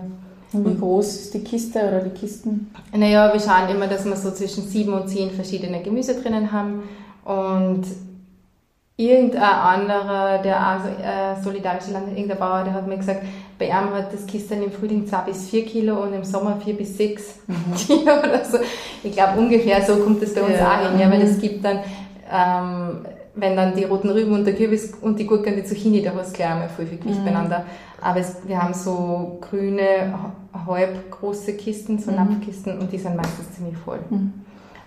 Und 0.52 0.68
wie 0.68 0.76
groß 0.76 1.06
ist 1.06 1.34
die 1.34 1.44
Kiste 1.44 1.78
oder 1.78 2.00
die 2.00 2.10
Kisten? 2.10 2.74
Naja, 2.92 3.32
wir 3.32 3.38
schauen 3.38 3.68
immer, 3.70 3.86
dass 3.86 4.04
wir 4.04 4.16
so 4.16 4.32
zwischen 4.32 4.64
sieben 4.64 4.92
und 4.92 5.08
zehn 5.08 5.30
verschiedene 5.30 5.80
Gemüse 5.80 6.20
drinnen 6.20 6.50
haben 6.50 6.82
und 7.24 7.84
irgendein 8.96 9.42
anderer, 9.42 10.38
der 10.38 10.56
auch 10.58 10.84
äh, 10.84 11.40
solidarische 11.40 11.92
Land, 11.92 12.08
irgendein 12.08 12.38
Bauer, 12.38 12.64
der 12.64 12.74
hat 12.74 12.88
mir 12.88 12.96
gesagt, 12.96 13.22
bei 13.60 13.66
ihm 13.66 13.94
hat 13.94 14.12
das 14.12 14.26
Kisten 14.26 14.60
im 14.60 14.72
Frühling 14.72 15.06
2 15.06 15.18
bis 15.20 15.50
4 15.50 15.66
Kilo 15.66 16.02
und 16.02 16.14
im 16.14 16.24
Sommer 16.24 16.56
4 16.64 16.76
bis 16.76 16.96
6 16.96 17.38
mhm. 17.46 17.74
Kilo 17.76 18.18
oder 18.18 18.44
so. 18.44 18.58
Ich 19.04 19.12
glaube, 19.12 19.38
ungefähr 19.38 19.82
so 19.82 19.98
kommt 19.98 20.20
es 20.20 20.34
bei 20.34 20.42
uns 20.42 20.58
ja. 20.58 20.68
auch 20.68 20.90
hin, 20.90 20.98
ja, 20.98 21.08
weil 21.08 21.22
es 21.22 21.40
gibt 21.40 21.64
dann, 21.64 21.78
ähm, 22.28 23.06
wenn 23.34 23.56
dann 23.56 23.74
die 23.74 23.84
roten 23.84 24.10
Rüben 24.10 24.32
und 24.32 24.44
der 24.44 24.54
Kürbis 24.54 24.92
und 25.00 25.18
die 25.18 25.26
Gurke 25.26 25.50
und 25.50 25.56
die 25.56 25.64
Zucchini, 25.64 26.02
da 26.02 26.12
hast 26.14 26.32
du 26.32 26.36
gleich 26.36 26.50
einmal 26.50 26.68
voll 26.68 26.86
viel 26.86 26.98
Gewicht 26.98 27.20
mhm. 27.20 27.24
beieinander. 27.24 27.64
Aber 28.00 28.20
es, 28.20 28.36
wir 28.46 28.60
haben 28.60 28.74
so 28.74 29.38
grüne, 29.40 30.14
halb 30.66 31.10
große 31.10 31.54
Kisten, 31.54 31.98
so 31.98 32.10
mhm. 32.10 32.16
Napfkisten 32.16 32.78
und 32.78 32.90
die 32.92 32.98
sind 32.98 33.16
meistens 33.16 33.54
ziemlich 33.54 33.76
voll. 33.76 34.00
Mhm. 34.08 34.32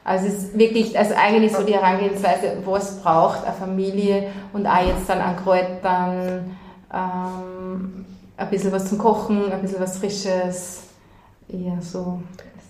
Also 0.04 0.28
es 0.28 0.34
ist 0.34 0.58
wirklich, 0.58 0.98
also 0.98 1.14
eigentlich 1.16 1.54
so 1.54 1.64
die 1.64 1.74
Herangehensweise, 1.74 2.58
was 2.66 3.02
braucht 3.02 3.46
eine 3.46 3.54
Familie 3.54 4.28
und 4.52 4.68
auch 4.68 4.86
jetzt 4.86 5.08
dann 5.08 5.20
an 5.20 5.38
Kräutern, 5.38 6.52
ähm, 6.94 8.06
ein 8.36 8.50
bisschen 8.50 8.72
was 8.74 8.90
zum 8.90 8.98
Kochen, 8.98 9.52
ein 9.52 9.62
bisschen 9.62 9.80
was 9.80 9.98
Frisches, 9.98 10.84
eher 11.48 11.82
so. 11.82 12.22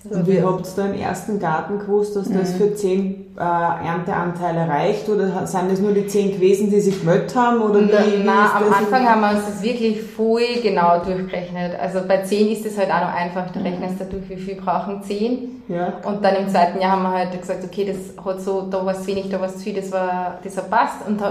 Und 0.10 0.28
wie 0.28 0.42
habt 0.42 0.68
ihr 0.68 0.74
da 0.76 0.86
im 0.88 1.00
ersten 1.00 1.40
Garten 1.40 1.80
gewusst, 1.80 2.16
dass 2.16 2.30
das 2.30 2.54
mhm. 2.54 2.56
für 2.56 2.76
zehn 2.76 3.23
äh, 3.38 3.42
Ernteanteile 3.42 4.68
reicht? 4.68 5.10
Oder 5.10 5.46
sind 5.48 5.72
das 5.72 5.80
nur 5.80 5.92
die 5.92 6.08
zehn 6.08 6.32
gewesen, 6.32 6.70
die 6.70 6.80
sich 6.80 7.00
gemeldet 7.00 7.36
haben? 7.36 7.62
Oder 7.62 7.82
wie, 7.82 7.92
wie 7.92 8.24
Nein, 8.24 8.50
am 8.56 8.74
Anfang 8.74 9.08
haben 9.08 9.22
wir 9.22 9.32
uns 9.32 9.46
das 9.46 9.64
wirklich 9.64 10.02
voll 10.02 10.62
genau 10.62 11.04
durchgerechnet. 11.04 11.80
Also 11.80 12.02
bei 12.08 12.18
zehn 12.22 12.52
ist 12.52 12.66
es 12.66 12.78
halt 12.78 12.92
auch 12.92 13.02
noch 13.02 13.14
einfach, 13.14 13.50
du 13.52 13.60
rechnest 13.60 14.00
da 14.00 14.06
durch, 14.06 14.30
wie 14.30 14.38
viel 14.38 14.56
brauchen 14.56 15.02
zehn. 15.04 15.64
Ja. 15.68 15.94
Und 16.04 16.24
dann 16.24 16.36
im 16.36 16.50
zweiten 16.50 16.80
Jahr 16.80 16.92
haben 16.92 17.04
wir 17.04 17.12
halt 17.12 17.40
gesagt, 17.40 17.64
okay, 17.64 17.86
das 17.86 18.26
hat 18.26 18.42
so, 18.42 18.64
da 18.70 18.86
war 18.86 18.94
es 18.94 19.06
wenig, 19.08 19.30
da 19.30 19.40
war 19.40 19.48
es 19.48 19.64
viel, 19.64 19.74
das, 19.74 19.92
war, 19.92 20.40
das 20.44 20.58
hat 20.58 20.70
passt. 20.70 21.08
Und 21.08 21.22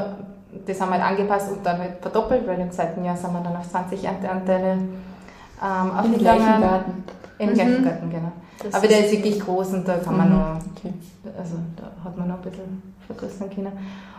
das 0.67 0.81
haben 0.81 0.91
wir 0.91 1.03
halt 1.03 1.19
angepasst 1.19 1.51
und 1.53 1.65
dann 1.65 1.79
halt 1.79 1.93
verdoppelt, 2.01 2.47
weil 2.47 2.59
im 2.61 2.71
zweiten 2.71 3.05
Jahr 3.05 3.17
sind 3.17 3.33
wir 3.33 3.41
dann 3.41 3.57
auf 3.57 3.69
20 3.69 4.05
Ernteanteile 4.05 4.79
ähm, 5.63 5.91
aufgegangen. 5.91 6.15
Im 6.15 6.19
gleichen 6.19 6.61
Garten. 6.61 7.05
Im 7.39 7.49
mhm. 7.49 7.55
gleichen 7.55 7.85
Garten, 7.85 8.11
genau. 8.11 8.33
Das 8.63 8.75
Aber 8.75 8.87
der 8.87 9.07
ist 9.07 9.13
wirklich 9.13 9.41
groß 9.41 9.69
und 9.75 9.89
da 9.89 9.97
kann 9.99 10.17
man 10.17 10.29
mhm. 10.29 10.35
noch, 10.35 10.57
okay. 10.77 10.93
also 11.39 11.55
da 11.77 12.05
hat 12.05 12.17
man 12.17 12.29
noch 12.29 12.37
ein 12.37 12.43
bisschen 12.43 12.83
vergrößern 13.07 13.51
können. 13.51 13.73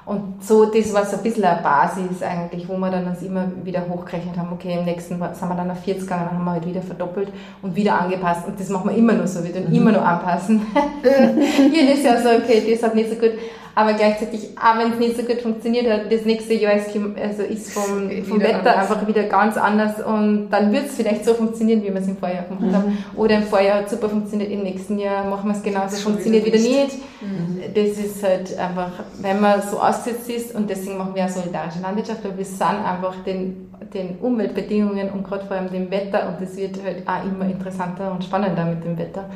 Und 0.05 0.43
so, 0.43 0.65
das 0.65 0.93
war 0.93 1.05
so 1.05 1.15
ein 1.15 1.23
bisschen 1.23 1.45
eine 1.45 1.61
Basis 1.61 2.21
eigentlich, 2.21 2.67
wo 2.67 2.75
wir 2.77 2.91
dann 2.91 3.07
uns 3.07 3.21
immer 3.21 3.45
wieder 3.63 3.87
hochgerechnet 3.87 4.37
haben, 4.37 4.51
okay, 4.51 4.77
im 4.77 4.83
nächsten 4.83 5.17
sind 5.17 5.19
wir 5.49 5.55
dann 5.55 5.71
auf 5.71 5.79
40 5.79 6.03
gegangen, 6.03 6.25
dann 6.29 6.39
haben 6.39 6.45
wir 6.45 6.51
halt 6.51 6.65
wieder 6.65 6.81
verdoppelt 6.81 7.29
und 7.61 7.73
wieder 7.73 8.01
angepasst. 8.01 8.45
Und 8.45 8.59
das 8.59 8.67
machen 8.67 8.89
wir 8.89 8.97
immer 8.97 9.13
nur 9.13 9.27
so, 9.27 9.41
wir 9.43 9.53
tun 9.53 9.69
mhm. 9.69 9.75
immer 9.75 9.91
nur 9.93 10.05
anpassen. 10.05 10.61
Jedes 11.73 12.03
Jahr 12.03 12.21
so, 12.21 12.29
okay, 12.29 12.69
das 12.69 12.83
hat 12.83 12.95
nicht 12.95 13.09
so 13.09 13.15
gut 13.15 13.31
aber 13.75 13.93
gleichzeitig, 13.93 14.49
auch 14.57 14.77
wenn 14.77 14.93
es 14.93 14.99
nicht 14.99 15.17
so 15.17 15.23
gut 15.23 15.41
funktioniert 15.41 15.89
hat, 15.89 16.11
das 16.11 16.25
nächste 16.25 16.53
Jahr 16.53 16.73
ist, 16.73 16.89
also 16.89 17.41
ist 17.41 17.73
vom, 17.73 18.09
vom 18.23 18.39
Wetter 18.39 18.57
anders. 18.57 18.91
einfach 18.91 19.07
wieder 19.07 19.23
ganz 19.23 19.57
anders 19.57 19.99
und 20.05 20.49
dann 20.51 20.71
wird 20.71 20.85
es 20.85 20.95
vielleicht 20.95 21.25
so 21.25 21.33
funktionieren, 21.33 21.81
wie 21.81 21.87
wir 21.87 21.95
es 21.95 22.07
im 22.07 22.17
Vorjahr 22.17 22.43
gemacht 22.43 22.61
mhm. 22.61 22.75
haben. 22.75 22.97
Oder 23.15 23.37
im 23.37 23.43
Vorjahr 23.43 23.79
hat 23.79 23.85
es 23.85 23.91
super 23.91 24.09
funktioniert, 24.09 24.51
im 24.51 24.61
nächsten 24.61 24.99
Jahr 24.99 25.25
machen 25.25 25.49
wir 25.49 25.55
es 25.57 25.63
genauso, 25.63 25.97
funktioniert 25.97 26.45
wieder 26.45 26.57
nicht. 26.57 26.83
nicht. 26.83 26.97
Mhm. 27.21 27.61
Das 27.73 27.97
ist 27.97 28.23
halt 28.23 28.57
einfach, 28.59 28.91
wenn 29.19 29.41
man 29.41 29.61
so 29.63 29.79
ausgesetzt 29.79 30.29
ist 30.29 30.55
und 30.55 30.69
deswegen 30.69 30.97
machen 30.97 31.15
wir 31.15 31.25
auch 31.25 31.29
solidarische 31.29 31.79
Landwirtschaft, 31.81 32.23
weil 32.23 32.37
wir 32.37 32.45
sind 32.45 32.61
einfach 32.61 33.15
den, 33.25 33.71
den 33.91 34.17
Umweltbedingungen 34.21 35.09
und 35.09 35.23
gerade 35.23 35.45
vor 35.45 35.57
allem 35.57 35.71
dem 35.71 35.89
Wetter 35.89 36.27
und 36.27 36.47
das 36.47 36.55
wird 36.57 36.77
halt 36.83 37.07
auch 37.07 37.25
immer 37.25 37.45
interessanter 37.45 38.11
und 38.11 38.23
spannender 38.23 38.65
mit 38.65 38.83
dem 38.83 38.99
Wetter 38.99 39.29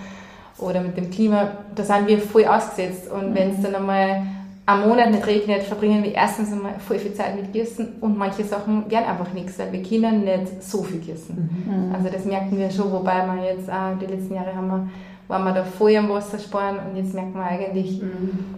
oder 0.59 0.81
mit 0.81 0.97
dem 0.97 1.09
Klima, 1.11 1.51
da 1.75 1.83
sind 1.83 2.07
wir 2.07 2.19
voll 2.19 2.45
ausgesetzt. 2.45 3.09
Und 3.11 3.31
mhm. 3.31 3.35
wenn 3.35 3.51
es 3.51 3.61
dann 3.61 3.75
einmal 3.75 4.23
einen 4.65 4.87
Monat 4.87 5.11
nicht 5.11 5.25
regnet, 5.25 5.63
verbringen 5.63 6.03
wir 6.03 6.13
erstens 6.13 6.51
einmal 6.51 6.73
voll 6.79 6.99
viel 6.99 7.13
Zeit 7.13 7.35
mit 7.35 7.53
Gießen 7.53 7.95
und 8.01 8.17
manche 8.17 8.43
Sachen 8.43 8.89
werden 8.91 9.05
einfach 9.05 9.31
nichts, 9.33 9.57
weil 9.57 9.71
wir 9.71 9.81
können 9.81 10.25
nicht 10.25 10.61
so 10.61 10.83
viel 10.83 10.99
gießen. 10.99 11.35
Mhm. 11.35 11.95
Also 11.95 12.09
das 12.09 12.25
merken 12.25 12.57
wir 12.57 12.69
schon, 12.69 12.91
wobei 12.91 13.25
wir 13.25 13.45
jetzt 13.45 13.69
auch 13.71 13.97
die 13.99 14.07
letzten 14.07 14.35
Jahre 14.35 14.53
haben 14.53 14.67
wir, 14.67 14.89
waren 15.29 15.43
wir 15.45 15.53
da 15.53 15.63
voll 15.63 15.95
am 15.95 16.09
Wasser 16.09 16.37
sparen 16.37 16.77
und 16.79 16.97
jetzt 16.97 17.13
merken 17.13 17.35
wir 17.35 17.43
eigentlich, 17.43 18.01
mhm. 18.01 18.55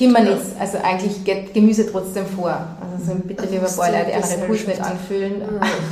Kimmer 0.00 0.20
nicht. 0.20 0.40
Also 0.58 0.78
eigentlich 0.82 1.22
geht 1.24 1.52
Gemüse 1.52 1.86
trotzdem 1.86 2.24
vor. 2.24 2.58
Also 2.80 3.12
so 3.12 3.18
bitte 3.18 3.44
lieber 3.44 3.66
paar 3.66 3.90
Leute 3.90 4.14
andere 4.14 4.46
Puls 4.46 4.66
nicht 4.66 4.80
anfüllen. 4.80 5.42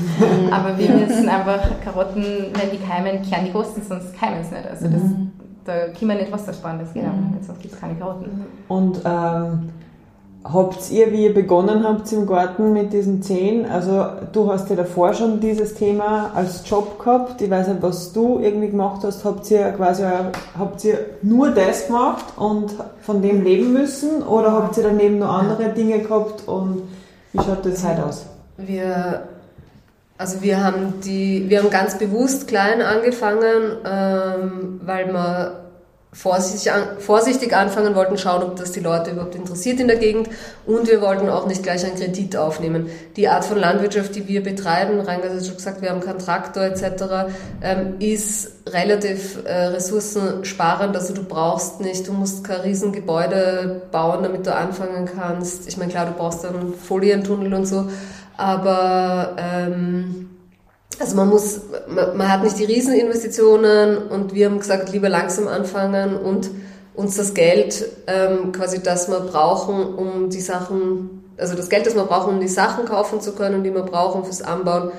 Aber 0.50 0.78
wir 0.78 0.88
müssen 0.88 1.28
einfach 1.28 1.68
Karotten, 1.84 2.24
wenn 2.54 2.70
die 2.70 2.78
keimen, 2.78 3.20
kehren 3.20 3.44
die 3.44 3.52
kosten, 3.52 3.82
sonst 3.86 4.18
keimen 4.18 4.42
sie 4.42 4.54
nicht. 4.54 4.66
Also 4.66 4.86
das, 4.86 5.02
mhm. 5.02 5.32
da 5.66 5.88
können 5.88 6.10
wir 6.10 6.14
nicht 6.14 6.32
Wasser 6.32 6.54
sparen, 6.54 6.78
das 6.78 6.94
geht 6.94 7.04
einfach 7.04 7.18
sonst 7.46 7.60
gibt 7.60 7.74
es 7.74 7.80
keine 7.80 7.96
Karotten. 7.96 8.46
Und 8.68 8.98
ähm, 9.04 9.68
Habt 10.44 10.90
ihr, 10.92 11.12
wie 11.12 11.24
ihr 11.24 11.34
begonnen 11.34 11.82
habt 11.82 12.10
im 12.12 12.24
Garten 12.24 12.72
mit 12.72 12.92
diesen 12.92 13.22
zehn, 13.22 13.66
also 13.66 14.06
du 14.32 14.50
hast 14.50 14.70
ja 14.70 14.76
davor 14.76 15.12
schon 15.12 15.40
dieses 15.40 15.74
Thema 15.74 16.30
als 16.32 16.62
Job 16.68 16.98
gehabt, 16.98 17.42
ich 17.42 17.50
weiß 17.50 17.68
nicht, 17.68 17.82
was 17.82 18.12
du 18.12 18.38
irgendwie 18.38 18.68
gemacht 18.68 19.00
hast, 19.02 19.24
habt 19.24 19.50
ihr 19.50 19.72
quasi, 19.72 20.04
habt 20.56 20.84
ihr 20.84 20.98
nur 21.22 21.50
das 21.50 21.88
gemacht 21.88 22.24
und 22.36 22.72
von 23.00 23.20
dem 23.20 23.42
leben 23.42 23.72
müssen? 23.72 24.22
Oder 24.22 24.52
habt 24.52 24.76
ihr 24.76 24.84
daneben 24.84 25.18
noch 25.18 25.32
andere 25.32 25.70
Dinge 25.70 25.98
gehabt 25.98 26.46
und 26.46 26.82
wie 27.32 27.42
schaut 27.42 27.66
das 27.66 27.84
heute 27.84 28.06
aus? 28.06 28.26
Wir, 28.56 29.24
also 30.18 30.40
wir 30.40 30.64
haben 30.64 31.00
die, 31.04 31.46
wir 31.48 31.62
haben 31.62 31.70
ganz 31.70 31.98
bewusst 31.98 32.46
klein 32.46 32.80
angefangen, 32.80 33.76
ähm, 33.84 34.80
weil 34.84 35.12
man 35.12 35.50
vorsichtig, 36.12 36.72
vorsichtig 36.98 37.54
anfangen 37.54 37.94
wollten, 37.94 38.16
schauen, 38.16 38.42
ob 38.42 38.56
das 38.56 38.72
die 38.72 38.80
Leute 38.80 39.10
überhaupt 39.10 39.34
interessiert 39.34 39.78
in 39.78 39.88
der 39.88 39.98
Gegend 39.98 40.28
und 40.66 40.88
wir 40.88 41.02
wollten 41.02 41.28
auch 41.28 41.46
nicht 41.46 41.62
gleich 41.62 41.84
einen 41.84 41.96
Kredit 41.96 42.36
aufnehmen. 42.36 42.88
Die 43.16 43.28
Art 43.28 43.44
von 43.44 43.58
Landwirtschaft, 43.58 44.14
die 44.14 44.26
wir 44.26 44.42
betreiben, 44.42 45.00
Reingas 45.00 45.34
hat 45.34 45.46
schon 45.46 45.56
gesagt, 45.56 45.82
wir 45.82 45.90
haben 45.90 46.00
keinen 46.00 46.18
Traktor 46.18 46.64
etc., 46.64 47.32
ähm, 47.62 47.96
ist 47.98 48.52
relativ 48.68 49.44
äh, 49.44 49.66
ressourcensparend, 49.66 50.96
also 50.96 51.12
du 51.12 51.24
brauchst 51.24 51.80
nicht, 51.80 52.08
du 52.08 52.12
musst 52.12 52.42
kein 52.42 52.60
Riesengebäude 52.60 53.82
bauen, 53.92 54.22
damit 54.22 54.46
du 54.46 54.54
anfangen 54.54 55.08
kannst. 55.14 55.68
Ich 55.68 55.76
meine, 55.76 55.90
klar, 55.90 56.06
du 56.06 56.12
brauchst 56.12 56.42
dann 56.42 56.72
Folientunnel 56.74 57.52
und 57.52 57.66
so, 57.66 57.88
aber 58.36 59.36
ähm, 59.38 60.30
also 60.98 61.16
man 61.16 61.28
muss, 61.28 61.60
man, 61.88 62.16
man 62.16 62.30
hat 62.30 62.42
nicht 62.42 62.58
die 62.58 62.64
Rieseninvestitionen 62.64 63.98
und 64.08 64.34
wir 64.34 64.46
haben 64.46 64.58
gesagt, 64.58 64.90
lieber 64.90 65.08
langsam 65.08 65.48
anfangen 65.48 66.16
und 66.16 66.50
uns 66.94 67.16
das 67.16 67.34
Geld 67.34 67.84
ähm, 68.08 68.52
quasi, 68.52 68.82
das 68.82 69.08
wir 69.08 69.20
brauchen, 69.20 69.94
um 69.94 70.30
die 70.30 70.40
Sachen, 70.40 71.32
also 71.36 71.54
das 71.54 71.68
Geld, 71.68 71.86
das 71.86 71.94
wir 71.94 72.02
brauchen, 72.04 72.34
um 72.34 72.40
die 72.40 72.48
Sachen 72.48 72.86
kaufen 72.86 73.20
zu 73.20 73.32
können, 73.32 73.62
die 73.62 73.72
wir 73.72 73.82
brauchen 73.82 74.24
fürs 74.24 74.42
Anbauen, 74.42 74.90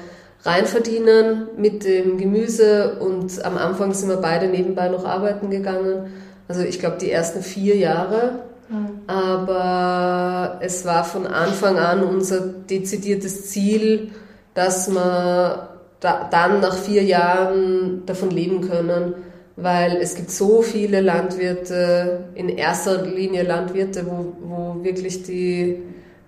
reinverdienen 0.43 1.49
mit 1.57 1.83
dem 1.83 2.17
Gemüse 2.17 2.97
und 3.01 3.43
am 3.43 3.57
Anfang 3.57 3.93
sind 3.93 4.07
wir 4.07 4.17
beide 4.17 4.47
nebenbei 4.47 4.87
noch 4.87 5.03
arbeiten 5.03 5.49
gegangen. 5.49 6.13
Also 6.47 6.61
ich 6.61 6.79
glaube 6.79 6.97
die 7.01 7.11
ersten 7.11 7.41
vier 7.41 7.75
Jahre. 7.75 8.43
Mhm. 8.69 9.01
Aber 9.07 10.59
es 10.61 10.85
war 10.85 11.03
von 11.03 11.27
Anfang 11.27 11.77
an 11.77 12.03
unser 12.03 12.39
dezidiertes 12.39 13.49
Ziel, 13.49 14.11
dass 14.53 14.87
man 14.87 15.68
da, 15.99 16.27
dann 16.29 16.61
nach 16.61 16.75
vier 16.75 17.03
Jahren 17.03 18.05
davon 18.05 18.31
leben 18.31 18.61
können, 18.61 19.15
weil 19.55 19.97
es 19.97 20.15
gibt 20.15 20.31
so 20.31 20.61
viele 20.61 21.01
Landwirte, 21.01 22.25
in 22.35 22.49
erster 22.49 23.01
Linie 23.03 23.43
Landwirte, 23.43 24.05
wo, 24.05 24.33
wo 24.41 24.83
wirklich 24.83 25.23
die, 25.23 25.81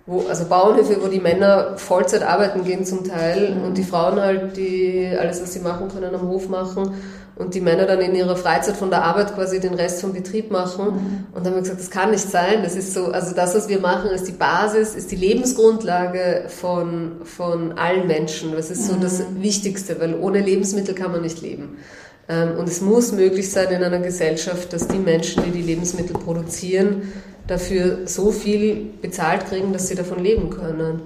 wo, 0.06 0.24
also 0.28 0.44
Bauernhöfe, 0.46 1.02
wo 1.02 1.08
die 1.08 1.20
Männer 1.20 1.78
Vollzeit 1.78 2.22
arbeiten 2.22 2.64
gehen 2.64 2.84
zum 2.84 3.04
Teil 3.04 3.54
mhm. 3.54 3.64
und 3.64 3.78
die 3.78 3.84
Frauen 3.84 4.20
halt, 4.20 4.56
die 4.56 5.08
alles, 5.18 5.40
was 5.42 5.52
sie 5.52 5.60
machen 5.60 5.88
können, 5.88 6.14
am 6.14 6.28
Hof 6.28 6.48
machen 6.48 6.94
und 7.36 7.54
die 7.54 7.60
Männer 7.60 7.86
dann 7.86 8.00
in 8.00 8.14
ihrer 8.14 8.36
Freizeit 8.36 8.76
von 8.76 8.90
der 8.90 9.02
Arbeit 9.02 9.34
quasi 9.34 9.58
den 9.58 9.74
Rest 9.74 10.00
vom 10.00 10.12
Betrieb 10.12 10.50
machen. 10.50 10.86
Mhm. 10.86 11.26
Und 11.32 11.44
dann 11.44 11.46
haben 11.46 11.54
wir 11.54 11.62
gesagt, 11.62 11.80
das 11.80 11.90
kann 11.90 12.10
nicht 12.10 12.28
sein. 12.28 12.62
Das 12.62 12.76
ist 12.76 12.92
so, 12.92 13.06
also 13.06 13.34
das, 13.34 13.54
was 13.54 13.68
wir 13.68 13.80
machen, 13.80 14.10
ist 14.10 14.28
die 14.28 14.32
Basis, 14.32 14.94
ist 14.94 15.10
die 15.10 15.16
Lebensgrundlage 15.16 16.44
von, 16.48 17.12
von 17.24 17.72
allen 17.78 18.06
Menschen. 18.06 18.52
Das 18.52 18.70
ist 18.70 18.86
so 18.86 18.96
das 18.96 19.20
mhm. 19.20 19.42
Wichtigste, 19.42 19.98
weil 20.00 20.14
ohne 20.14 20.40
Lebensmittel 20.40 20.94
kann 20.94 21.12
man 21.12 21.22
nicht 21.22 21.40
leben. 21.40 21.78
Ähm, 22.28 22.58
und 22.58 22.68
es 22.68 22.80
muss 22.80 23.12
möglich 23.12 23.50
sein 23.50 23.72
in 23.72 23.82
einer 23.82 24.00
Gesellschaft, 24.00 24.72
dass 24.72 24.88
die 24.88 24.98
Menschen, 24.98 25.42
die 25.44 25.50
die 25.50 25.62
Lebensmittel 25.62 26.16
produzieren, 26.16 27.12
dafür 27.46 28.06
so 28.06 28.30
viel 28.30 28.90
bezahlt 29.00 29.46
kriegen, 29.46 29.72
dass 29.72 29.88
sie 29.88 29.94
davon 29.94 30.22
leben 30.22 30.50
können. 30.50 31.02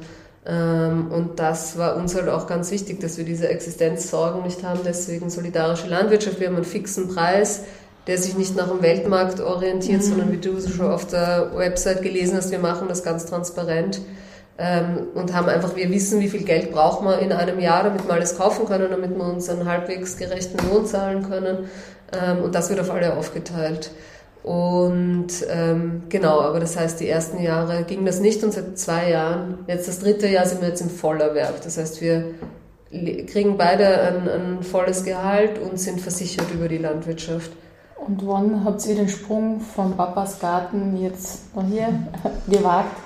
Ähm, 0.47 1.11
und 1.11 1.39
das 1.39 1.77
war 1.77 1.97
uns 1.97 2.15
halt 2.15 2.29
auch 2.29 2.47
ganz 2.47 2.71
wichtig, 2.71 3.01
dass 3.01 3.19
wir 3.19 3.25
diese 3.25 3.49
Existenzsorgen 3.49 4.43
nicht 4.43 4.63
haben. 4.63 4.81
Deswegen 4.85 5.29
solidarische 5.31 5.89
Landwirtschaft. 5.89 6.41
Wir 6.41 6.49
haben 6.49 6.57
einen 6.57 6.65
fixen 6.65 7.09
Preis, 7.09 7.63
der 8.07 8.19
sich 8.19 8.37
nicht 8.37 8.55
nach 8.55 8.69
dem 8.69 8.83
Weltmarkt 8.83 9.41
orientiert, 9.41 10.03
mhm. 10.03 10.07
sondern 10.07 10.33
wie 10.33 10.39
du 10.39 10.61
schon 10.61 10.91
auf 10.91 11.07
der 11.07 11.53
Website 11.57 12.03
gelesen 12.03 12.37
hast, 12.37 12.53
wir 12.53 12.61
machen 12.61 12.87
das 12.89 13.03
ganz 13.03 13.27
transparent. 13.27 14.01
ähm, 14.59 15.09
und 15.15 15.35
haben 15.35 15.49
einfach, 15.49 15.77
wir 15.77 15.91
wissen, 15.91 16.21
wie 16.21 16.29
viel 16.29 16.45
Geld 16.45 16.73
braucht 16.73 17.03
man 17.03 17.19
in 17.19 17.33
einem 17.33 17.59
Jahr, 17.61 17.85
damit 17.85 18.07
wir 18.07 18.15
alles 18.15 18.39
kaufen 18.39 18.67
können, 18.67 18.91
damit 18.91 19.17
wir 19.17 19.25
uns 19.25 19.49
einen 19.49 19.69
halbwegs 19.69 20.17
gerechten 20.17 20.59
Lohn 20.69 20.87
zahlen 20.87 21.29
können. 21.29 21.69
Ähm, 22.13 22.43
und 22.43 22.55
das 22.55 22.71
wird 22.71 22.81
auf 22.81 22.91
alle 22.91 23.17
aufgeteilt. 23.17 23.91
Und 24.47 25.27
ähm, 25.51 26.03
genau, 26.09 26.41
aber 26.41 26.61
das 26.61 26.77
heißt, 26.77 27.01
die 27.01 27.09
ersten 27.09 27.43
Jahre 27.43 27.83
ging 27.83 28.07
das 28.07 28.21
nicht 28.21 28.45
und 28.45 28.53
seit 28.53 28.79
zwei 28.79 29.11
Jahren, 29.11 29.59
jetzt 29.67 29.89
das 29.89 29.99
dritte 29.99 30.29
Jahr 30.29 30.47
sind 30.47 30.61
wir 30.61 30.69
jetzt 30.69 30.83
im 30.83 30.89
Vollerwerb. 30.89 31.61
Das 31.65 31.79
heißt, 31.79 32.01
wir 32.01 32.27
kriegen 33.27 33.57
beide 33.57 34.01
ein, 34.03 34.29
ein 34.29 34.63
volles 34.63 35.03
Gehalt 35.03 35.59
und 35.59 35.81
sind 35.81 36.01
versichert 36.01 36.47
über 36.55 36.69
die 36.69 36.79
Landwirtschaft. 36.79 37.51
Und 37.97 38.25
wann 38.25 38.65
habt 38.65 38.87
ihr 38.87 38.95
den 38.95 39.09
Sprung 39.09 39.61
vom 39.61 39.97
Papas 39.97 40.39
Garten 40.39 40.97
jetzt 40.97 41.47
hier 41.69 41.89
gewagt? 42.47 42.97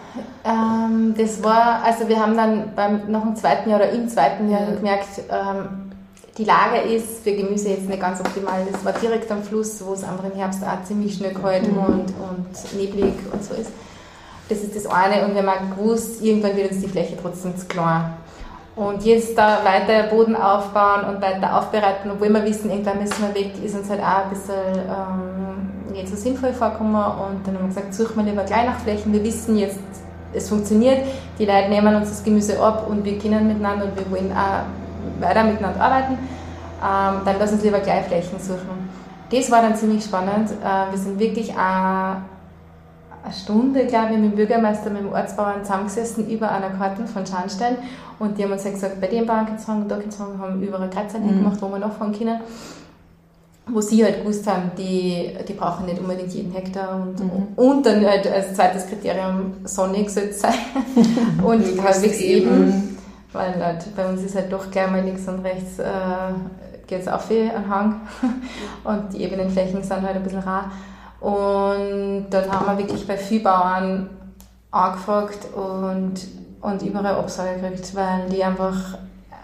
Ähm, 0.44 1.14
das 1.16 1.42
war, 1.42 1.82
also 1.82 2.06
wir 2.06 2.20
haben 2.20 2.36
dann 2.36 2.74
beim, 2.76 3.10
nach 3.10 3.22
dem 3.22 3.34
zweiten 3.34 3.70
Jahr 3.70 3.80
oder 3.80 3.90
im 3.92 4.10
zweiten 4.10 4.50
Jahr 4.50 4.68
ja. 4.68 4.74
gemerkt, 4.74 5.08
ähm, 5.30 5.89
die 6.40 6.46
Lage 6.46 6.78
ist 6.78 7.22
für 7.22 7.32
Gemüse 7.32 7.68
jetzt 7.68 7.86
nicht 7.86 8.00
ganz 8.00 8.18
optimal. 8.18 8.66
Das 8.72 8.82
war 8.82 8.92
direkt 8.94 9.30
am 9.30 9.42
Fluss, 9.42 9.84
wo 9.84 9.92
es 9.92 10.02
einfach 10.02 10.24
im 10.24 10.32
Herbst 10.32 10.64
auch 10.64 10.82
ziemlich 10.84 11.14
schnell 11.14 11.34
kalt 11.34 11.70
mhm. 11.70 11.78
und, 11.78 12.14
und 12.16 12.80
neblig 12.80 13.12
und 13.30 13.44
so 13.44 13.54
ist. 13.54 13.70
Das 14.48 14.58
ist 14.58 14.74
das 14.74 14.86
eine 14.86 15.26
und 15.26 15.34
wir 15.34 15.42
haben 15.42 15.48
auch 15.48 15.76
gewusst, 15.76 16.22
irgendwann 16.22 16.56
wird 16.56 16.72
uns 16.72 16.80
die 16.80 16.88
Fläche 16.88 17.16
trotzdem 17.20 17.56
zu 17.56 17.66
klein. 17.66 18.14
Und 18.74 19.04
jetzt 19.04 19.36
da 19.36 19.58
weiter 19.64 20.08
Boden 20.08 20.34
aufbauen 20.34 21.04
und 21.04 21.20
weiter 21.20 21.58
aufbereiten, 21.58 22.10
obwohl 22.10 22.30
wir 22.30 22.44
wissen, 22.44 22.70
irgendwann 22.70 23.00
müssen 23.00 23.22
wir 23.22 23.34
weg, 23.34 23.52
ist 23.62 23.76
uns 23.76 23.90
halt 23.90 24.00
auch 24.00 24.24
ein 24.24 24.30
bisschen 24.30 24.54
ähm, 24.88 25.92
nicht 25.92 26.08
so 26.08 26.16
sinnvoll 26.16 26.54
vorgekommen. 26.54 26.94
Und 26.94 27.46
dann 27.46 27.56
haben 27.56 27.64
wir 27.64 27.68
gesagt, 27.68 27.92
suchen 27.92 28.16
wir 28.16 28.22
lieber 28.22 28.44
gleich 28.44 28.64
nach 28.64 28.78
Flächen. 28.78 29.12
Wir 29.12 29.22
wissen 29.22 29.58
jetzt, 29.58 29.78
es 30.32 30.48
funktioniert, 30.48 31.04
die 31.38 31.44
Leute 31.44 31.68
nehmen 31.68 31.94
uns 31.94 32.08
das 32.08 32.24
Gemüse 32.24 32.58
ab 32.62 32.86
und 32.88 33.04
wir 33.04 33.18
können 33.18 33.48
miteinander 33.48 33.84
und 33.84 33.96
wir 33.96 34.10
wollen 34.10 34.32
auch 34.32 34.62
weiter 35.20 35.44
miteinander 35.44 35.80
arbeiten. 35.80 36.18
Ähm, 36.82 37.20
dann 37.24 37.36
lass 37.38 37.52
uns 37.52 37.62
lieber 37.62 37.80
gleich 37.80 38.06
Flächen 38.06 38.38
suchen. 38.38 38.88
Das 39.30 39.50
war 39.50 39.62
dann 39.62 39.76
ziemlich 39.76 40.04
spannend. 40.04 40.50
Äh, 40.50 40.90
wir 40.92 40.98
sind 40.98 41.18
wirklich 41.18 41.52
auch 41.52 42.16
eine 43.22 43.34
Stunde, 43.34 43.86
glaube 43.86 44.14
ich, 44.14 44.18
mit 44.18 44.32
dem 44.32 44.36
Bürgermeister, 44.36 44.90
mit 44.90 45.02
dem 45.02 45.12
Ortsbauern 45.12 45.62
zusammengesessen 45.62 46.28
über 46.28 46.50
einer 46.50 46.70
Karte 46.70 47.06
von 47.06 47.26
Scharnstein 47.26 47.76
und 48.20 48.36
die 48.36 48.44
haben 48.44 48.52
uns 48.52 48.64
gesagt, 48.64 49.00
bei 49.00 49.06
dem 49.06 49.26
Bauern 49.26 49.46
gezogen, 49.46 49.86
da 49.88 49.96
gezogen, 49.96 50.38
haben 50.38 50.62
überall 50.62 50.90
Kreuzchen 50.90 51.24
mhm. 51.24 51.42
gemacht, 51.42 51.56
wo 51.60 51.68
wir 51.68 51.78
nachfahren 51.78 52.16
können. 52.16 52.40
Wo 53.66 53.80
sie 53.80 54.04
halt 54.04 54.22
gewusst 54.22 54.46
haben, 54.46 54.72
die, 54.76 55.30
die 55.46 55.52
brauchen 55.52 55.86
nicht 55.86 56.00
unbedingt 56.00 56.32
jeden 56.32 56.52
Hektar 56.52 56.96
und, 56.96 57.20
mhm. 57.20 57.48
und 57.56 57.86
dann 57.86 58.04
halt 58.04 58.26
als 58.26 58.54
zweites 58.54 58.86
Kriterium 58.88 59.52
sonnig 59.64 60.10
soll 60.10 60.24
es 60.24 60.40
sein 60.40 60.54
und 61.44 61.62
halbwegs 61.82 62.20
eben, 62.20 62.89
weil 63.32 63.64
halt 63.64 63.94
bei 63.96 64.08
uns 64.08 64.22
ist 64.22 64.34
halt 64.34 64.52
doch 64.52 64.70
gleich 64.70 64.90
mal 64.90 65.02
links 65.02 65.26
und 65.28 65.40
rechts 65.40 65.78
äh, 65.78 65.84
geht 66.86 67.02
es 67.02 67.08
auf 67.08 67.30
wie 67.30 67.42
ein 67.42 67.68
Hang 67.68 68.00
und 68.84 69.12
die 69.12 69.22
ebenen 69.22 69.50
Flächen 69.50 69.82
sind 69.82 70.02
halt 70.02 70.16
ein 70.16 70.22
bisschen 70.22 70.40
rar. 70.40 70.70
Und 71.20 72.26
dort 72.30 72.50
haben 72.50 72.66
wir 72.66 72.78
wirklich 72.78 73.06
bei 73.06 73.16
Viehbauern 73.16 74.08
angefragt 74.70 75.48
und, 75.54 76.14
und 76.60 76.82
überall 76.82 77.14
Absage 77.16 77.60
gekriegt, 77.60 77.94
weil 77.94 78.28
die 78.30 78.42
einfach 78.42 78.98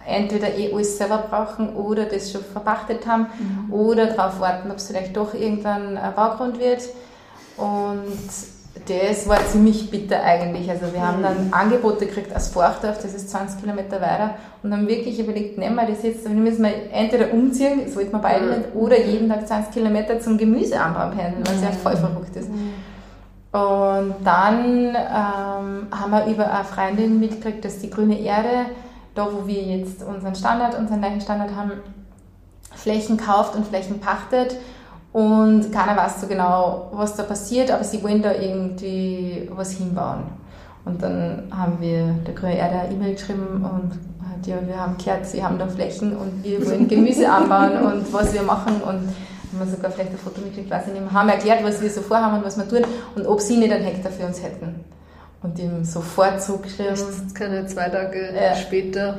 entweder 0.07 0.55
eh 0.55 0.73
alles 0.73 0.97
selber 0.97 1.19
brauchen 1.19 1.75
oder 1.75 2.05
das 2.07 2.31
schon 2.31 2.43
verpachtet 2.43 3.07
haben 3.07 3.27
mhm. 3.39 3.73
oder 3.73 4.07
darauf 4.07 4.41
warten, 4.41 4.71
ob 4.71 4.77
es 4.77 4.87
vielleicht 4.87 5.17
doch 5.17 5.35
irgendwann 5.35 5.99
ein 5.99 6.15
Baugrund 6.15 6.59
wird. 6.59 6.83
Und 7.57 8.29
das 8.89 9.29
war 9.29 9.45
ziemlich 9.47 9.91
bitter 9.91 10.23
eigentlich. 10.23 10.71
Also 10.71 10.93
wir 10.93 11.07
haben 11.07 11.23
dann 11.23 11.53
Angebote 11.53 12.07
gekriegt 12.07 12.35
aus 12.35 12.49
Forchdorf, 12.49 12.99
das 13.03 13.15
ist 13.15 13.31
20 13.31 13.61
Kilometer 13.61 14.01
weiter, 14.01 14.35
und 14.63 14.73
haben 14.73 14.89
wirklich 14.89 15.19
überlegt, 15.19 15.59
nehmen 15.59 15.77
wir 15.77 15.87
das 15.87 16.03
jetzt, 16.03 16.25
dann 16.27 16.43
müssen 16.43 16.63
wir 16.63 16.73
entweder 16.93 17.33
umziehen, 17.33 17.83
das 17.85 17.97
wollten 17.97 18.13
wir 18.13 18.19
beide 18.21 18.47
nicht, 18.47 18.75
oder 18.75 19.01
jeden 19.01 19.29
Tag 19.29 19.47
20 19.47 19.73
Kilometer 19.73 20.21
zum 20.21 20.39
Gemüseanbau 20.39 21.11
pendeln, 21.11 21.45
was 21.47 21.63
ja 21.63 21.71
voll 21.71 21.97
verrückt 21.97 22.37
ist. 22.37 22.49
Und 23.53 24.15
dann 24.25 24.95
ähm, 24.95 25.87
haben 25.91 26.11
wir 26.11 26.27
über 26.27 26.53
eine 26.53 26.65
Freundin 26.65 27.19
mitgekriegt, 27.19 27.65
dass 27.65 27.79
die 27.79 27.91
grüne 27.91 28.19
Erde, 28.21 28.67
da 29.15 29.29
wo 29.33 29.47
wir 29.47 29.63
jetzt 29.63 30.03
unseren 30.03 30.35
Standard, 30.35 30.79
unseren 30.79 31.01
gleichen 31.01 31.21
Standard 31.21 31.55
haben, 31.55 31.73
Flächen 32.75 33.17
kauft 33.17 33.57
und 33.57 33.67
Flächen 33.67 34.01
pachtet 34.01 34.57
und 35.17 35.73
keiner 35.73 35.97
weiß 35.97 36.21
so 36.21 36.27
genau, 36.27 36.91
was 36.93 37.15
da 37.17 37.23
passiert, 37.23 37.71
aber 37.71 37.83
sie 37.83 38.03
wollen 38.03 38.21
da 38.21 38.35
irgendwie 38.35 39.49
was 39.51 39.71
hinbauen. 39.71 40.25
Und 40.85 41.03
dann 41.03 41.45
haben 41.51 41.81
wir 41.81 42.17
der 42.27 42.35
Grüne 42.35 42.59
Erde 42.59 42.81
eine 42.81 42.93
E-Mail 42.93 43.15
geschrieben 43.15 43.65
und 43.65 43.93
hat, 44.29 44.47
ja, 44.47 44.57
wir 44.67 44.79
haben 44.79 44.99
gehört, 44.99 45.25
sie 45.25 45.43
haben 45.43 45.59
da 45.59 45.69
Flächen 45.69 46.15
und 46.15 46.45
wir 46.45 46.67
wollen 46.67 46.87
Gemüse 46.91 47.31
anbauen 47.31 47.79
und 47.79 48.13
was 48.13 48.35
wir 48.35 48.43
machen 48.43 48.75
und 48.83 49.09
haben 49.09 49.59
wir 49.59 49.67
sogar 49.67 49.91
vielleicht 49.91 50.11
ein 50.11 50.19
Foto 50.19 50.43
mitgekriegt, 50.43 50.71
weiß 50.71 50.89
ich 50.89 50.93
nicht 50.93 51.03
mehr, 51.03 51.13
haben 51.15 51.31
erklärt, 51.31 51.65
was 51.65 51.81
wir 51.81 51.89
so 51.89 52.03
vorhaben 52.03 52.37
und 52.37 52.45
was 52.45 52.59
wir 52.59 52.69
tun 52.69 52.83
und 53.15 53.27
ob 53.27 53.41
sie 53.41 53.57
nicht 53.57 53.73
einen 53.73 53.85
Hektar 53.85 54.13
für 54.13 54.27
uns 54.27 54.43
hätten. 54.43 54.85
Und 55.43 55.59
haben 55.59 55.83
sofort 55.83 56.43
zugeschrieben. 56.43 56.95
Keine 57.33 57.65
zwei 57.65 57.89
Tage 57.89 58.35
ja. 58.35 58.55
später. 58.55 59.19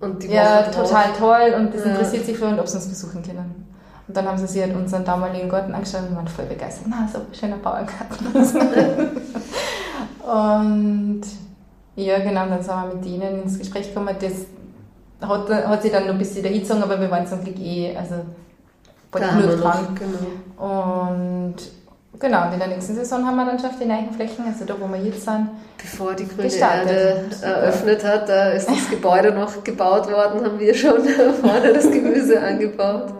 Und 0.00 0.24
die 0.24 0.32
ja, 0.32 0.62
total 0.62 1.12
toll 1.16 1.54
und 1.56 1.72
das 1.72 1.84
interessiert 1.84 2.26
sich 2.26 2.36
für 2.36 2.46
uns, 2.46 2.58
ob 2.58 2.66
sie 2.66 2.78
uns 2.78 2.88
besuchen 2.88 3.22
können. 3.22 3.66
Und 4.08 4.16
dann 4.16 4.26
haben 4.26 4.38
sie 4.38 4.46
sich 4.46 4.62
halt 4.62 4.74
unseren 4.74 5.04
damaligen 5.04 5.48
Garten 5.48 5.74
angeschaut 5.74 6.02
und 6.08 6.16
waren 6.16 6.28
voll 6.28 6.46
begeistert. 6.46 6.86
Na, 6.88 7.08
so 7.12 7.18
ein 7.18 7.26
schöner 7.32 7.56
Bauerngarten. 7.56 8.26
und 10.22 11.22
ja, 11.96 12.18
genau, 12.18 12.46
dann 12.46 12.62
sind 12.62 12.74
wir 12.74 12.94
mit 12.94 13.06
ihnen 13.06 13.42
ins 13.42 13.58
Gespräch 13.58 13.88
gekommen. 13.88 14.14
Das 14.20 15.28
hat, 15.28 15.50
hat 15.50 15.82
sich 15.82 15.90
dann 15.90 16.04
noch 16.04 16.12
ein 16.12 16.18
bisschen 16.18 16.42
dahingezogen, 16.42 16.82
aber 16.82 17.00
wir 17.00 17.10
waren 17.10 17.26
zum 17.26 17.42
Glück 17.42 17.58
eh, 17.58 17.96
also 17.96 18.16
genug 19.10 19.60
dran. 19.60 19.98
Genau. 19.98 20.72
Und 20.72 21.56
genau, 22.18 22.46
und 22.46 22.52
in 22.52 22.58
der 22.58 22.68
nächsten 22.68 22.94
Saison 22.94 23.26
haben 23.26 23.36
wir 23.36 23.46
dann 23.46 23.58
schon 23.58 23.70
auf 23.70 23.78
die 23.80 23.86
neuen 23.86 24.12
Flächen, 24.12 24.44
also 24.46 24.64
da, 24.64 24.74
wo 24.78 24.86
wir 24.88 25.02
jetzt 25.02 25.24
sind, 25.24 25.48
Bevor 25.78 26.14
die 26.14 26.28
grüne 26.28 26.44
gestartet. 26.44 26.90
Erde 26.90 27.26
eröffnet 27.42 28.04
hat, 28.04 28.28
da 28.28 28.50
ist 28.50 28.68
das 28.68 28.90
Gebäude 28.90 29.32
noch 29.32 29.64
gebaut 29.64 30.10
worden, 30.10 30.44
haben 30.44 30.58
wir 30.58 30.74
schon 30.74 31.02
vorne 31.40 31.72
das 31.72 31.90
Gemüse 31.90 32.40
angebaut. 32.40 33.12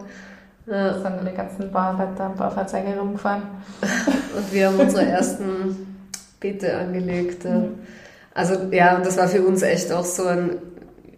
Ja. 0.67 0.93
sind 1.01 1.19
die 1.25 1.35
ganzen 1.35 1.71
Bauarbeiter 1.71 2.25
am 2.25 2.35
Baufahrzeuge 2.35 2.97
rumgefahren. 2.99 3.43
und 4.35 4.53
wir 4.53 4.67
haben 4.67 4.79
unsere 4.79 5.05
ersten 5.05 5.97
Beete 6.39 6.75
angelegt. 6.77 7.45
Mhm. 7.45 7.75
Also 8.33 8.55
ja, 8.71 8.97
und 8.97 9.05
das 9.05 9.17
war 9.17 9.27
für 9.27 9.41
uns 9.41 9.61
echt 9.61 9.91
auch 9.91 10.03
so 10.03 10.25
ein, 10.25 10.57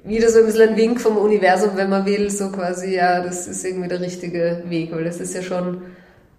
wieder 0.04 0.30
so 0.30 0.40
ein 0.40 0.46
bisschen 0.46 0.70
ein 0.70 0.78
Wink 0.78 1.02
vom 1.02 1.18
Universum, 1.18 1.72
wenn 1.76 1.90
man 1.90 2.06
will, 2.06 2.30
so 2.30 2.50
quasi, 2.50 2.96
ja, 2.96 3.22
das 3.22 3.48
ist 3.48 3.66
irgendwie 3.66 3.90
der 3.90 4.00
richtige 4.00 4.64
Weg, 4.68 4.92
weil 4.94 5.06
es 5.08 5.20
ist 5.20 5.34
ja 5.34 5.42
schon, 5.42 5.82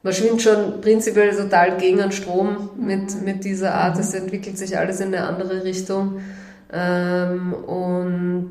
man 0.03 0.13
schwimmt 0.13 0.41
schon 0.41 0.81
prinzipiell 0.81 1.37
total 1.37 1.77
gegen 1.77 1.99
den 1.99 2.13
Strom 2.13 2.71
mit, 2.79 3.15
mhm. 3.15 3.25
mit 3.25 3.45
dieser 3.45 3.75
Art, 3.75 3.99
es 3.99 4.15
entwickelt 4.15 4.57
sich 4.57 4.79
alles 4.79 5.01
in 5.01 5.09
eine 5.09 5.27
andere 5.27 5.65
Richtung. 5.65 6.21
Ähm, 6.73 7.53
und, 7.53 8.51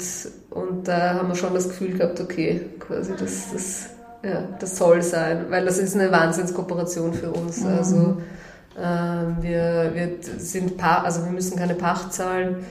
und 0.50 0.88
da 0.88 1.14
haben 1.16 1.30
wir 1.30 1.36
schon 1.36 1.54
das 1.54 1.70
Gefühl 1.70 1.98
gehabt, 1.98 2.20
okay, 2.20 2.62
quasi 2.78 3.14
das, 3.18 3.54
das 3.54 3.90
ja, 4.24 4.44
das 4.60 4.78
soll 4.78 5.02
sein, 5.02 5.46
weil 5.50 5.66
das 5.66 5.78
ist 5.78 5.96
eine 5.96 6.12
Wahnsinnskooperation 6.12 7.14
für 7.14 7.32
uns. 7.32 7.62
Mhm. 7.62 7.68
Also 7.68 8.18
ähm, 8.82 9.38
wir, 9.42 9.92
wir 9.94 10.10
sind 10.38 10.78
pa 10.78 11.02
also 11.04 11.26
wir 11.26 11.32
müssen 11.32 11.58
keine 11.58 11.76
Pacht 11.76 12.14
zahlen. 12.14 12.66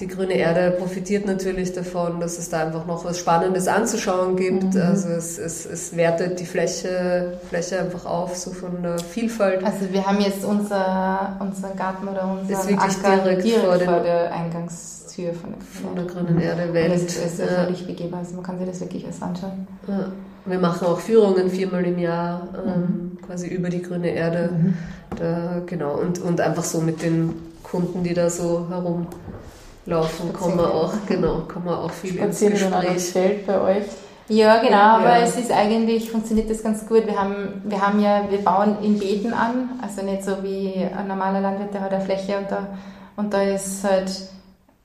Die 0.00 0.06
grüne 0.06 0.34
Erde 0.34 0.72
profitiert 0.72 1.26
natürlich 1.26 1.72
davon, 1.72 2.18
dass 2.18 2.38
es 2.38 2.48
da 2.48 2.64
einfach 2.64 2.86
noch 2.86 3.04
was 3.04 3.18
Spannendes 3.18 3.68
anzuschauen 3.68 4.36
gibt. 4.36 4.74
Mhm. 4.74 4.80
Also 4.80 5.08
es, 5.10 5.38
es, 5.38 5.66
es 5.66 5.96
wertet 5.96 6.40
die 6.40 6.46
Fläche, 6.46 7.38
Fläche 7.48 7.80
einfach 7.80 8.06
auf, 8.06 8.36
so 8.36 8.50
von 8.50 8.82
der 8.82 8.98
Vielfalt. 8.98 9.64
Also 9.64 9.92
wir 9.92 10.04
haben 10.04 10.20
jetzt 10.20 10.44
unser, 10.44 11.36
unseren 11.38 11.76
Garten 11.76 12.08
oder 12.08 12.28
unseren 12.28 12.60
ist 12.60 12.68
wirklich 12.68 13.06
Acker 13.06 13.22
direkt, 13.22 13.44
direkt 13.44 13.64
vor, 13.64 13.78
vor 13.80 14.00
der 14.00 14.32
Eingangstür 14.32 15.34
von 15.34 15.50
der, 15.52 15.60
von 15.60 15.94
der 15.94 16.04
grünen 16.06 16.40
Erde 16.40 16.72
Welt. 16.72 16.92
Und 16.92 17.04
das 17.04 17.16
ist 17.16 17.38
ja 17.38 17.46
völlig 17.46 17.86
begehbar, 17.86 18.20
also 18.20 18.34
man 18.34 18.42
kann 18.42 18.58
sich 18.58 18.68
das 18.68 18.80
wirklich 18.80 19.04
erst 19.04 19.22
anschauen. 19.22 19.66
Ja. 19.86 20.12
Wir 20.44 20.58
machen 20.58 20.86
auch 20.86 20.98
Führungen 20.98 21.50
viermal 21.50 21.84
im 21.84 21.98
Jahr, 21.98 22.48
ähm, 22.66 22.72
mhm. 22.72 23.18
quasi 23.24 23.48
über 23.48 23.68
die 23.68 23.82
grüne 23.82 24.10
Erde. 24.10 24.50
Mhm. 24.52 24.74
Da, 25.16 25.62
genau, 25.66 25.94
und, 25.94 26.20
und 26.20 26.40
einfach 26.40 26.64
so 26.64 26.80
mit 26.80 27.02
den 27.02 27.34
Kunden, 27.62 28.02
die 28.02 28.14
da 28.14 28.28
so 28.28 28.66
herumlaufen, 28.68 30.32
kommen 30.32 30.58
wir 30.58 30.74
auch, 30.74 30.92
genau, 31.06 31.42
kommen 31.46 31.66
wir 31.66 31.78
auch 31.78 31.90
viel 31.90 32.14
Spazieren 32.14 32.54
ins 32.54 32.62
Gespräch. 32.62 33.04
Feld 33.12 33.46
bei 33.46 33.60
euch. 33.60 33.84
Ja, 34.28 34.60
genau, 34.60 34.76
ja. 34.76 34.96
aber 34.96 35.16
es 35.18 35.36
ist 35.36 35.52
eigentlich, 35.52 36.10
funktioniert 36.10 36.48
das 36.50 36.62
ganz 36.62 36.86
gut. 36.86 37.06
Wir 37.06 37.20
haben, 37.20 37.62
wir 37.64 37.80
haben 37.80 38.00
ja, 38.00 38.24
wir 38.30 38.38
bauen 38.38 38.78
in 38.82 38.98
Beeten 38.98 39.32
an, 39.32 39.70
also 39.80 40.02
nicht 40.02 40.24
so 40.24 40.42
wie 40.42 40.74
ein 40.96 41.06
normaler 41.06 41.40
Landwirt, 41.40 41.74
der 41.74 41.82
hat 41.82 41.92
eine 41.92 42.04
Fläche 42.04 42.38
und 42.38 42.50
da, 42.50 42.68
und 43.16 43.32
da 43.32 43.42
ist 43.42 43.84
halt 43.84 44.10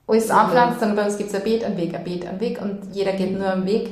alles 0.06 0.30
anpflanzt, 0.30 0.80
sondern 0.80 0.96
bei 0.96 1.04
uns 1.06 1.16
gibt 1.16 1.30
es 1.30 1.36
ein 1.36 1.42
Beet, 1.42 1.64
ein 1.64 1.76
Weg, 1.76 1.94
ein 1.94 2.04
Beet, 2.04 2.26
ein 2.26 2.40
Weg 2.40 2.60
und 2.60 2.94
jeder 2.94 3.12
geht 3.12 3.36
nur 3.36 3.50
am 3.50 3.64
Weg. 3.64 3.90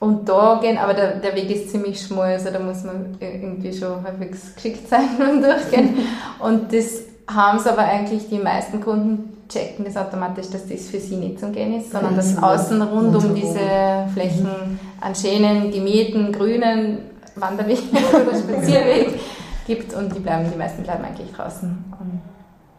Und 0.00 0.26
da 0.30 0.58
gehen, 0.62 0.78
aber 0.78 0.94
der, 0.94 1.16
der 1.16 1.36
Weg 1.36 1.50
ist 1.50 1.70
ziemlich 1.70 2.00
schmal, 2.00 2.32
also 2.32 2.50
da 2.50 2.58
muss 2.58 2.84
man 2.84 3.18
irgendwie 3.20 3.72
schon 3.72 4.02
halbwegs 4.02 4.54
geschickt 4.54 4.88
sein 4.88 5.08
und 5.18 5.42
durchgehen. 5.42 5.94
Und 6.38 6.72
das 6.72 7.02
haben 7.28 7.58
es 7.58 7.66
aber 7.66 7.82
eigentlich 7.82 8.28
die 8.28 8.38
meisten 8.38 8.80
Kunden 8.80 9.36
checken 9.50 9.84
das 9.84 9.96
automatisch, 9.96 10.48
dass 10.48 10.66
das 10.66 10.88
für 10.88 10.98
sie 10.98 11.16
nicht 11.16 11.38
zum 11.38 11.52
Gehen 11.52 11.78
ist, 11.78 11.92
sondern 11.92 12.16
dass 12.16 12.40
außen 12.42 12.80
rund 12.80 13.14
um 13.14 13.34
diese 13.34 14.06
Flächen 14.14 14.78
an 15.00 15.14
schönen, 15.14 15.70
gemähten, 15.70 16.32
grünen 16.32 16.98
Wanderweg 17.34 17.80
oder 17.92 18.38
Spazierweg 18.38 19.20
gibt 19.66 19.92
und 19.92 20.14
die 20.14 20.20
bleiben, 20.20 20.50
die 20.50 20.56
meisten 20.56 20.82
bleiben 20.82 21.04
eigentlich 21.04 21.32
draußen. 21.32 21.84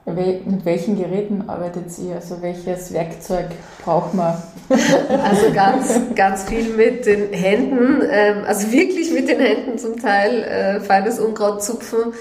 Mit 0.05 0.65
welchen 0.65 0.97
Geräten 0.97 1.47
arbeitet 1.47 1.85
ihr? 1.99 2.15
Also 2.15 2.41
welches 2.41 2.91
Werkzeug 2.91 3.49
braucht 3.83 4.15
man? 4.15 4.35
Also 4.69 5.51
ganz, 5.53 5.99
ganz 6.15 6.43
viel 6.43 6.75
mit 6.75 7.05
den 7.05 7.31
Händen, 7.31 8.01
ähm, 8.09 8.43
also 8.47 8.71
wirklich 8.71 9.13
mit 9.13 9.29
den 9.29 9.39
Händen 9.39 9.77
zum 9.77 9.99
Teil, 9.99 10.43
äh, 10.43 10.79
feines 10.79 11.19
Unkraut 11.19 11.63
zupfen, 11.63 12.13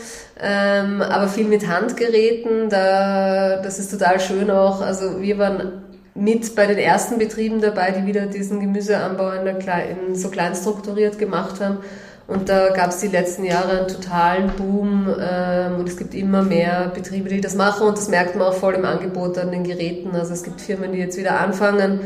ähm, 0.42 1.00
aber 1.00 1.28
viel 1.28 1.46
mit 1.46 1.68
Handgeräten, 1.68 2.68
da, 2.68 3.62
das 3.62 3.78
ist 3.78 3.90
total 3.90 4.20
schön 4.20 4.50
auch. 4.50 4.82
Also 4.82 5.22
wir 5.22 5.38
waren 5.38 5.82
mit 6.14 6.54
bei 6.54 6.66
den 6.66 6.78
ersten 6.78 7.18
Betrieben 7.18 7.62
dabei, 7.62 7.92
die 7.92 8.06
wieder 8.06 8.26
diesen 8.26 8.60
Gemüseanbau 8.60 9.30
in, 9.32 9.44
der, 9.46 9.56
in 9.88 10.14
so 10.14 10.28
klein 10.28 10.54
strukturiert 10.54 11.18
gemacht 11.18 11.60
haben. 11.60 11.78
Und 12.30 12.48
da 12.48 12.68
gab 12.68 12.90
es 12.90 12.98
die 12.98 13.08
letzten 13.08 13.44
Jahre 13.44 13.80
einen 13.80 13.88
totalen 13.88 14.52
Boom 14.56 15.12
ähm, 15.20 15.80
und 15.80 15.88
es 15.88 15.96
gibt 15.96 16.14
immer 16.14 16.42
mehr 16.42 16.92
Betriebe, 16.94 17.28
die 17.28 17.40
das 17.40 17.56
machen 17.56 17.88
und 17.88 17.98
das 17.98 18.08
merkt 18.08 18.36
man 18.36 18.46
auch 18.46 18.54
voll 18.54 18.74
im 18.74 18.84
Angebot 18.84 19.36
an 19.36 19.50
den 19.50 19.64
Geräten. 19.64 20.14
Also 20.14 20.32
es 20.34 20.44
gibt 20.44 20.60
Firmen, 20.60 20.92
die 20.92 20.98
jetzt 20.98 21.18
wieder 21.18 21.40
anfangen, 21.40 21.98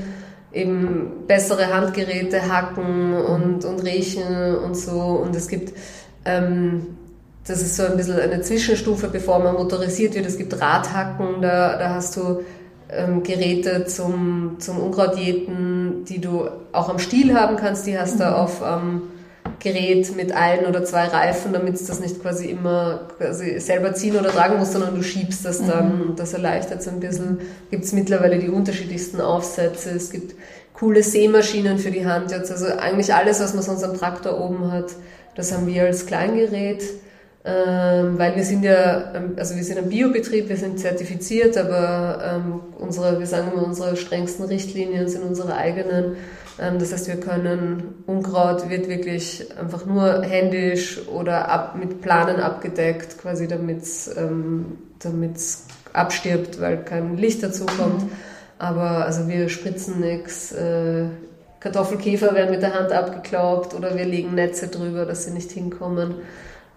eben 0.51 1.27
bessere 1.27 1.75
Handgeräte 1.75 2.51
hacken 2.51 3.13
und, 3.13 3.67
und 3.67 3.85
riechen 3.85 4.57
und 4.57 4.75
so. 4.79 4.99
Und 4.99 5.37
es 5.37 5.47
gibt, 5.47 5.75
ähm, 6.25 6.97
das 7.47 7.61
ist 7.61 7.77
so 7.77 7.83
ein 7.83 7.99
bisschen 7.99 8.19
eine 8.19 8.41
Zwischenstufe, 8.41 9.09
bevor 9.09 9.41
man 9.41 9.53
motorisiert 9.57 10.15
wird. 10.15 10.25
Es 10.25 10.39
gibt 10.39 10.59
Radhacken, 10.59 11.43
da, 11.43 11.77
da 11.77 11.91
hast 11.97 12.17
du 12.17 12.41
ähm, 12.89 13.23
Geräte 13.25 13.85
zum, 13.85 14.57
zum 14.59 14.79
Unkrautjäten, 14.79 16.07
die 16.09 16.23
du 16.23 16.49
auch 16.73 16.89
am 16.89 16.99
Stiel 16.99 17.39
haben 17.39 17.57
kannst, 17.57 17.87
die 17.87 17.99
hast 17.99 18.19
du 18.19 18.25
mhm. 18.25 18.33
auf... 18.33 18.63
Ähm, 18.67 19.03
Gerät 19.65 20.15
mit 20.15 20.33
ein 20.33 20.67
oder 20.67 20.85
zwei 20.85 21.07
Reifen, 21.07 21.53
damit 21.53 21.75
es 21.75 21.87
das 21.87 21.99
nicht 21.99 22.21
quasi 22.21 22.51
immer 22.51 23.09
quasi 23.17 23.59
selber 23.59 23.95
ziehen 23.95 24.15
oder 24.15 24.29
tragen 24.29 24.59
muss, 24.59 24.73
sondern 24.73 24.95
du 24.95 25.03
schiebst 25.03 25.45
das 25.45 25.67
dann. 25.67 26.11
Mhm. 26.11 26.17
Das 26.17 26.35
erleichtert 26.35 26.83
es 26.83 26.89
ein 26.89 27.01
bisschen. 27.01 27.41
Gibt 27.71 27.85
es 27.85 27.93
mittlerweile 27.93 28.39
die 28.39 28.51
unterschiedlichsten 28.51 29.21
Aufsätze. 29.23 29.91
Es 29.91 30.11
gibt 30.11 30.37
coole 30.75 31.03
Sämaschinen 31.03 31.79
für 31.79 31.91
die 31.91 32.07
Hand 32.07 32.31
jetzt. 32.31 32.53
Also 32.53 32.67
eigentlich 32.67 33.15
alles, 33.15 33.41
was 33.41 33.55
man 33.55 33.65
sonst 33.65 33.83
am 33.83 33.97
Traktor 33.97 34.39
oben 34.39 34.71
hat, 34.71 34.93
das 35.35 35.53
haben 35.53 35.67
wir 35.67 35.85
als 35.85 36.05
Kleingerät. 36.07 36.83
Ähm, 37.47 38.19
weil 38.19 38.37
wir 38.37 38.45
sind 38.45 38.65
ja, 38.65 39.15
ähm, 39.15 39.35
also 39.37 39.55
wir 39.55 39.65
sind 39.65 39.77
ein 39.77 39.91
Biobetrieb, 39.91 40.49
wir 40.49 40.57
sind 40.57 40.81
zertifiziert, 40.81 41.59
aber 41.59 42.19
ähm, 42.37 42.61
unsere, 42.79 43.19
wir 43.19 43.27
sagen 43.27 43.53
immer, 43.53 43.67
unsere 43.67 43.97
strengsten 43.97 44.47
Richtlinien 44.47 45.09
sind 45.09 45.25
unsere 45.25 45.55
eigenen. 45.55 46.17
Ähm, 46.59 46.79
das 46.79 46.93
heißt, 46.93 47.09
wir 47.09 47.21
können, 47.21 48.03
Unkraut 48.07 48.69
wird 48.69 48.89
wirklich 48.89 49.47
einfach 49.59 49.87
nur 49.87 50.23
händisch 50.23 51.07
oder 51.09 51.49
ab, 51.49 51.77
mit 51.77 52.01
Planen 52.01 52.41
abgedeckt, 52.41 53.19
quasi 53.19 53.49
damit 53.49 53.83
es 53.83 54.15
ähm, 54.17 54.79
abstirbt, 55.93 56.61
weil 56.61 56.85
kein 56.85 57.17
Licht 57.17 57.43
dazu 57.43 57.67
kommt. 57.67 58.05
Mhm. 58.05 58.13
Aber 58.59 59.05
also 59.05 59.29
wir 59.29 59.49
spritzen 59.49 60.01
nichts. 60.01 60.53
Äh, 60.53 61.07
Kartoffelkäfer 61.61 62.35
werden 62.35 62.51
mit 62.51 62.63
der 62.63 62.75
Hand 62.75 62.93
abgeklaubt 62.93 63.75
oder 63.75 63.97
wir 63.97 64.05
legen 64.05 64.35
Netze 64.35 64.69
drüber, 64.69 65.07
dass 65.07 65.25
sie 65.25 65.31
nicht 65.31 65.51
hinkommen. 65.51 66.17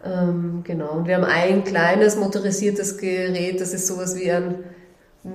Ähm, 0.05 0.61
genau. 0.63 0.91
Und 0.91 1.07
wir 1.07 1.15
haben 1.15 1.25
ein 1.25 1.63
kleines 1.63 2.15
motorisiertes 2.15 2.97
Gerät, 2.97 3.59
das 3.59 3.73
ist 3.73 3.87
sowas 3.87 4.15
wie 4.15 4.31
ein 4.31 4.55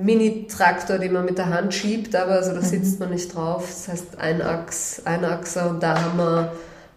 Mini-Traktor, 0.01 0.99
den 0.99 1.13
man 1.13 1.25
mit 1.25 1.39
der 1.39 1.51
Hand 1.51 1.75
schiebt, 1.75 2.15
aber 2.15 2.33
also 2.33 2.53
da 2.53 2.61
mhm. 2.61 2.65
sitzt 2.65 3.01
man 3.01 3.11
nicht 3.11 3.35
drauf. 3.35 3.67
Das 3.69 3.89
heißt 3.89 4.19
Einachs, 4.19 5.03
Einachser 5.05 5.71
und 5.71 5.83
da 5.83 6.01
haben 6.01 6.19
wir 6.19 6.41
ein 6.41 6.49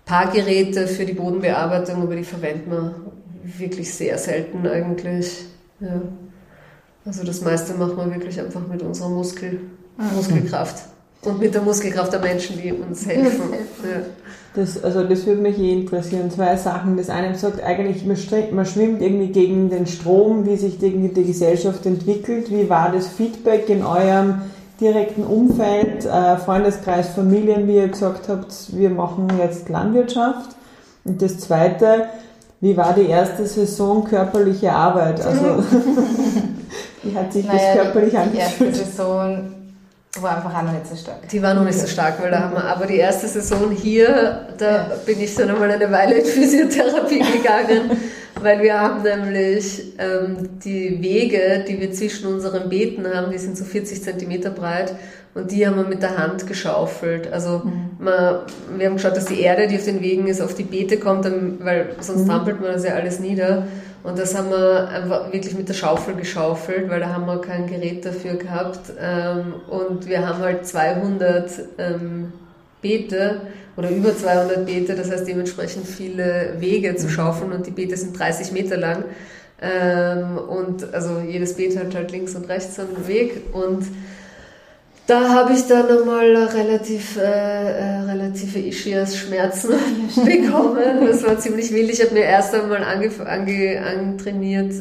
paar 0.06 0.32
Geräte 0.32 0.88
für 0.88 1.06
die 1.06 1.14
Bodenbearbeitung, 1.14 2.02
aber 2.02 2.16
die 2.16 2.24
verwenden 2.24 2.72
wir 2.72 2.96
wirklich 3.44 3.94
sehr 3.94 4.18
selten 4.18 4.66
eigentlich. 4.68 5.46
Ja. 5.80 6.02
Also 7.06 7.24
das 7.24 7.42
meiste 7.42 7.74
machen 7.74 7.98
wir 7.98 8.16
wirklich 8.16 8.40
einfach 8.40 8.66
mit 8.68 8.82
unserer 8.82 9.10
Muskel, 9.10 9.60
mhm. 9.98 10.16
Muskelkraft 10.16 10.84
und 11.22 11.40
mit 11.40 11.54
der 11.54 11.62
Muskelkraft 11.62 12.14
der 12.14 12.20
Menschen, 12.20 12.62
die 12.62 12.72
uns 12.72 13.06
helfen. 13.06 13.54
Ja. 13.84 14.02
Das, 14.56 14.82
also 14.82 15.04
das 15.04 15.26
würde 15.26 15.42
mich 15.42 15.60
eh 15.60 15.74
interessieren. 15.74 16.32
Zwei 16.32 16.56
Sachen. 16.56 16.96
Das 16.96 17.10
eine 17.10 17.36
sagt 17.36 17.62
eigentlich, 17.62 18.06
man, 18.06 18.18
man 18.52 18.66
schwimmt 18.66 19.02
irgendwie 19.02 19.28
gegen 19.28 19.70
den 19.70 19.86
Strom, 19.86 20.46
wie 20.46 20.56
sich 20.56 20.80
die, 20.80 21.10
die 21.10 21.26
Gesellschaft 21.26 21.86
entwickelt. 21.86 22.50
Wie 22.50 22.70
war 22.70 22.92
das 22.92 23.08
Feedback 23.08 23.70
in 23.70 23.84
eurem 23.86 24.44
direkten 24.80 25.24
Umfeld, 25.24 26.06
äh, 26.06 26.38
Freundeskreis, 26.38 27.10
Familien, 27.10 27.68
wie 27.68 27.76
ihr 27.76 27.88
gesagt 27.90 28.30
habt, 28.30 28.54
wir 28.72 28.90
machen 28.90 29.28
jetzt 29.40 29.68
Landwirtschaft? 29.68 30.56
Und 31.04 31.22
das 31.22 31.38
zweite, 31.40 32.06
wie 32.62 32.78
war 32.78 32.94
die 32.94 33.08
erste 33.08 33.46
Saison 33.46 34.06
körperliche 34.06 34.72
Arbeit? 34.72 35.24
Also, 35.24 35.64
wie 37.04 37.16
hat 37.16 37.34
sich 37.34 37.46
naja, 37.46 37.60
das 37.60 37.84
körperlich 37.84 38.18
angefühlt? 38.18 38.74
Die 38.74 38.80
erste 38.80 38.86
Saison 38.86 39.55
war 40.22 40.38
einfach 40.38 40.58
auch 40.58 40.64
noch 40.64 40.72
nicht 40.72 40.88
so 40.88 40.96
stark. 40.96 41.28
Die 41.30 41.42
war 41.42 41.54
noch 41.54 41.64
nicht 41.64 41.80
so 41.80 41.88
stark, 41.88 42.22
weil 42.22 42.32
da 42.32 42.40
haben 42.40 42.54
wir, 42.54 42.64
aber 42.64 42.86
die 42.86 42.98
erste 42.98 43.28
Saison 43.28 43.72
hier, 43.72 44.48
da 44.58 44.72
ja. 44.72 44.92
bin 45.06 45.20
ich 45.20 45.36
dann 45.36 45.50
einmal 45.50 45.72
eine 45.72 45.92
Weile 45.92 46.16
in 46.16 46.26
Physiotherapie 46.26 47.20
gegangen, 47.20 47.92
weil 48.42 48.62
wir 48.62 48.80
haben 48.80 49.04
nämlich 49.04 49.94
ähm, 49.98 50.60
die 50.64 51.02
Wege, 51.02 51.66
die 51.68 51.80
wir 51.80 51.92
zwischen 51.92 52.28
unseren 52.28 52.70
Beeten 52.70 53.06
haben, 53.14 53.32
die 53.32 53.38
sind 53.38 53.58
so 53.58 53.66
40 53.66 54.04
Zentimeter 54.04 54.52
breit 54.52 54.96
und 55.34 55.52
die 55.52 55.68
haben 55.68 55.76
wir 55.76 55.84
mit 55.84 56.02
der 56.02 56.18
Hand 56.18 56.48
geschaufelt. 56.48 57.32
Also 57.32 57.62
mhm. 57.66 57.90
man, 58.00 58.40
wir 58.78 58.88
haben 58.88 58.96
geschaut, 58.96 59.18
dass 59.18 59.26
die 59.26 59.42
Erde, 59.42 59.68
die 59.68 59.76
auf 59.76 59.84
den 59.86 60.02
Wegen 60.02 60.28
ist, 60.28 60.42
auf 60.42 60.56
die 60.56 60.64
Beete 60.64 60.98
kommt, 60.98 61.26
weil 61.26 61.90
sonst 62.00 62.24
mhm. 62.24 62.30
trampelt 62.30 62.62
man 62.62 62.72
das 62.72 62.86
ja 62.86 62.94
alles 62.94 63.20
nieder. 63.20 63.68
Und 64.06 64.20
das 64.20 64.36
haben 64.36 64.52
wir 64.52 64.88
einfach 64.90 65.34
wirklich 65.34 65.56
mit 65.56 65.68
der 65.68 65.74
Schaufel 65.74 66.14
geschaufelt, 66.14 66.92
weil 66.92 67.00
da 67.00 67.10
haben 67.10 67.26
wir 67.26 67.42
kein 67.42 67.66
Gerät 67.66 68.06
dafür 68.06 68.36
gehabt. 68.36 68.94
Ähm, 69.02 69.56
und 69.68 70.08
wir 70.08 70.28
haben 70.28 70.40
halt 70.44 70.68
200 70.68 71.52
ähm, 71.80 72.32
Beete 72.84 73.42
oder 73.76 73.90
über 73.90 74.16
200 74.16 74.64
Beete, 74.64 74.94
das 74.94 75.10
heißt 75.10 75.28
dementsprechend 75.28 75.88
viele 75.88 76.54
Wege 76.60 76.96
zu 76.96 77.10
schaufeln 77.10 77.52
und 77.52 77.66
die 77.66 77.72
Beete 77.72 77.98
sind 77.98 78.18
30 78.18 78.52
Meter 78.52 78.78
lang. 78.78 79.06
Ähm, 79.60 80.38
und 80.38 80.94
also 80.94 81.20
jedes 81.20 81.56
Beet 81.56 81.76
hat 81.76 81.96
halt 81.96 82.12
links 82.12 82.36
und 82.36 82.48
rechts 82.48 82.80
einen 82.80 83.08
Weg 83.08 83.42
und 83.54 83.88
da 85.08 85.30
habe 85.34 85.54
ich 85.54 85.68
dann 85.68 85.88
nochmal 85.88 86.36
relativ, 86.36 87.18
äh, 87.18 87.22
äh, 87.22 88.00
relative 88.02 88.60
Ischias-Schmerzen 88.60 89.70
bekommen. 90.26 91.06
Das 91.08 91.24
war 91.24 91.38
ziemlich 91.38 91.72
wild. 91.72 91.92
Ich 91.92 92.02
habe 92.02 92.14
mir 92.14 92.24
erst 92.24 92.56
einmal 92.56 92.84
ange, 92.84 93.12
ange, 93.26 93.82
antrainiert, 93.86 94.74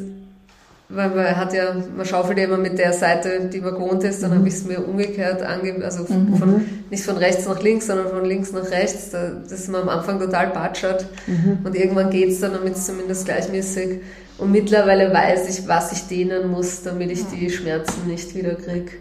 weil 0.88 1.10
man 1.10 1.36
hat 1.36 1.52
ja, 1.52 1.76
man 1.94 2.06
schaufelt 2.06 2.38
ja 2.38 2.44
immer 2.44 2.56
mit 2.56 2.78
der 2.78 2.94
Seite, 2.94 3.50
die 3.52 3.60
man 3.60 3.74
gewohnt 3.74 4.02
ist, 4.04 4.22
dann 4.22 4.30
mhm. 4.30 4.34
habe 4.36 4.48
ich 4.48 4.54
es 4.54 4.64
mir 4.64 4.86
umgekehrt 4.86 5.42
ange, 5.42 5.84
also 5.84 6.04
mhm. 6.04 6.36
von, 6.36 6.64
nicht 6.90 7.04
von 7.04 7.16
rechts 7.16 7.46
nach 7.46 7.62
links, 7.62 7.86
sondern 7.86 8.08
von 8.08 8.24
links 8.24 8.52
nach 8.52 8.70
rechts, 8.70 9.10
da, 9.10 9.30
dass 9.48 9.68
man 9.68 9.82
am 9.82 9.88
Anfang 9.90 10.20
total 10.20 10.50
patschert 10.50 11.06
mhm. 11.26 11.58
und 11.64 11.74
irgendwann 11.74 12.10
geht 12.10 12.30
es 12.30 12.40
dann, 12.40 12.52
damit 12.52 12.76
es 12.76 12.86
zumindest 12.86 13.24
gleichmäßig 13.26 14.00
und 14.38 14.52
mittlerweile 14.52 15.12
weiß 15.12 15.48
ich, 15.48 15.68
was 15.68 15.92
ich 15.92 16.06
dehnen 16.06 16.50
muss, 16.50 16.82
damit 16.82 17.10
ich 17.10 17.24
die 17.26 17.50
Schmerzen 17.50 18.06
nicht 18.06 18.34
wieder 18.34 18.54
kriege. 18.54 18.92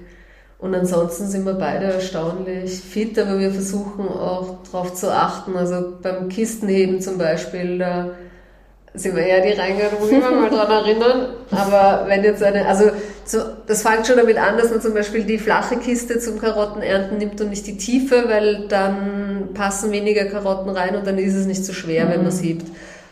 Und 0.63 0.73
ansonsten 0.73 1.27
sind 1.27 1.45
wir 1.45 1.55
beide 1.55 1.87
erstaunlich 1.87 2.79
fit, 2.79 3.19
aber 3.19 3.37
wir 3.37 3.51
versuchen 3.51 4.07
auch 4.07 4.59
darauf 4.63 4.93
zu 4.93 5.13
achten. 5.13 5.57
Also 5.57 5.95
beim 6.01 6.29
Kistenheben 6.29 7.01
zum 7.01 7.17
Beispiel, 7.17 7.79
da 7.79 8.11
sind 8.93 9.13
wir 9.13 9.27
ja 9.27 9.41
die 9.41 9.51
Reingar, 9.59 9.89
da 9.89 9.99
muss 9.99 10.09
ich 10.09 10.21
mal 10.21 10.49
dran 10.49 10.71
erinnern. 10.71 11.33
Aber 11.51 12.05
wenn 12.07 12.23
jetzt 12.23 12.41
eine, 12.41 12.65
also 12.65 12.91
so, 13.25 13.39
das 13.67 13.81
fängt 13.81 14.07
schon 14.07 14.15
damit 14.15 14.37
an, 14.37 14.55
dass 14.55 14.69
man 14.69 14.79
zum 14.79 14.93
Beispiel 14.93 15.25
die 15.25 15.37
flache 15.37 15.75
Kiste 15.75 16.19
zum 16.19 16.39
Karottenernten 16.39 17.17
nimmt 17.17 17.41
und 17.41 17.49
nicht 17.49 17.67
die 17.67 17.75
tiefe, 17.75 18.23
weil 18.29 18.69
dann 18.69 19.49
passen 19.53 19.91
weniger 19.91 20.23
Karotten 20.23 20.69
rein 20.69 20.95
und 20.95 21.05
dann 21.05 21.17
ist 21.17 21.35
es 21.35 21.45
nicht 21.45 21.65
so 21.65 21.73
schwer, 21.73 22.05
mhm. 22.05 22.09
wenn 22.09 22.17
man 22.19 22.27
es 22.27 22.41
hebt. 22.41 22.67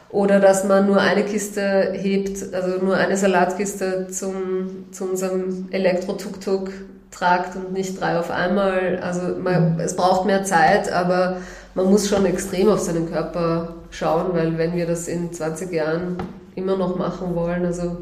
Oder 0.10 0.39
dass 0.39 0.64
man 0.64 0.88
nur 0.88 1.02
eine 1.02 1.26
Kiste 1.26 1.91
hebt, 1.97 2.54
also 2.54 2.82
nur 2.82 2.95
eine 2.95 3.18
Salatkiste 3.18 4.08
zum, 4.10 4.86
zu 4.93 5.04
unserem 5.04 5.68
Elektro-Tuk-Tuk 5.72 6.70
tragt 7.12 7.55
und 7.55 7.74
nicht 7.74 7.99
drei 7.99 8.18
auf 8.18 8.32
einmal. 8.32 8.99
Also 9.01 9.38
man, 9.38 9.80
es 9.80 9.95
braucht 9.95 10.26
mehr 10.26 10.43
Zeit, 10.43 10.91
aber 10.91 11.38
man 11.76 11.89
muss 11.89 12.07
schon 12.09 12.26
extrem 12.26 12.70
auf 12.70 12.80
seinen 12.80 13.12
Körper 13.12 13.76
schauen, 13.91 14.34
weil 14.34 14.57
wenn 14.57 14.76
wir 14.76 14.88
das 14.88 15.07
in 15.07 15.32
20 15.32 15.72
Jahren 15.72 16.18
immer 16.55 16.78
noch 16.78 16.97
machen 16.97 17.36
wollen, 17.36 17.66
also 17.66 17.97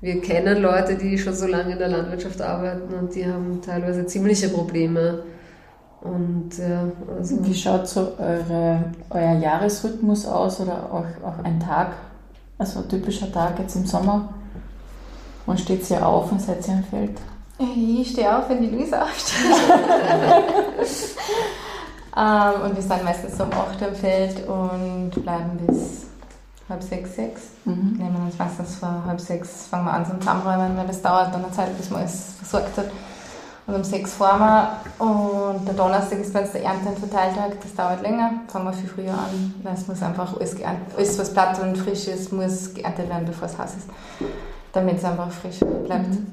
wir 0.00 0.20
kennen 0.20 0.60
Leute, 0.60 0.96
die 0.96 1.16
schon 1.16 1.34
so 1.34 1.46
lange 1.46 1.72
in 1.72 1.78
der 1.78 1.88
Landwirtschaft 1.88 2.40
arbeiten 2.42 2.92
und 2.92 3.14
die 3.14 3.24
haben 3.24 3.60
teilweise 3.64 4.04
ziemliche 4.06 4.48
Probleme. 4.48 5.22
Und, 6.00 6.58
ja, 6.58 6.88
also 7.16 7.44
Wie 7.44 7.54
schaut 7.54 7.86
so 7.86 8.14
eure, 8.18 8.84
euer 9.10 9.38
Jahresrhythmus 9.38 10.26
aus 10.26 10.60
oder 10.60 10.92
auch, 10.92 11.04
auch 11.24 11.44
ein 11.44 11.60
Tag, 11.60 11.92
also 12.58 12.80
ein 12.80 12.88
typischer 12.88 13.30
Tag 13.30 13.60
jetzt 13.60 13.76
im 13.76 13.86
Sommer? 13.86 14.34
Und 15.46 15.60
steht 15.60 15.84
sie 15.84 15.96
auf 15.96 16.32
und 16.32 16.40
seid 16.40 16.66
ihr 16.66 16.74
am 16.74 16.84
Feld? 16.84 17.18
Ich 18.00 18.10
stehe 18.10 18.36
auf, 18.36 18.48
wenn 18.48 18.60
die 18.60 18.68
Luisa 18.68 19.02
aufsteht. 19.02 19.36
ähm, 22.16 22.62
und 22.64 22.74
wir 22.74 22.82
sind 22.82 23.04
meistens 23.04 23.40
um 23.40 23.52
8 23.52 23.80
Uhr 23.80 23.88
am 23.88 23.94
Feld 23.94 24.48
und 24.48 25.10
bleiben 25.22 25.58
bis 25.66 26.06
halb 26.68 26.82
sechs, 26.82 27.14
sechs. 27.14 27.42
Mhm. 27.64 27.96
Nehmen 27.98 28.16
uns 28.16 28.38
meistens 28.38 28.76
vor 28.76 29.04
halb 29.06 29.20
sechs, 29.20 29.66
fangen 29.66 29.84
wir 29.84 29.92
an 29.92 30.04
zum 30.04 30.20
Zusammenräumen, 30.20 30.76
weil 30.76 30.86
das 30.86 31.02
dauert 31.02 31.32
dann 31.32 31.44
eine 31.44 31.52
Zeit, 31.52 31.76
bis 31.76 31.90
man 31.90 32.00
alles 32.00 32.34
versorgt 32.38 32.76
hat. 32.78 32.90
Und 33.64 33.76
um 33.76 33.84
sechs 33.84 34.14
fahren 34.14 34.40
wir 34.98 35.06
und 35.06 35.64
der 35.66 35.74
Donnerstag 35.74 36.18
ist 36.18 36.32
bei 36.32 36.40
uns 36.40 36.50
der 36.50 36.64
Ernte- 36.64 36.88
und 36.88 36.98
Verteiltag, 36.98 37.60
das 37.62 37.72
dauert 37.76 38.02
länger, 38.02 38.32
fangen 38.48 38.64
wir 38.64 38.72
viel 38.72 38.88
früher 38.88 39.12
an, 39.12 39.54
weil 39.62 39.74
es 39.74 39.86
muss 39.86 40.02
einfach 40.02 40.36
alles, 40.36 40.56
alles 40.96 41.18
was 41.18 41.32
platt 41.32 41.60
und 41.62 41.78
frisch 41.78 42.08
ist, 42.08 42.32
muss 42.32 42.74
geerntet 42.74 43.08
werden, 43.08 43.24
bevor 43.24 43.46
es 43.46 43.56
heiß 43.56 43.76
ist, 43.76 43.88
damit 44.72 44.96
es 44.98 45.04
einfach 45.04 45.30
frisch 45.30 45.60
bleibt. 45.60 46.08
Mhm. 46.08 46.26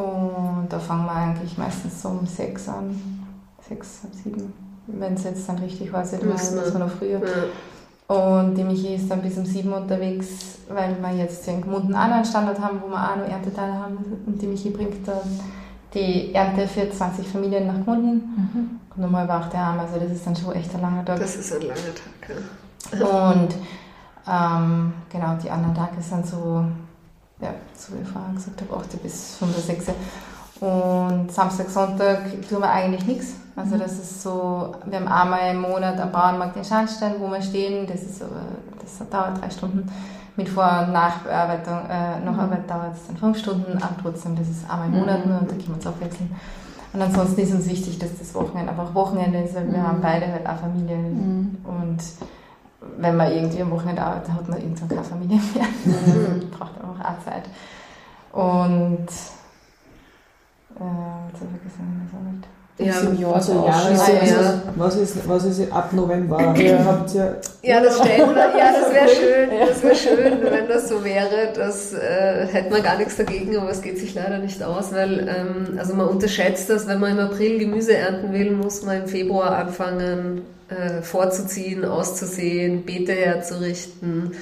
Und 0.00 0.68
da 0.70 0.78
fangen 0.78 1.04
wir 1.04 1.12
eigentlich 1.12 1.58
meistens 1.58 2.00
so 2.00 2.08
um 2.08 2.26
sechs 2.26 2.68
an, 2.68 2.98
sechs, 3.68 4.00
sieben, 4.22 4.52
wenn 4.86 5.14
es 5.14 5.24
jetzt 5.24 5.48
dann 5.48 5.58
richtig 5.58 5.92
heiß 5.92 6.14
ist, 6.14 6.24
müssen 6.24 6.72
wir 6.72 6.78
noch 6.78 6.90
früher. 6.90 7.20
Ja. 7.20 8.14
Und 8.14 8.54
die 8.54 8.64
Michi 8.64 8.94
ist 8.94 9.10
dann 9.10 9.22
bis 9.22 9.36
um 9.36 9.44
sieben 9.44 9.72
unterwegs, 9.72 10.58
weil 10.68 10.96
wir 11.00 11.10
jetzt 11.16 11.46
den 11.46 11.60
Gmunden 11.60 11.94
auch 11.94 12.08
noch 12.08 12.14
einen 12.16 12.24
Standort 12.24 12.58
haben, 12.58 12.80
wo 12.82 12.88
wir 12.88 12.96
auch 12.96 13.16
noch 13.16 13.28
Ernteteile 13.28 13.74
haben 13.74 13.98
und 14.26 14.40
die 14.40 14.46
Michi 14.46 14.70
bringt 14.70 15.06
dann 15.06 15.40
die 15.92 16.34
Ernte 16.34 16.66
für 16.66 16.90
20 16.90 17.28
Familien 17.28 17.66
nach 17.66 17.84
Gmunden. 17.84 18.14
Mhm. 18.14 18.80
Und 18.96 19.04
um 19.04 19.16
halb 19.16 19.30
acht 19.30 19.54
Arm, 19.54 19.78
also 19.80 20.00
das 20.00 20.12
ist 20.12 20.26
dann 20.26 20.34
schon 20.34 20.52
echt 20.54 20.74
ein 20.74 20.80
langer 20.80 21.04
Tag. 21.04 21.20
Das 21.20 21.36
ist 21.36 21.52
ein 21.52 21.62
langer 21.62 21.74
Tag, 21.74 22.98
ja. 22.98 23.06
Und 23.06 23.54
ähm, 24.26 24.92
genau, 25.10 25.36
die 25.42 25.50
anderen 25.50 25.74
Tage 25.74 26.00
sind 26.00 26.26
so, 26.26 26.64
ja, 27.40 27.54
so 27.74 27.94
wie 27.94 28.02
ich 28.02 28.08
vorher 28.08 28.32
gesagt 28.34 28.60
habe, 28.60 28.80
8 28.80 29.02
bis 29.02 29.36
5 29.36 29.52
oder 29.52 29.62
6. 29.62 29.86
Und 30.60 31.32
Samstag, 31.32 31.70
Sonntag 31.70 32.24
tun 32.48 32.60
wir 32.60 32.70
eigentlich 32.70 33.06
nichts. 33.06 33.34
Also 33.56 33.78
das 33.78 33.92
ist 33.92 34.22
so, 34.22 34.74
wir 34.84 35.00
haben 35.00 35.08
einmal 35.08 35.50
im 35.50 35.60
Monat 35.60 35.98
am 35.98 36.12
Bauernmarkt 36.12 36.56
den 36.56 36.64
Schandstein, 36.64 37.14
wo 37.18 37.28
wir 37.28 37.42
stehen. 37.42 37.86
Das, 37.86 38.02
ist, 38.02 38.20
das 38.20 39.08
dauert 39.08 39.40
drei 39.40 39.50
Stunden 39.50 39.90
mit 40.36 40.48
Vor- 40.48 40.84
und 40.86 40.92
Nachbearbeitung, 40.92 41.78
äh, 41.90 42.20
Nacharbeit 42.20 42.68
dauert 42.68 42.94
es 42.94 43.06
dann 43.06 43.16
fünf 43.16 43.38
Stunden, 43.38 43.76
aber 43.76 43.94
trotzdem, 44.00 44.36
das 44.36 44.48
ist 44.48 44.70
einmal 44.70 44.88
im 44.88 45.00
Monat 45.00 45.26
nur 45.26 45.40
und 45.40 45.50
da 45.50 45.54
können 45.54 45.68
wir 45.68 45.74
uns 45.74 45.86
abwechseln. 45.86 46.34
Und 46.92 47.02
ansonsten 47.02 47.40
ist 47.40 47.52
uns 47.52 47.68
wichtig, 47.68 47.98
dass 47.98 48.18
das 48.18 48.34
Wochenende 48.34 48.70
einfach 48.70 48.94
Wochenende 48.94 49.42
ist, 49.42 49.54
weil 49.54 49.70
wir 49.70 49.78
mhm. 49.78 49.86
haben 49.86 50.00
beide 50.00 50.26
halt 50.26 50.46
auch 50.46 50.56
Familie 50.56 50.96
mhm. 50.96 51.58
und 51.64 51.98
wenn 52.98 53.16
man 53.16 53.32
irgendwie 53.32 53.62
am 53.62 53.70
Wochenende 53.70 54.02
arbeitet, 54.02 54.32
hat 54.32 54.48
man 54.48 54.60
irgendwann 54.60 54.88
keine 54.88 55.04
Familie 55.04 55.40
mehr. 55.54 55.66
Mhm. 55.84 56.50
Braucht 56.50 56.72
einfach 56.80 57.04
auch 57.04 57.24
Zeit. 57.24 57.48
Und 58.32 59.08
äh, 60.76 61.26
jetzt 61.28 61.40
habe 61.40 61.50
ich 61.52 61.60
vergessen, 61.60 62.10
was 62.12 62.20
ich 62.34 62.59
ja, 62.86 63.00
im 63.00 63.20
Jahr, 63.20 63.34
also 63.34 63.64
Jahreswechsel. 63.66 64.62
Was 64.76 64.96
ist, 64.96 65.28
was 65.28 65.44
ist 65.44 65.72
ab 65.72 65.92
November? 65.92 66.54
Ja, 66.60 66.84
habt 66.84 67.14
ihr 67.14 67.36
ja 67.62 67.80
das 67.80 67.98
stellen 67.98 68.30
ja, 68.36 68.72
das 68.72 68.92
wäre 68.92 69.08
schön, 69.20 69.50
das 69.68 69.82
wäre 69.82 69.94
schön, 69.94 70.38
wenn 70.50 70.68
das 70.68 70.88
so 70.88 71.04
wäre. 71.04 71.52
Das 71.54 71.92
äh, 71.92 72.46
hätte 72.46 72.70
man 72.70 72.82
gar 72.82 72.96
nichts 72.98 73.16
dagegen, 73.16 73.56
aber 73.56 73.70
es 73.70 73.82
geht 73.82 73.98
sich 73.98 74.14
leider 74.14 74.38
nicht 74.38 74.62
aus, 74.62 74.92
weil 74.92 75.20
ähm, 75.20 75.78
also 75.78 75.94
man 75.94 76.08
unterschätzt 76.08 76.70
das, 76.70 76.86
wenn 76.86 77.00
man 77.00 77.12
im 77.12 77.18
April 77.18 77.58
Gemüse 77.58 77.96
ernten 77.96 78.32
will, 78.32 78.52
muss 78.52 78.82
man 78.82 79.02
im 79.02 79.08
Februar 79.08 79.56
anfangen 79.56 80.42
äh, 80.68 81.02
vorzuziehen, 81.02 81.84
auszusehen, 81.84 82.84
Beete 82.84 83.12
herzurichten. 83.12 84.32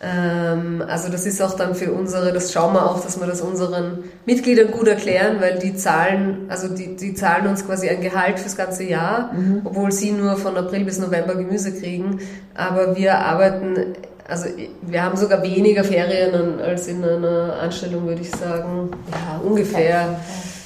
Ähm, 0.00 0.84
also 0.86 1.08
das 1.10 1.26
ist 1.26 1.42
auch 1.42 1.56
dann 1.56 1.74
für 1.74 1.92
unsere, 1.92 2.32
das 2.32 2.52
schauen 2.52 2.72
wir 2.72 2.88
auch, 2.88 3.02
dass 3.02 3.18
wir 3.18 3.26
das 3.26 3.40
unseren 3.40 4.04
Mitgliedern 4.26 4.70
gut 4.70 4.86
erklären, 4.86 5.40
weil 5.40 5.58
die 5.58 5.74
zahlen, 5.74 6.46
also 6.48 6.68
die, 6.68 6.94
die 6.94 7.14
zahlen 7.14 7.48
uns 7.48 7.66
quasi 7.66 7.88
ein 7.88 8.00
Gehalt 8.00 8.38
fürs 8.38 8.56
ganze 8.56 8.84
Jahr, 8.84 9.32
mhm. 9.32 9.62
obwohl 9.64 9.90
sie 9.90 10.12
nur 10.12 10.36
von 10.36 10.56
April 10.56 10.84
bis 10.84 11.00
November 11.00 11.34
Gemüse 11.34 11.72
kriegen. 11.72 12.20
Aber 12.54 12.94
wir 12.94 13.18
arbeiten, 13.18 13.94
also 14.28 14.46
wir 14.82 15.02
haben 15.02 15.16
sogar 15.16 15.42
weniger 15.42 15.82
Ferien 15.82 16.60
als 16.60 16.86
in 16.86 17.04
einer 17.04 17.54
Anstellung, 17.60 18.06
würde 18.06 18.22
ich 18.22 18.30
sagen. 18.30 18.90
Ja, 19.10 19.40
ungefähr. 19.44 20.16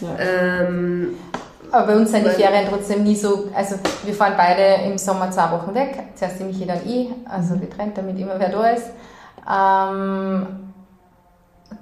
Ja. 0.02 0.08
Ähm, 0.18 1.14
aber 1.70 1.86
bei 1.86 1.96
uns 1.96 2.10
sind 2.10 2.26
die 2.26 2.30
Ferien 2.30 2.66
trotzdem 2.68 3.02
nie 3.02 3.16
so, 3.16 3.48
also 3.54 3.76
wir 4.04 4.12
fahren 4.12 4.34
beide 4.36 4.84
im 4.84 4.98
Sommer 4.98 5.30
zwei 5.30 5.50
Wochen 5.52 5.74
weg, 5.74 6.00
zuerst 6.16 6.38
die 6.38 6.44
Michi, 6.44 6.66
dann 6.66 6.80
ich, 6.84 7.08
also 7.24 7.56
getrennt, 7.56 7.96
damit 7.96 8.18
immer 8.18 8.34
wer 8.38 8.50
da 8.50 8.68
ist. 8.72 8.88
Ähm, 9.50 10.46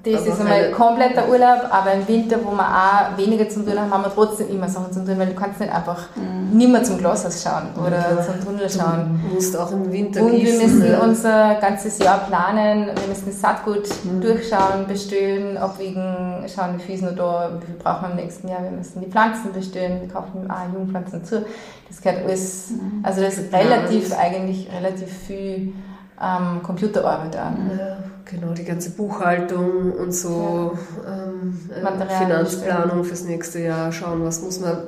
das 0.02 0.22
aber 0.22 0.26
ist 0.28 0.40
einmal 0.40 0.70
kompletter 0.70 1.28
Urlaub, 1.28 1.68
aber 1.70 1.92
im 1.92 2.08
Winter, 2.08 2.36
wo 2.42 2.52
wir 2.52 2.62
auch 2.62 3.18
weniger 3.18 3.48
zum 3.48 3.66
tun 3.66 3.78
haben, 3.78 3.90
haben 3.90 4.04
wir 4.04 4.12
trotzdem 4.14 4.48
immer 4.48 4.68
Sachen 4.68 4.92
zum 4.92 5.04
tun, 5.04 5.18
weil 5.18 5.26
du 5.26 5.34
kannst 5.34 5.60
nicht 5.60 5.72
einfach 5.72 6.08
mhm. 6.16 6.56
nicht 6.56 6.70
mehr 6.70 6.82
zum 6.82 6.98
Glashaus 6.98 7.42
schauen 7.42 7.68
oder 7.78 8.16
ja. 8.16 8.22
zum 8.22 8.42
Tunnel 8.42 8.70
schauen. 8.70 9.20
Du 9.28 9.34
musst 9.34 9.56
auch 9.58 9.70
im 9.72 9.92
Winter 9.92 10.22
Und 10.22 10.30
gießen, 10.30 10.58
wir 10.58 10.66
müssen 10.66 10.90
ja. 10.90 11.00
unser 11.00 11.54
ganzes 11.56 11.98
Jahr 11.98 12.18
planen, 12.20 12.86
wir 12.86 13.08
müssen 13.08 13.26
das 13.26 13.40
Saatgut 13.40 13.88
mhm. 14.04 14.20
durchschauen, 14.20 14.86
bestellen, 14.88 15.58
abwiegen, 15.58 16.44
schauen, 16.54 16.78
wie 16.78 16.82
viel 16.82 16.94
ist 16.94 17.02
noch 17.02 17.16
da, 17.16 17.50
wie 17.60 17.66
viel 17.66 17.74
brauchen 17.76 18.02
wir 18.02 18.10
im 18.10 18.16
nächsten 18.16 18.48
Jahr, 18.48 18.62
wir 18.62 18.70
müssen 18.70 19.00
die 19.00 19.10
Pflanzen 19.10 19.52
bestellen, 19.52 20.00
wir 20.00 20.08
kaufen 20.08 20.50
auch 20.50 20.72
Jungpflanzen 20.72 21.24
zu. 21.24 21.44
Das 21.88 22.00
gehört 22.00 22.24
alles, 22.24 22.70
mhm. 22.70 23.00
also 23.02 23.20
das 23.20 23.36
ist 23.36 23.52
relativ, 23.52 24.16
eigentlich 24.16 24.68
relativ 24.72 25.12
viel 25.12 25.74
ähm, 26.22 26.62
Computerarbeit 26.62 27.36
an. 27.36 27.70
Ja, 27.78 27.96
genau, 28.24 28.52
die 28.52 28.64
ganze 28.64 28.90
Buchhaltung 28.90 29.92
und 29.92 30.12
so, 30.12 30.76
ja. 31.04 31.12
ähm, 31.12 31.70
äh, 31.70 32.18
Finanzplanung 32.18 33.04
fürs 33.04 33.24
nächste 33.24 33.60
Jahr, 33.60 33.92
schauen, 33.92 34.24
was 34.24 34.42
muss 34.42 34.60
man 34.60 34.78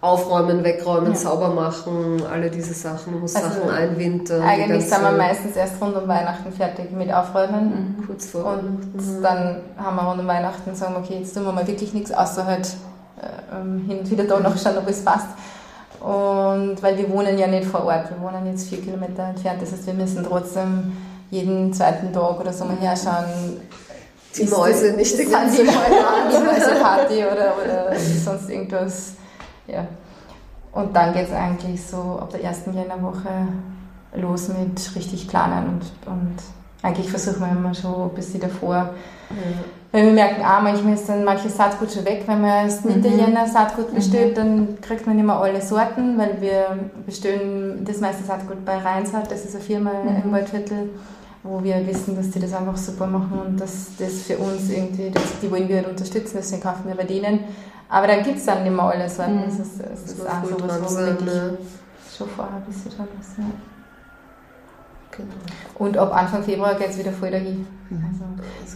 aufräumen, 0.00 0.64
wegräumen, 0.64 1.12
ja. 1.12 1.18
sauber 1.18 1.50
machen, 1.50 2.22
alle 2.30 2.50
diese 2.50 2.72
Sachen, 2.72 3.12
man 3.12 3.22
muss 3.22 3.36
also 3.36 3.48
Sachen 3.48 3.70
einwintern. 3.70 4.42
Eigentlich 4.42 4.88
sind 4.88 5.02
wir 5.02 5.12
meistens 5.12 5.56
erst 5.56 5.80
rund 5.80 5.94
um 5.94 6.08
Weihnachten 6.08 6.52
fertig 6.52 6.90
mit 6.92 7.12
Aufräumen. 7.12 7.96
Mhm. 7.98 8.06
Kurz 8.06 8.26
vor. 8.26 8.46
Und 8.46 8.94
mhm. 8.94 9.22
dann 9.22 9.56
haben 9.76 9.96
wir 9.96 10.02
rund 10.02 10.20
um 10.20 10.26
Weihnachten 10.26 10.74
sagen, 10.74 10.96
okay, 10.96 11.18
jetzt 11.18 11.34
tun 11.34 11.44
wir 11.44 11.52
mal 11.52 11.66
wirklich 11.66 11.92
nichts, 11.92 12.12
außer 12.12 12.46
halt 12.46 12.68
äh, 13.20 13.60
ähm, 13.60 13.84
hin 13.86 13.98
und 13.98 14.10
wieder 14.10 14.24
da 14.24 14.40
noch 14.40 14.56
schauen, 14.56 14.78
ob 14.78 14.88
es 14.88 15.04
passt. 15.04 15.28
Und 16.00 16.82
weil 16.82 16.96
wir 16.96 17.10
wohnen 17.10 17.38
ja 17.38 17.46
nicht 17.46 17.66
vor 17.66 17.84
Ort, 17.84 18.10
wir 18.10 18.20
wohnen 18.20 18.46
jetzt 18.46 18.68
vier 18.68 18.80
Kilometer 18.80 19.24
entfernt, 19.24 19.60
das 19.60 19.72
heißt, 19.72 19.86
wir 19.86 19.94
müssen 19.94 20.24
trotzdem 20.24 20.96
jeden 21.30 21.72
zweiten 21.72 22.12
Tag 22.12 22.40
oder 22.40 22.52
so 22.52 22.64
mal 22.64 22.76
herschauen. 22.76 23.60
Die 24.36 24.44
Mäuse 24.44 24.92
nicht 24.92 25.18
die 25.18 25.26
ganze 25.26 25.64
Mäuseparty 25.64 27.24
oder, 27.24 27.52
oder 27.62 27.94
sonst 27.98 28.48
irgendwas. 28.48 29.14
Ja. 29.66 29.86
Und 30.72 30.94
dann 30.94 31.12
geht 31.12 31.26
es 31.26 31.32
eigentlich 31.32 31.84
so 31.84 32.18
ab 32.20 32.30
der 32.30 32.44
ersten 32.44 32.72
Jännerwoche 32.72 33.48
los 34.14 34.48
mit 34.48 34.94
richtig 34.94 35.28
planen 35.28 35.68
und, 35.68 36.12
und 36.12 36.36
eigentlich 36.82 37.10
versuchen 37.10 37.40
wir 37.40 37.50
immer 37.50 37.74
schon 37.74 38.10
ein 38.10 38.14
bisschen 38.14 38.40
davor. 38.40 38.90
Mhm. 39.30 39.80
Weil 39.92 40.06
wir 40.06 40.12
merken 40.12 40.42
auch, 40.42 40.62
manchmal 40.62 40.94
ist 40.94 41.08
dann 41.08 41.24
manches 41.24 41.56
Saatgut 41.56 41.90
schon 41.90 42.04
weg. 42.04 42.22
Wenn 42.26 42.40
man 42.40 42.66
erst 42.66 42.84
Mitte 42.84 43.08
mhm. 43.08 43.34
Saatgut 43.52 43.92
bestellt, 43.94 44.32
mhm. 44.32 44.34
dann 44.36 44.80
kriegt 44.80 45.06
man 45.06 45.16
nicht 45.16 45.26
mehr 45.26 45.36
alle 45.36 45.60
Sorten, 45.60 46.16
weil 46.16 46.40
wir 46.40 46.78
bestellen 47.04 47.84
das 47.84 48.00
meiste 48.00 48.22
Saatgut 48.22 48.64
bei 48.64 48.78
Rheinsaat, 48.78 49.30
das 49.30 49.44
ist 49.44 49.54
eine 49.54 49.64
Firma 49.64 49.90
mhm. 49.90 50.22
im 50.24 50.32
Waldviertel, 50.32 50.90
wo 51.42 51.62
wir 51.62 51.84
wissen, 51.86 52.14
dass 52.14 52.30
die 52.30 52.38
das 52.38 52.52
einfach 52.52 52.76
super 52.76 53.06
machen 53.06 53.40
und 53.46 53.60
dass 53.60 53.96
das 53.98 54.22
für 54.22 54.38
uns 54.38 54.70
irgendwie, 54.70 55.10
das, 55.10 55.40
die 55.42 55.50
wollen 55.50 55.68
wir 55.68 55.78
halt 55.78 55.88
unterstützen, 55.88 56.36
deswegen 56.36 56.62
kaufen 56.62 56.84
wir 56.86 56.94
bei 56.94 57.04
denen. 57.04 57.40
Aber 57.88 58.06
dann 58.06 58.22
gibt 58.22 58.38
es 58.38 58.46
dann 58.46 58.62
nicht 58.62 58.74
mehr 58.74 58.84
alle 58.84 59.10
Sorten. 59.10 59.38
Mhm. 59.38 59.44
Das 59.46 59.58
ist, 59.58 59.80
das 59.80 60.12
ist 60.12 60.20
auch 60.20 60.44
so 60.44 60.68
was, 60.68 60.96
wirklich 60.96 61.34
schon 62.16 62.28
vorher 62.28 62.56
ein 62.56 62.62
bisschen 62.62 62.92
dran 62.96 63.08
ist. 63.18 63.38
Ja. 63.38 63.44
Genau. 65.16 65.34
Und 65.76 65.96
ab 65.96 66.14
Anfang 66.14 66.42
Februar 66.42 66.74
geht 66.74 66.90
es 66.90 66.98
wieder 66.98 67.12
voll 67.12 67.30
dahin. 67.30 67.66
Mhm. 67.88 68.04
Also, 68.04 68.24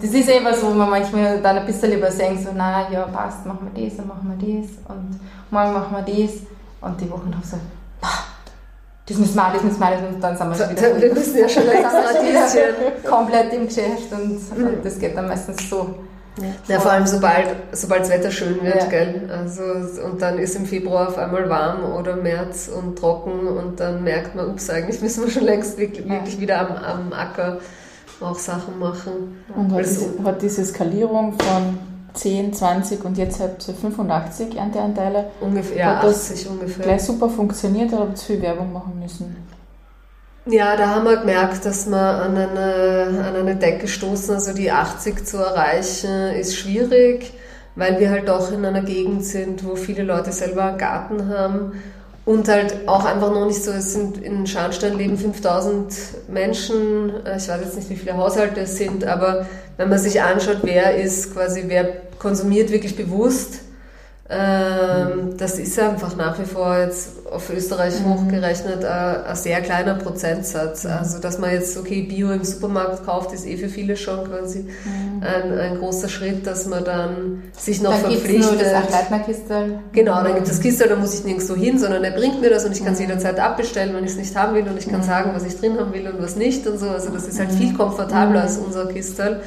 das 0.02 0.12
ist 0.12 0.28
eben 0.28 0.54
so, 0.54 0.68
wo 0.68 0.74
man 0.74 0.90
manchmal 0.90 1.40
dann 1.40 1.58
ein 1.58 1.66
bisschen 1.66 1.92
übersenkt, 1.92 2.42
so, 2.42 2.50
na 2.54 2.90
ja, 2.90 3.02
passt, 3.04 3.46
machen 3.46 3.70
wir 3.72 3.84
das, 3.84 3.96
dann 3.96 4.08
machen 4.08 4.34
wir 4.36 4.60
das 4.60 4.70
und 4.88 5.20
morgen 5.50 5.72
machen 5.72 5.96
wir 5.96 6.02
das. 6.02 6.34
Und 6.80 7.00
die 7.00 7.10
Wochen 7.10 7.30
drauf 7.30 7.44
so, 7.44 7.56
das 9.06 9.18
müssen 9.18 9.36
wir, 9.36 9.50
das 9.52 9.62
müssen 9.62 9.80
wir, 9.80 10.08
und 10.08 10.20
dann 10.20 10.36
sind 10.36 10.48
wir 10.48 10.56
schon 10.56 10.70
wieder. 10.70 11.00
Wir 11.00 11.14
müssen 11.14 11.38
ja 11.38 11.48
schon 11.48 11.68
extra 11.68 13.08
komplett 13.08 13.52
im 13.52 13.66
Geschäft 13.66 14.12
und, 14.12 14.58
mhm. 14.58 14.66
und 14.66 14.84
das 14.84 14.98
geht 14.98 15.16
dann 15.16 15.28
meistens 15.28 15.68
so. 15.68 15.94
Ja, 16.36 16.74
ja, 16.74 16.80
vor 16.80 16.90
allem 16.90 17.06
sobald, 17.06 17.46
sobald 17.72 18.02
das 18.02 18.10
Wetter 18.10 18.30
schön 18.30 18.60
wird, 18.62 18.74
ja. 18.74 18.86
gell? 18.86 19.30
Also, 19.30 19.62
und 20.04 20.20
dann 20.20 20.38
ist 20.38 20.56
im 20.56 20.66
Februar 20.66 21.08
auf 21.08 21.18
einmal 21.18 21.48
warm 21.48 21.92
oder 21.94 22.16
März 22.16 22.68
und 22.68 22.98
trocken 22.98 23.46
und 23.46 23.78
dann 23.78 24.02
merkt 24.02 24.34
man, 24.34 24.48
ups, 24.48 24.68
eigentlich 24.68 25.00
müssen 25.00 25.24
wir 25.24 25.30
schon 25.30 25.44
längst 25.44 25.78
wirklich, 25.78 26.08
wirklich 26.08 26.40
wieder 26.40 26.60
am, 26.60 26.76
am 26.76 27.12
Acker 27.12 27.58
auch 28.20 28.38
Sachen 28.38 28.78
machen. 28.78 29.42
Und 29.54 29.72
hat, 29.72 29.80
diese, 29.80 30.24
hat 30.24 30.42
diese 30.42 30.64
Skalierung 30.64 31.34
von 31.38 31.78
10, 32.14 32.52
20 32.52 33.04
und 33.04 33.18
jetzt 33.18 33.40
habt 33.40 33.68
ihr 33.68 33.74
85 33.74 34.56
Ernteanteile. 34.56 35.26
Ungefähr, 35.40 35.98
hat 35.98 36.04
80 36.04 36.48
ungefähr. 36.48 36.84
Gleich 36.84 37.02
super 37.02 37.28
funktioniert 37.28 37.92
oder 37.92 38.02
habt 38.02 38.18
ihr 38.18 38.24
viel 38.24 38.42
Werbung 38.42 38.72
machen 38.72 38.98
müssen? 39.00 39.36
Ja, 40.46 40.76
da 40.76 40.90
haben 40.90 41.04
wir 41.04 41.16
gemerkt, 41.16 41.64
dass 41.64 41.86
wir 41.86 41.96
an 41.96 42.36
eine, 42.36 43.24
an 43.26 43.34
eine 43.34 43.56
Decke 43.56 43.88
stoßen. 43.88 44.34
Also 44.34 44.52
die 44.52 44.70
80 44.70 45.24
zu 45.24 45.38
erreichen 45.38 46.34
ist 46.38 46.56
schwierig, 46.56 47.32
weil 47.76 47.98
wir 47.98 48.10
halt 48.10 48.28
auch 48.28 48.52
in 48.52 48.62
einer 48.64 48.82
Gegend 48.82 49.24
sind, 49.24 49.64
wo 49.64 49.74
viele 49.74 50.02
Leute 50.02 50.32
selber 50.32 50.64
einen 50.64 50.78
Garten 50.78 51.28
haben 51.30 51.82
und 52.26 52.48
halt 52.48 52.86
auch 52.86 53.06
einfach 53.06 53.32
noch 53.32 53.46
nicht 53.46 53.64
so, 53.64 53.70
es 53.70 53.94
sind 53.94 54.18
in 54.18 54.46
Scharnstein 54.46 54.98
leben 54.98 55.16
5000 55.16 55.94
Menschen, 56.28 57.12
ich 57.36 57.48
weiß 57.48 57.60
jetzt 57.62 57.76
nicht, 57.76 57.88
wie 57.90 57.96
viele 57.96 58.16
Haushalte 58.16 58.60
es 58.60 58.76
sind, 58.76 59.04
aber 59.04 59.46
wenn 59.78 59.88
man 59.88 59.98
sich 59.98 60.20
anschaut, 60.20 60.58
wer 60.62 60.96
ist 60.96 61.34
quasi, 61.34 61.64
wer 61.68 61.86
konsumiert 62.18 62.70
wirklich 62.70 62.96
bewusst, 62.96 63.60
ähm, 64.36 65.36
das 65.36 65.58
ist 65.58 65.78
einfach 65.78 66.16
nach 66.16 66.38
wie 66.38 66.44
vor 66.44 66.76
jetzt 66.78 67.10
auf 67.30 67.50
Österreich 67.50 67.94
mhm. 68.00 68.14
hochgerechnet 68.14 68.82
äh, 68.82 68.86
ein 68.86 69.36
sehr 69.36 69.60
kleiner 69.60 69.94
Prozentsatz. 69.94 70.84
Mhm. 70.84 70.90
Also, 70.90 71.18
dass 71.18 71.38
man 71.38 71.52
jetzt, 71.52 71.76
okay, 71.76 72.02
Bio 72.02 72.30
im 72.32 72.44
Supermarkt 72.44 73.04
kauft, 73.04 73.32
ist 73.32 73.46
eh 73.46 73.56
für 73.56 73.68
viele 73.68 73.96
schon 73.96 74.24
quasi 74.24 74.60
mhm. 74.60 75.22
ein, 75.22 75.58
ein 75.58 75.78
großer 75.78 76.08
Schritt, 76.08 76.46
dass 76.46 76.66
man 76.66 76.84
dann 76.84 77.42
sich 77.56 77.80
noch 77.82 77.92
dann 77.92 78.00
verpflichtet. 78.00 78.58
Gibt's 78.58 78.72
nur 78.72 79.18
das 79.18 79.26
Kistel. 79.26 79.78
Genau, 79.92 80.22
dann 80.22 80.34
gibt 80.34 80.46
es 80.46 80.54
das 80.54 80.60
Kistel, 80.60 80.88
da 80.88 80.96
muss 80.96 81.14
ich 81.14 81.24
nirgends 81.24 81.52
hin, 81.54 81.78
sondern 81.78 82.02
er 82.02 82.12
bringt 82.12 82.40
mir 82.40 82.50
das 82.50 82.64
und 82.64 82.72
ich 82.72 82.84
kann 82.84 82.94
es 82.94 83.00
mhm. 83.00 83.06
jederzeit 83.06 83.38
abbestellen, 83.38 83.94
wenn 83.94 84.04
ich 84.04 84.12
es 84.12 84.16
nicht 84.16 84.34
haben 84.36 84.54
will 84.54 84.66
und 84.66 84.78
ich 84.78 84.88
kann 84.88 85.00
mhm. 85.00 85.04
sagen, 85.04 85.30
was 85.34 85.44
ich 85.44 85.58
drin 85.58 85.78
haben 85.78 85.92
will 85.92 86.08
und 86.08 86.22
was 86.22 86.36
nicht 86.36 86.66
und 86.66 86.78
so. 86.78 86.88
Also, 86.88 87.10
das 87.10 87.26
ist 87.26 87.38
halt 87.38 87.52
mhm. 87.52 87.56
viel 87.56 87.74
komfortabler 87.74 88.42
als 88.42 88.58
unser 88.58 88.86
Kistel. 88.86 89.40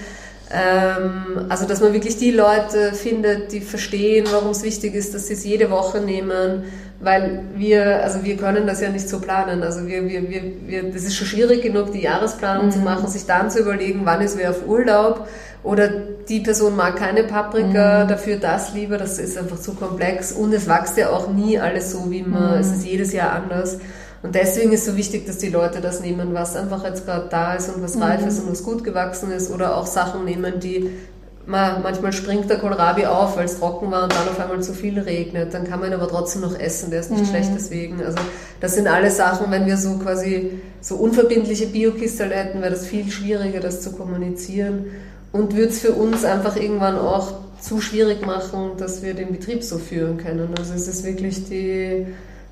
Ähm, 0.50 1.46
also, 1.50 1.66
dass 1.66 1.82
man 1.82 1.94
wirklich 1.94 2.18
die 2.18 2.32
Leute 2.32 2.94
findet, 2.94 3.52
die 3.52 3.60
verstehen, 3.60 4.26
warum 4.32 4.52
es 4.52 4.64
wichtig 4.64 4.96
ist, 4.96 5.14
dass 5.14 5.28
sie 5.28 5.34
es 5.34 5.44
jede 5.44 5.70
Woche 5.70 6.00
nehmen, 6.00 6.64
weil 7.00 7.44
wir, 7.56 8.04
also 8.04 8.24
wir 8.24 8.38
können 8.38 8.66
das 8.66 8.82
ja 8.82 8.90
nicht 8.90 9.08
so 9.10 9.20
planen. 9.20 9.62
Also 9.62 9.86
wir, 9.88 10.08
wir, 10.08 10.30
wir, 10.30 10.42
wir 10.66 10.84
das 10.92 11.04
ist 11.04 11.16
schon 11.16 11.28
schwierig 11.28 11.62
genug, 11.62 11.92
die 11.92 12.02
Jahresplanung 12.02 12.68
mhm. 12.68 12.72
zu 12.72 12.80
machen, 12.80 13.08
sich 13.08 13.26
dann 13.26 13.52
zu 13.52 13.60
überlegen, 13.60 14.02
wann 14.04 14.22
ist 14.22 14.38
wer 14.38 14.52
auf 14.52 14.66
Urlaub 14.66 15.28
oder 15.64 15.90
die 15.90 16.40
Person 16.40 16.76
mag 16.76 16.96
keine 16.96 17.24
Paprika, 17.24 18.06
mhm. 18.06 18.08
dafür 18.08 18.38
das 18.38 18.74
lieber, 18.74 18.98
das 18.98 19.20
ist 19.20 19.38
einfach 19.38 19.60
zu 19.60 19.74
komplex 19.74 20.32
und 20.32 20.54
es 20.54 20.68
wächst 20.68 20.98
ja 20.98 21.10
auch 21.10 21.30
nie 21.32 21.60
alles 21.60 21.92
so, 21.92 22.10
wie 22.10 22.24
man, 22.24 22.54
mhm. 22.54 22.62
es 22.62 22.72
ist 22.72 22.86
jedes 22.86 23.14
Jahr 23.14 23.34
anders. 23.34 23.80
Und 24.28 24.36
deswegen 24.36 24.74
ist 24.74 24.82
es 24.82 24.88
so 24.88 24.98
wichtig, 24.98 25.26
dass 25.26 25.38
die 25.38 25.48
Leute 25.48 25.80
das 25.80 26.02
nehmen, 26.02 26.34
was 26.34 26.58
einfach 26.58 26.84
jetzt 26.84 27.06
gerade 27.06 27.30
da 27.30 27.54
ist 27.54 27.74
und 27.74 27.82
was 27.82 27.96
mhm. 27.96 28.04
reif 28.04 28.28
ist 28.28 28.40
und 28.42 28.52
was 28.52 28.62
gut 28.62 28.84
gewachsen 28.84 29.32
ist 29.32 29.50
oder 29.50 29.78
auch 29.78 29.88
Sachen 29.88 30.26
nehmen, 30.26 30.60
die 30.60 30.90
man, 31.46 31.82
manchmal 31.82 32.12
springt 32.12 32.50
der 32.50 32.58
Kohlrabi 32.58 33.06
auf, 33.06 33.38
weil 33.38 33.46
es 33.46 33.58
trocken 33.58 33.90
war 33.90 34.04
und 34.04 34.12
dann 34.12 34.28
auf 34.28 34.38
einmal 34.38 34.62
zu 34.62 34.74
viel 34.74 35.00
regnet. 35.00 35.54
Dann 35.54 35.64
kann 35.64 35.80
man 35.80 35.92
ihn 35.92 35.94
aber 35.94 36.10
trotzdem 36.10 36.42
noch 36.42 36.60
essen, 36.60 36.92
der 36.92 37.00
ist 37.00 37.10
nicht 37.10 37.24
mhm. 37.24 37.28
schlecht 37.28 37.52
deswegen. 37.56 38.04
Also 38.04 38.18
das 38.60 38.76
sind 38.76 38.90
alle 38.90 39.12
Sachen, 39.12 39.50
wenn 39.50 39.66
wir 39.66 39.78
so 39.78 39.94
quasi 39.94 40.60
so 40.82 40.96
unverbindliche 40.96 41.68
Biokistel 41.68 42.30
hätten, 42.30 42.60
wäre 42.60 42.72
das 42.72 42.86
viel 42.86 43.10
schwieriger, 43.10 43.62
das 43.62 43.80
zu 43.80 43.94
kommunizieren. 43.94 44.88
Und 45.32 45.56
würde 45.56 45.70
es 45.70 45.80
für 45.80 45.94
uns 45.94 46.26
einfach 46.26 46.58
irgendwann 46.58 46.98
auch 46.98 47.32
zu 47.62 47.80
schwierig 47.80 48.26
machen, 48.26 48.72
dass 48.78 49.04
wir 49.04 49.14
den 49.14 49.32
Betrieb 49.32 49.64
so 49.64 49.78
führen 49.78 50.18
können. 50.18 50.50
Also 50.58 50.74
es 50.74 50.90
ist 50.90 51.06
wirklich 51.06 51.48
die 51.48 52.08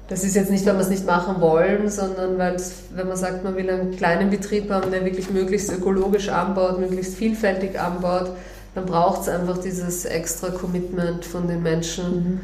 das 0.07 0.23
ist 0.23 0.35
jetzt 0.35 0.51
nicht, 0.51 0.65
weil 0.65 0.75
wir 0.75 0.81
es 0.81 0.89
nicht 0.89 1.05
machen 1.05 1.41
wollen, 1.41 1.89
sondern 1.89 2.37
weil 2.37 2.55
es, 2.55 2.83
wenn 2.93 3.07
man 3.07 3.17
sagt, 3.17 3.43
man 3.43 3.55
will 3.55 3.69
einen 3.69 3.95
kleinen 3.95 4.29
Betrieb 4.29 4.69
haben, 4.69 4.91
der 4.91 5.03
wirklich 5.03 5.31
möglichst 5.31 5.71
ökologisch 5.71 6.29
anbaut, 6.29 6.79
möglichst 6.79 7.15
vielfältig 7.15 7.79
anbaut, 7.79 8.29
dann 8.75 8.85
braucht 8.85 9.21
es 9.21 9.29
einfach 9.29 9.57
dieses 9.57 10.05
extra 10.05 10.49
Commitment 10.49 11.25
von 11.25 11.47
den 11.47 11.63
Menschen. 11.63 12.41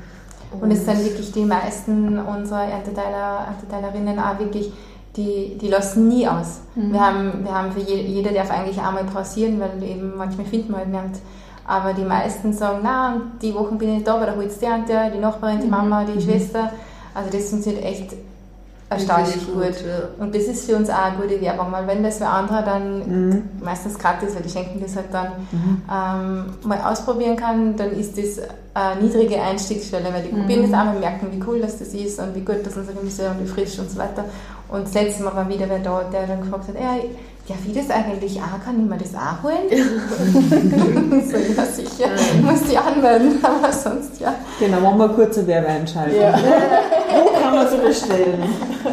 Mhm. 0.52 0.60
Und, 0.60 0.72
es 0.72 0.86
sind 0.86 1.04
wirklich 1.04 1.32
die 1.32 1.46
meisten 1.46 2.20
unserer 2.20 2.66
Ernteteiler, 2.66 3.48
Ernteteilerinnen 3.48 4.20
auch 4.20 4.40
wirklich, 4.40 4.74
die, 5.16 5.58
die 5.60 5.68
lassen 5.68 6.08
nie 6.08 6.28
aus. 6.28 6.62
Mhm. 6.76 6.94
Wir, 6.94 7.00
haben, 7.00 7.44
wir 7.44 7.54
haben 7.54 7.72
für 7.72 7.82
je, 7.82 8.02
jeder 8.02 8.32
darf 8.32 8.50
eigentlich 8.50 8.80
einmal 8.82 9.04
pausieren, 9.04 9.60
weil 9.60 9.84
eben 9.88 10.18
manchmal 10.18 10.46
findet 10.48 10.70
man 10.70 10.80
halt 10.80 10.90
nicht. 10.90 11.22
Aber 11.68 11.94
die 11.94 12.04
meisten 12.04 12.52
sagen, 12.54 12.80
na, 12.84 13.22
die 13.42 13.54
Wochen 13.54 13.78
bin 13.78 13.90
ich 13.90 13.96
nicht 13.96 14.08
da, 14.08 14.20
weil 14.20 14.26
da 14.26 14.36
holt 14.36 14.50
die 14.60 14.66
Ernte, 14.66 15.12
die 15.14 15.20
Nachbarin, 15.20 15.60
die 15.60 15.66
mhm. 15.66 15.72
Mama, 15.72 16.04
die 16.06 16.14
mhm. 16.14 16.22
Schwester. 16.22 16.72
Also 17.14 17.30
das 17.30 17.50
funktioniert 17.50 17.84
echt 17.84 18.14
erstaunlich 18.92 19.46
gut. 19.46 19.56
gut. 19.56 19.76
Ja. 19.88 20.24
Und 20.24 20.36
das 20.36 20.44
ist 20.44 20.70
für 20.70 20.76
uns 20.76 20.90
auch 20.90 20.98
eine 20.98 21.18
gute 21.18 21.40
Werbung, 21.42 21.72
weil 21.72 21.88
wenn 21.88 22.04
das 22.04 22.18
für 22.18 22.28
andere 22.28 22.64
dann 22.64 23.30
mhm. 23.30 23.44
meistens 23.64 23.98
gratis, 23.98 24.36
weil 24.36 24.42
die 24.42 24.50
schenken 24.50 24.82
das 24.82 24.96
halt 24.96 25.08
dann, 25.12 25.28
mhm. 25.52 25.82
ähm, 25.90 26.46
mal 26.68 26.82
ausprobieren 26.82 27.38
kann, 27.38 27.76
dann 27.78 27.92
ist 27.92 28.18
das 28.18 28.46
eine 28.74 29.02
niedrige 29.02 29.42
Einstiegsschwelle, 29.42 30.14
weil 30.14 30.24
die 30.24 30.30
probieren 30.30 30.62
mhm. 30.62 30.72
das 30.72 30.80
einmal, 30.80 31.00
merken, 31.00 31.28
wie 31.32 31.42
cool 31.48 31.62
das, 31.62 31.80
das 31.80 31.94
ist 31.94 32.20
und 32.20 32.36
wie 32.36 32.42
gut 32.42 32.66
das 32.66 32.76
unser 32.76 32.94
Gemüse 32.94 33.30
und 33.30 33.44
wie 33.44 33.48
frisch 33.48 33.80
und 33.80 33.90
so 33.90 33.98
weiter. 33.98 34.26
Und 34.68 34.84
das 34.84 34.94
letzte 34.94 35.24
Mal 35.24 35.36
war 35.36 35.50
wieder 35.50 35.68
wer 35.70 35.80
da, 35.80 36.04
der 36.12 36.28
dann 36.28 36.42
gefragt 36.42 36.68
hat, 36.68 36.76
ja, 36.76 36.96
ja, 37.48 37.56
wie 37.64 37.74
das 37.74 37.90
eigentlich 37.90 38.40
auch, 38.40 38.64
kann 38.64 38.80
ich 38.80 38.90
mir 38.90 38.98
das 38.98 39.16
auch 39.16 39.44
holen? 39.44 39.68
so, 41.30 41.38
ja, 41.38 41.66
sicher, 41.66 42.12
ich 42.16 42.42
muss 42.42 42.62
die 42.70 42.78
anmelden, 42.78 43.40
aber 43.44 43.74
sonst 43.74 44.20
ja. 44.20 44.36
Genau, 44.60 44.80
machen 44.80 45.00
wir 45.00 45.10
kurze 45.10 45.46
Werbeeinschaltung. 45.48 46.20
Ja. 46.20 46.38
Kann 47.52 47.64
man 47.66 47.70
so 47.70 47.78
bestellen? 47.80 48.44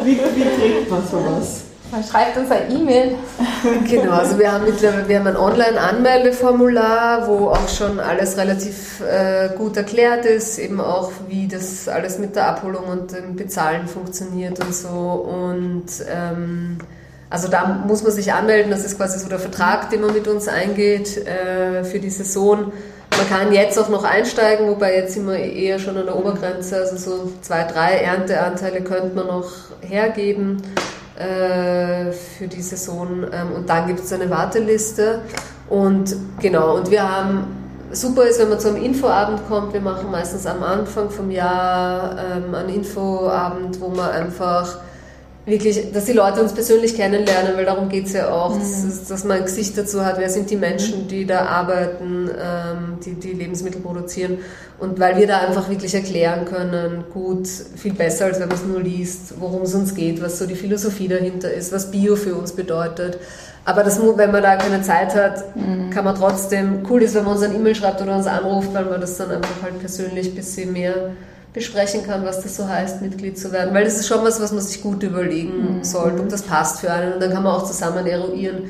Wie, 0.03 0.19
wie 0.35 0.43
kriegt 0.43 0.91
man 0.91 1.01
sowas? 1.07 1.61
Man 1.91 2.03
schreibt 2.03 2.37
uns 2.37 2.51
ein 2.51 2.69
E-Mail. 2.69 3.15
Genau, 3.89 4.11
also 4.11 4.37
wir 4.39 4.51
haben 4.51 4.65
mittlerweile 4.65 5.07
wir 5.09 5.19
haben 5.19 5.27
ein 5.27 5.37
Online-Anmeldeformular, 5.37 7.27
wo 7.27 7.49
auch 7.49 7.67
schon 7.67 7.99
alles 7.99 8.37
relativ 8.37 9.01
äh, 9.01 9.49
gut 9.57 9.75
erklärt 9.75 10.25
ist, 10.25 10.59
eben 10.59 10.79
auch 10.79 11.11
wie 11.27 11.47
das 11.47 11.89
alles 11.89 12.19
mit 12.19 12.35
der 12.35 12.47
Abholung 12.47 12.85
und 12.85 13.11
dem 13.11 13.35
Bezahlen 13.35 13.87
funktioniert 13.87 14.59
und 14.63 14.73
so. 14.73 14.87
Und 14.87 15.87
ähm, 16.09 16.77
also 17.29 17.47
da 17.47 17.83
muss 17.85 18.03
man 18.03 18.11
sich 18.11 18.31
anmelden, 18.33 18.71
das 18.71 18.85
ist 18.85 18.97
quasi 18.97 19.19
so 19.19 19.27
der 19.27 19.39
Vertrag, 19.39 19.89
den 19.89 20.01
man 20.01 20.13
mit 20.13 20.27
uns 20.27 20.47
eingeht 20.47 21.17
äh, 21.17 21.83
für 21.83 21.99
die 21.99 22.09
Saison. 22.09 22.71
Man 23.17 23.27
kann 23.29 23.53
jetzt 23.53 23.77
auch 23.77 23.89
noch 23.89 24.03
einsteigen, 24.03 24.67
wobei 24.67 24.95
jetzt 24.95 25.13
sind 25.13 25.27
wir 25.27 25.37
eher 25.37 25.77
schon 25.79 25.97
an 25.97 26.05
der 26.05 26.15
Obergrenze, 26.15 26.77
also 26.77 26.95
so 26.95 27.31
zwei, 27.41 27.63
drei 27.63 27.95
Ernteanteile 27.95 28.81
könnte 28.81 29.15
man 29.15 29.27
noch 29.27 29.51
hergeben 29.81 30.61
äh, 31.17 32.11
für 32.11 32.47
die 32.47 32.61
Saison. 32.61 33.25
Ähm, 33.31 33.51
und 33.55 33.69
dann 33.69 33.87
gibt 33.87 33.99
es 33.99 34.13
eine 34.13 34.29
Warteliste. 34.29 35.21
Und 35.69 36.15
genau, 36.39 36.77
und 36.77 36.89
wir 36.89 37.03
haben 37.03 37.59
super 37.91 38.23
ist, 38.23 38.39
wenn 38.39 38.49
man 38.49 38.59
zu 38.59 38.69
einem 38.69 38.83
Infoabend 38.83 39.47
kommt. 39.47 39.73
Wir 39.73 39.81
machen 39.81 40.11
meistens 40.11 40.45
am 40.45 40.63
Anfang 40.63 41.09
vom 41.09 41.31
Jahr 41.31 42.15
ähm, 42.17 42.55
einen 42.55 42.69
Infoabend, 42.69 43.79
wo 43.81 43.89
man 43.89 44.09
einfach 44.11 44.77
wirklich, 45.49 45.91
dass 45.91 46.05
die 46.05 46.13
Leute 46.13 46.41
uns 46.41 46.53
persönlich 46.53 46.95
kennenlernen, 46.95 47.55
weil 47.55 47.65
darum 47.65 47.89
geht 47.89 48.05
es 48.05 48.13
ja 48.13 48.31
auch, 48.31 48.55
mhm. 48.55 48.59
dass, 48.59 49.07
dass, 49.07 49.23
man 49.23 49.37
ein 49.37 49.45
Gesicht 49.45 49.77
dazu 49.77 50.05
hat, 50.05 50.17
wer 50.17 50.29
sind 50.29 50.49
die 50.49 50.55
Menschen, 50.55 51.07
die 51.07 51.25
da 51.25 51.45
arbeiten, 51.45 52.29
ähm, 52.29 52.97
die, 53.03 53.15
die 53.15 53.33
Lebensmittel 53.33 53.81
produzieren 53.81 54.39
und 54.79 54.99
weil 54.99 55.17
wir 55.17 55.27
da 55.27 55.39
einfach 55.39 55.69
wirklich 55.69 55.93
erklären 55.93 56.45
können, 56.45 57.03
gut, 57.13 57.47
viel 57.47 57.93
besser, 57.93 58.25
als 58.25 58.39
wenn 58.39 58.47
man 58.47 58.57
es 58.57 58.63
nur 58.63 58.81
liest, 58.81 59.33
worum 59.39 59.63
es 59.63 59.73
uns 59.73 59.93
geht, 59.93 60.21
was 60.21 60.39
so 60.39 60.45
die 60.45 60.55
Philosophie 60.55 61.07
dahinter 61.07 61.51
ist, 61.51 61.71
was 61.73 61.91
Bio 61.91 62.15
für 62.15 62.35
uns 62.35 62.53
bedeutet. 62.53 63.19
Aber 63.65 63.83
das, 63.83 63.99
wenn 64.01 64.31
man 64.31 64.41
da 64.41 64.55
keine 64.55 64.81
Zeit 64.81 65.13
hat, 65.15 65.55
mhm. 65.55 65.89
kann 65.89 66.05
man 66.05 66.15
trotzdem, 66.15 66.83
cool 66.89 67.03
ist, 67.03 67.13
wenn 67.13 67.25
man 67.25 67.33
uns 67.33 67.43
ein 67.43 67.53
E-Mail 67.53 67.75
schreibt 67.75 68.01
oder 68.01 68.15
uns 68.15 68.25
anruft, 68.25 68.73
weil 68.73 68.85
man 68.85 69.01
das 69.01 69.17
dann 69.17 69.31
einfach 69.31 69.61
halt 69.61 69.79
persönlich 69.79 70.29
ein 70.29 70.35
bisschen 70.35 70.71
mehr 70.73 71.11
besprechen 71.53 72.05
kann, 72.05 72.25
was 72.25 72.41
das 72.41 72.55
so 72.55 72.67
heißt, 72.67 73.01
Mitglied 73.01 73.37
zu 73.37 73.51
werden. 73.51 73.73
Weil 73.73 73.85
das 73.85 73.95
ist 73.95 74.07
schon 74.07 74.23
was, 74.23 74.41
was 74.41 74.51
man 74.51 74.61
sich 74.61 74.81
gut 74.81 75.01
überlegen 75.03 75.77
mhm. 75.77 75.83
sollte, 75.83 76.21
ob 76.21 76.29
das 76.29 76.43
passt 76.43 76.79
für 76.79 76.91
einen. 76.91 77.13
Und 77.13 77.21
dann 77.21 77.31
kann 77.31 77.43
man 77.43 77.53
auch 77.53 77.63
zusammen 77.63 78.05
eruieren, 78.05 78.69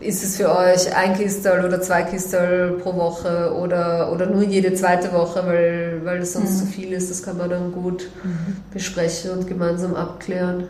ist 0.00 0.24
es 0.24 0.36
für 0.36 0.50
euch 0.56 0.94
ein 0.96 1.14
Kistel 1.16 1.64
oder 1.64 1.80
zwei 1.80 2.02
Kistel 2.02 2.78
pro 2.82 2.96
Woche 2.96 3.54
oder, 3.54 4.10
oder 4.12 4.26
nur 4.26 4.42
jede 4.42 4.74
zweite 4.74 5.12
Woche, 5.12 5.46
weil, 5.46 6.00
weil 6.04 6.22
es 6.22 6.32
sonst 6.32 6.54
mhm. 6.54 6.58
zu 6.58 6.66
viel 6.66 6.92
ist. 6.92 7.10
Das 7.10 7.22
kann 7.22 7.36
man 7.36 7.50
dann 7.50 7.72
gut 7.72 8.08
mhm. 8.24 8.56
besprechen 8.72 9.30
und 9.32 9.46
gemeinsam 9.46 9.94
abklären. 9.94 10.68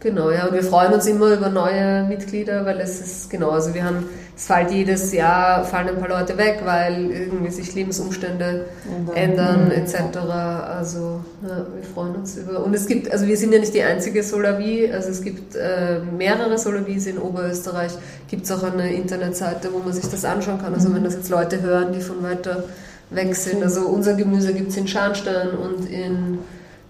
Genau, 0.00 0.30
ja, 0.30 0.46
und 0.46 0.54
wir 0.54 0.62
freuen 0.62 0.92
uns 0.92 1.06
immer 1.06 1.32
über 1.32 1.48
neue 1.48 2.04
Mitglieder, 2.04 2.64
weil 2.64 2.78
es 2.78 3.00
ist, 3.00 3.30
genau, 3.30 3.50
also 3.50 3.74
wir 3.74 3.82
haben, 3.82 4.08
es 4.38 4.46
fällt 4.46 4.70
jedes 4.70 5.12
Jahr, 5.12 5.64
fallen 5.64 5.88
ein 5.88 5.98
paar 5.98 6.08
Leute 6.08 6.38
weg, 6.38 6.60
weil 6.64 7.10
irgendwie 7.10 7.50
sich 7.50 7.74
Lebensumstände 7.74 8.66
ändern, 9.12 9.68
ändern 9.68 9.70
etc. 9.72 10.16
Also, 10.16 11.20
ja, 11.42 11.66
wir 11.74 11.82
freuen 11.92 12.14
uns 12.14 12.36
über, 12.36 12.64
und 12.64 12.72
es 12.72 12.86
gibt, 12.86 13.10
also 13.10 13.26
wir 13.26 13.36
sind 13.36 13.52
ja 13.52 13.58
nicht 13.58 13.74
die 13.74 13.82
einzige 13.82 14.22
Solavi, 14.22 14.92
also 14.92 15.08
es 15.10 15.22
gibt 15.22 15.56
äh, 15.56 15.98
mehrere 16.16 16.56
Solavis 16.56 17.06
in 17.06 17.18
Oberösterreich, 17.18 17.90
gibt 18.28 18.44
es 18.44 18.52
auch 18.52 18.62
eine 18.62 18.94
Internetseite, 18.94 19.72
wo 19.72 19.80
man 19.80 19.92
sich 19.92 20.08
das 20.08 20.24
anschauen 20.24 20.60
kann, 20.62 20.72
also 20.72 20.94
wenn 20.94 21.02
das 21.02 21.14
jetzt 21.14 21.30
Leute 21.30 21.60
hören, 21.60 21.92
die 21.92 22.00
von 22.00 22.22
weiter 22.22 22.62
weg 23.10 23.34
sind, 23.34 23.64
also 23.64 23.88
unser 23.88 24.14
Gemüse 24.14 24.54
gibt 24.54 24.70
es 24.70 24.76
in 24.76 24.86
Scharnstein 24.86 25.48
und 25.48 25.90
in 25.90 26.38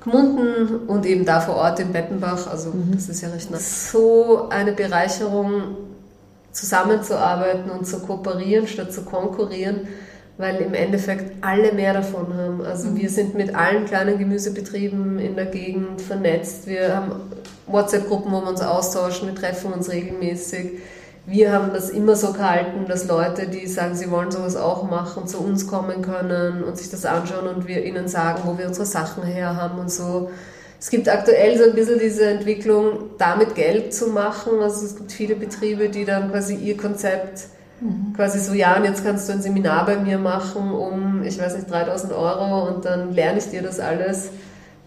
Gmunden 0.03 0.86
und 0.86 1.07
eben 1.07 1.24
da 1.24 1.40
vor 1.40 1.57
Ort 1.57 1.80
in 1.80 1.92
Bettenbach. 1.92 2.46
Also 2.46 2.70
mhm. 2.70 2.92
das 2.94 3.09
ist 3.09 3.22
ja 3.22 3.30
recht 3.30 3.51
nah. 3.51 3.59
So 3.59 4.49
eine 4.51 4.72
Bereicherung, 4.72 5.88
zusammenzuarbeiten 6.53 7.70
und 7.70 7.86
zu 7.86 8.01
kooperieren 8.01 8.66
statt 8.66 8.92
zu 8.92 9.03
konkurrieren, 9.03 9.88
weil 10.36 10.57
im 10.57 10.74
Endeffekt 10.74 11.44
alle 11.44 11.72
mehr 11.72 11.94
davon 11.94 12.34
haben. 12.36 12.62
Also 12.62 12.96
wir 12.96 13.11
sind 13.11 13.34
mit 13.34 13.55
allen 13.55 13.84
kleinen 13.84 14.18
Gemüsebetrieben 14.18 15.18
in 15.18 15.36
der 15.36 15.46
Gegend 15.46 16.01
vernetzt. 16.01 16.66
Wir 16.66 16.96
haben 16.96 17.12
WhatsApp-Gruppen, 17.66 18.32
wo 18.32 18.40
wir 18.40 18.49
uns 18.49 18.61
austauschen, 18.61 19.28
wir 19.28 19.34
treffen 19.34 19.72
uns 19.72 19.90
regelmäßig. 19.90 20.78
Wir 21.26 21.53
haben 21.53 21.74
das 21.74 21.90
immer 21.90 22.16
so 22.16 22.32
gehalten, 22.32 22.86
dass 22.88 23.07
Leute, 23.07 23.49
die 23.49 23.66
sagen, 23.66 23.94
sie 23.94 24.11
wollen 24.11 24.30
sowas 24.30 24.57
auch 24.57 24.88
machen, 24.88 25.26
zu 25.26 25.38
uns 25.40 25.66
kommen 25.66 26.01
können 26.01 26.64
und 26.64 26.78
sich 26.78 26.88
das 26.88 27.05
anschauen 27.05 27.46
und 27.49 27.68
wir 27.68 27.84
ihnen 27.84 28.09
sagen, 28.09 28.40
wo 28.44 28.57
wir 28.57 28.66
unsere 28.66 28.86
Sachen 28.86 29.24
her 29.24 29.55
haben 29.55 29.78
und 29.78 29.90
so. 29.90 30.30
Es 30.80 30.90
gibt 30.90 31.08
aktuell 31.08 31.58
so 31.58 31.64
ein 31.64 31.74
bisschen 31.74 31.98
diese 31.98 32.26
Entwicklung, 32.26 33.10
damit 33.18 33.54
Geld 33.54 33.92
zu 33.92 34.08
machen. 34.08 34.60
Also 34.60 34.86
es 34.86 34.96
gibt 34.96 35.10
viele 35.10 35.34
Betriebe, 35.34 35.88
die 35.88 36.04
dann 36.04 36.30
quasi 36.30 36.54
ihr 36.54 36.76
Konzept 36.76 37.48
mhm. 37.80 38.12
quasi 38.14 38.38
so, 38.38 38.52
ja, 38.52 38.76
und 38.76 38.84
jetzt 38.84 39.04
kannst 39.04 39.28
du 39.28 39.32
ein 39.32 39.42
Seminar 39.42 39.86
bei 39.86 39.96
mir 39.96 40.18
machen 40.18 40.72
um, 40.72 41.22
ich 41.24 41.38
weiß 41.38 41.56
nicht, 41.56 41.70
3000 41.70 42.12
Euro 42.12 42.68
und 42.68 42.84
dann 42.84 43.12
lerne 43.12 43.38
ich 43.38 43.50
dir 43.50 43.62
das 43.62 43.80
alles. 43.80 44.30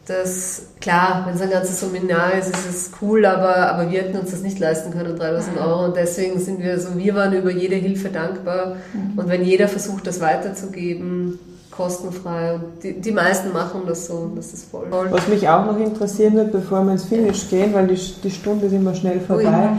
Das, 0.07 0.63
klar, 0.79 1.25
wenn 1.25 1.35
es 1.35 1.41
ein 1.41 1.51
ganzes 1.51 1.79
Seminar 1.79 2.33
ist, 2.33 2.49
ist 2.49 2.69
es 2.69 2.91
cool, 3.01 3.25
aber, 3.25 3.55
aber 3.71 3.91
wir 3.91 4.01
hätten 4.01 4.17
uns 4.17 4.31
das 4.31 4.41
nicht 4.41 4.59
leisten 4.59 4.91
können, 4.91 5.15
3000 5.15 5.55
mhm. 5.55 5.61
Euro. 5.61 5.85
Und 5.85 5.95
deswegen 5.95 6.39
sind 6.39 6.59
wir 6.59 6.79
so, 6.79 6.97
wir 6.97 7.15
waren 7.15 7.33
über 7.33 7.51
jede 7.51 7.75
Hilfe 7.75 8.09
dankbar. 8.09 8.77
Mhm. 8.93 9.19
Und 9.19 9.29
wenn 9.29 9.43
jeder 9.43 9.67
versucht, 9.67 10.07
das 10.07 10.19
weiterzugeben, 10.19 11.37
kostenfrei. 11.81 12.55
Und 12.55 12.83
die, 12.83 12.99
die 12.99 13.11
meisten 13.11 13.51
machen 13.51 13.81
das 13.87 14.05
so 14.05 14.13
und 14.13 14.37
das 14.37 14.53
ist 14.53 14.69
voll. 14.69 14.87
Was 14.89 15.27
mich 15.27 15.47
auch 15.49 15.65
noch 15.65 15.79
interessieren 15.79 16.35
wird, 16.35 16.51
bevor 16.51 16.83
wir 16.83 16.91
ins 16.91 17.05
Finish 17.05 17.49
gehen, 17.49 17.73
weil 17.73 17.87
die, 17.87 17.99
die 18.23 18.31
Stunde 18.31 18.67
ist 18.67 18.73
immer 18.73 18.93
schnell 18.93 19.19
vorbei, 19.19 19.43
oh 19.45 19.47
ja. 19.47 19.77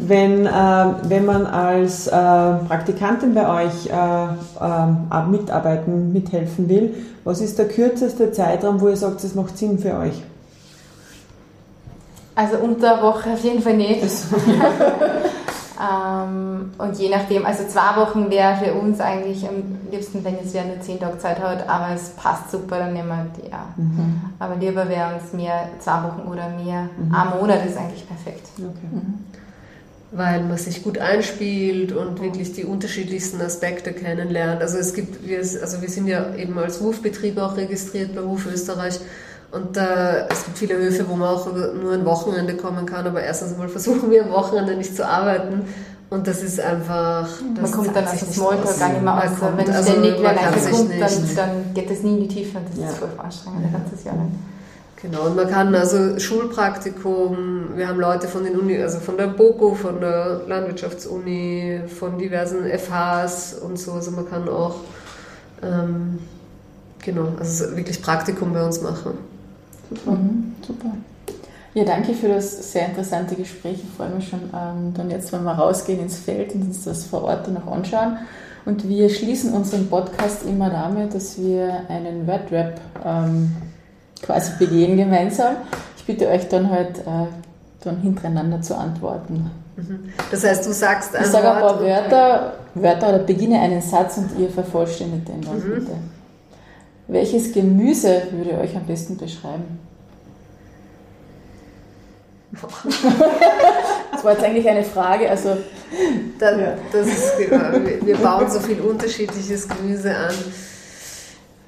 wenn, 0.00 0.46
äh, 0.46 1.08
wenn 1.08 1.24
man 1.24 1.46
als 1.46 2.06
äh, 2.06 2.10
Praktikantin 2.10 3.34
bei 3.34 3.64
euch 3.64 3.86
äh, 3.86 3.92
äh, 3.92 5.26
mitarbeiten, 5.30 6.12
mithelfen 6.12 6.68
will, 6.68 6.94
was 7.24 7.40
ist 7.40 7.58
der 7.58 7.68
kürzeste 7.68 8.32
Zeitraum, 8.32 8.80
wo 8.80 8.88
ihr 8.88 8.96
sagt, 8.96 9.22
es 9.22 9.34
macht 9.34 9.58
Sinn 9.58 9.78
für 9.78 9.96
euch? 9.98 10.22
Also 12.34 12.56
unter 12.56 12.94
der 12.94 13.02
Woche 13.02 13.30
auf 13.30 13.44
jeden 13.44 13.60
Fall 13.60 13.76
nicht. 13.76 14.02
Ähm, 15.82 16.70
und 16.78 16.98
je 16.98 17.08
nachdem, 17.08 17.44
also 17.44 17.66
zwei 17.66 17.96
Wochen 17.96 18.30
wäre 18.30 18.56
für 18.56 18.72
uns 18.74 19.00
eigentlich 19.00 19.46
am 19.48 19.78
liebsten, 19.90 20.22
wenn 20.24 20.36
es 20.38 20.54
wer 20.54 20.64
nur 20.64 20.80
zehn 20.80 21.00
Tage 21.00 21.18
Zeit 21.18 21.40
hat, 21.40 21.68
aber 21.68 21.94
es 21.94 22.10
passt 22.10 22.50
super, 22.52 22.78
dann 22.78 22.92
nehmen 22.92 23.08
wir 23.08 23.26
die 23.36 23.52
auch. 23.52 23.76
Mhm. 23.76 24.20
Aber 24.38 24.56
lieber 24.56 24.88
wäre 24.88 25.14
uns 25.14 25.32
mehr 25.32 25.70
zwei 25.80 26.04
Wochen 26.04 26.28
oder 26.28 26.50
mehr. 26.50 26.88
Mhm. 26.96 27.14
Ein 27.14 27.40
Monat 27.40 27.66
ist 27.66 27.76
eigentlich 27.76 28.06
perfekt. 28.06 28.48
Okay. 28.58 28.88
Mhm. 28.92 29.24
Weil 30.12 30.42
man 30.42 30.58
sich 30.58 30.84
gut 30.84 30.98
einspielt 30.98 31.92
und 31.92 32.20
wirklich 32.20 32.52
die 32.52 32.64
unterschiedlichsten 32.64 33.40
Aspekte 33.40 33.92
kennenlernt. 33.92 34.60
Also 34.60 34.78
es 34.78 34.92
gibt, 34.92 35.26
wir, 35.26 35.38
also 35.38 35.80
wir 35.80 35.88
sind 35.88 36.06
ja 36.06 36.34
eben 36.36 36.56
als 36.58 36.82
WUF-Betrieb 36.82 37.38
auch 37.38 37.56
registriert 37.56 38.14
bei 38.14 38.22
WUF 38.22 38.46
Österreich. 38.46 39.00
Und 39.52 39.76
äh, 39.76 40.26
es 40.28 40.46
gibt 40.46 40.58
viele 40.58 40.76
Höfe, 40.76 41.06
wo 41.08 41.14
man 41.14 41.28
auch 41.28 41.46
nur 41.52 41.92
ein 41.92 42.06
Wochenende 42.06 42.56
kommen 42.56 42.86
kann, 42.86 43.06
aber 43.06 43.22
erstens 43.22 43.56
mal 43.58 43.68
versuchen 43.68 44.10
wir 44.10 44.24
am 44.24 44.30
Wochenende 44.30 44.74
nicht 44.74 44.96
zu 44.96 45.06
arbeiten. 45.06 45.66
Und 46.08 46.26
das 46.26 46.42
ist 46.42 46.58
einfach. 46.58 47.28
Das 47.54 47.70
man 47.70 47.70
kommt 47.70 47.96
dann 47.96 48.06
aus 48.06 48.18
dem 48.18 48.32
Smalltalk 48.32 48.78
gar 48.78 48.88
nicht 48.88 49.02
mehr 49.02 49.16
aus. 49.16 49.30
Wenn 49.56 49.70
also 49.70 49.90
ständig 49.90 50.14
wer 50.20 50.34
kommt, 50.34 50.90
dann, 51.00 51.36
dann 51.36 51.74
geht 51.74 51.90
das 51.90 52.02
nie 52.02 52.14
in 52.14 52.28
die 52.28 52.28
Tiefe 52.28 52.58
und 52.58 52.68
das 52.70 52.78
ja. 52.78 52.88
ist 52.88 52.96
voll 52.96 53.08
anstrengend, 53.18 53.66
ein 53.66 53.72
ganzes 53.72 54.04
Jahr 54.04 54.16
lang. 54.16 54.32
Genau, 55.02 55.26
und 55.26 55.36
man 55.36 55.50
kann 55.50 55.74
also 55.74 56.18
Schulpraktikum, 56.18 57.76
wir 57.76 57.88
haben 57.88 57.98
Leute 57.98 58.28
von 58.28 58.44
den 58.44 58.58
Uni, 58.58 58.80
also 58.80 59.00
von 59.00 59.16
der 59.16 59.26
BOKU, 59.26 59.74
von 59.74 60.00
der 60.00 60.42
Landwirtschaftsuni, 60.46 61.80
von 61.98 62.18
diversen 62.18 62.66
FHs 62.66 63.54
und 63.54 63.78
so, 63.78 63.92
also 63.92 64.12
man 64.12 64.30
kann 64.30 64.48
auch, 64.48 64.76
ähm, 65.60 66.20
genau, 67.02 67.32
also 67.38 67.76
wirklich 67.76 68.00
Praktikum 68.00 68.52
bei 68.52 68.64
uns 68.64 68.80
machen. 68.80 69.31
Super. 69.94 70.10
Mhm, 70.12 70.54
super. 70.66 70.90
Ja, 71.74 71.84
danke 71.84 72.12
für 72.12 72.28
das 72.28 72.72
sehr 72.72 72.86
interessante 72.86 73.34
Gespräch. 73.34 73.78
Ich 73.82 73.96
freue 73.96 74.10
mich 74.10 74.28
schon 74.28 74.40
ähm, 74.54 74.92
dann 74.94 75.10
jetzt, 75.10 75.32
wenn 75.32 75.42
wir 75.42 75.52
rausgehen 75.52 76.00
ins 76.00 76.18
Feld 76.18 76.54
und 76.54 76.62
uns 76.62 76.84
das 76.84 77.04
vor 77.04 77.24
Ort 77.24 77.46
dann 77.46 77.54
noch 77.54 77.66
anschauen. 77.66 78.18
Und 78.64 78.88
wir 78.88 79.08
schließen 79.08 79.52
unseren 79.52 79.88
Podcast 79.88 80.44
immer 80.44 80.70
damit, 80.70 81.14
dass 81.14 81.38
wir 81.38 81.80
einen 81.88 82.26
Wordrap 82.26 82.80
ähm, 83.04 83.56
quasi 84.22 84.52
begehen 84.58 84.96
gemeinsam. 84.96 85.56
Ich 85.96 86.04
bitte 86.04 86.28
euch 86.28 86.48
dann 86.48 86.70
halt 86.70 86.98
äh, 86.98 87.26
dann 87.82 88.00
hintereinander 88.00 88.60
zu 88.60 88.76
antworten. 88.76 89.50
Mhm. 89.76 90.12
Das 90.30 90.44
heißt, 90.44 90.66
du 90.66 90.72
sagst 90.72 91.16
ein 91.16 91.24
Ich 91.24 91.30
sage 91.30 91.50
ein 91.50 91.60
paar 91.60 91.80
Wörter, 91.80 92.52
Wörter 92.74 93.08
oder 93.08 93.18
beginne 93.20 93.58
einen 93.60 93.80
Satz 93.80 94.18
und 94.18 94.38
ihr 94.38 94.50
vervollständigt 94.50 95.28
den 95.28 95.40
dann 95.40 95.56
mhm. 95.56 95.74
bitte. 95.74 95.92
Welches 97.12 97.52
Gemüse 97.52 98.22
würde 98.30 98.58
euch 98.58 98.74
am 98.74 98.86
besten 98.86 99.18
beschreiben? 99.18 99.78
das 104.12 104.24
war 104.24 104.32
jetzt 104.32 104.42
eigentlich 104.42 104.66
eine 104.66 104.82
Frage. 104.82 105.28
Also, 105.28 105.58
Dann, 106.38 106.58
ja. 106.60 106.72
ist, 106.98 107.38
wir 107.38 108.16
bauen 108.16 108.50
so 108.50 108.60
viel 108.60 108.80
unterschiedliches 108.80 109.68
Gemüse 109.68 110.16
an. 110.16 110.34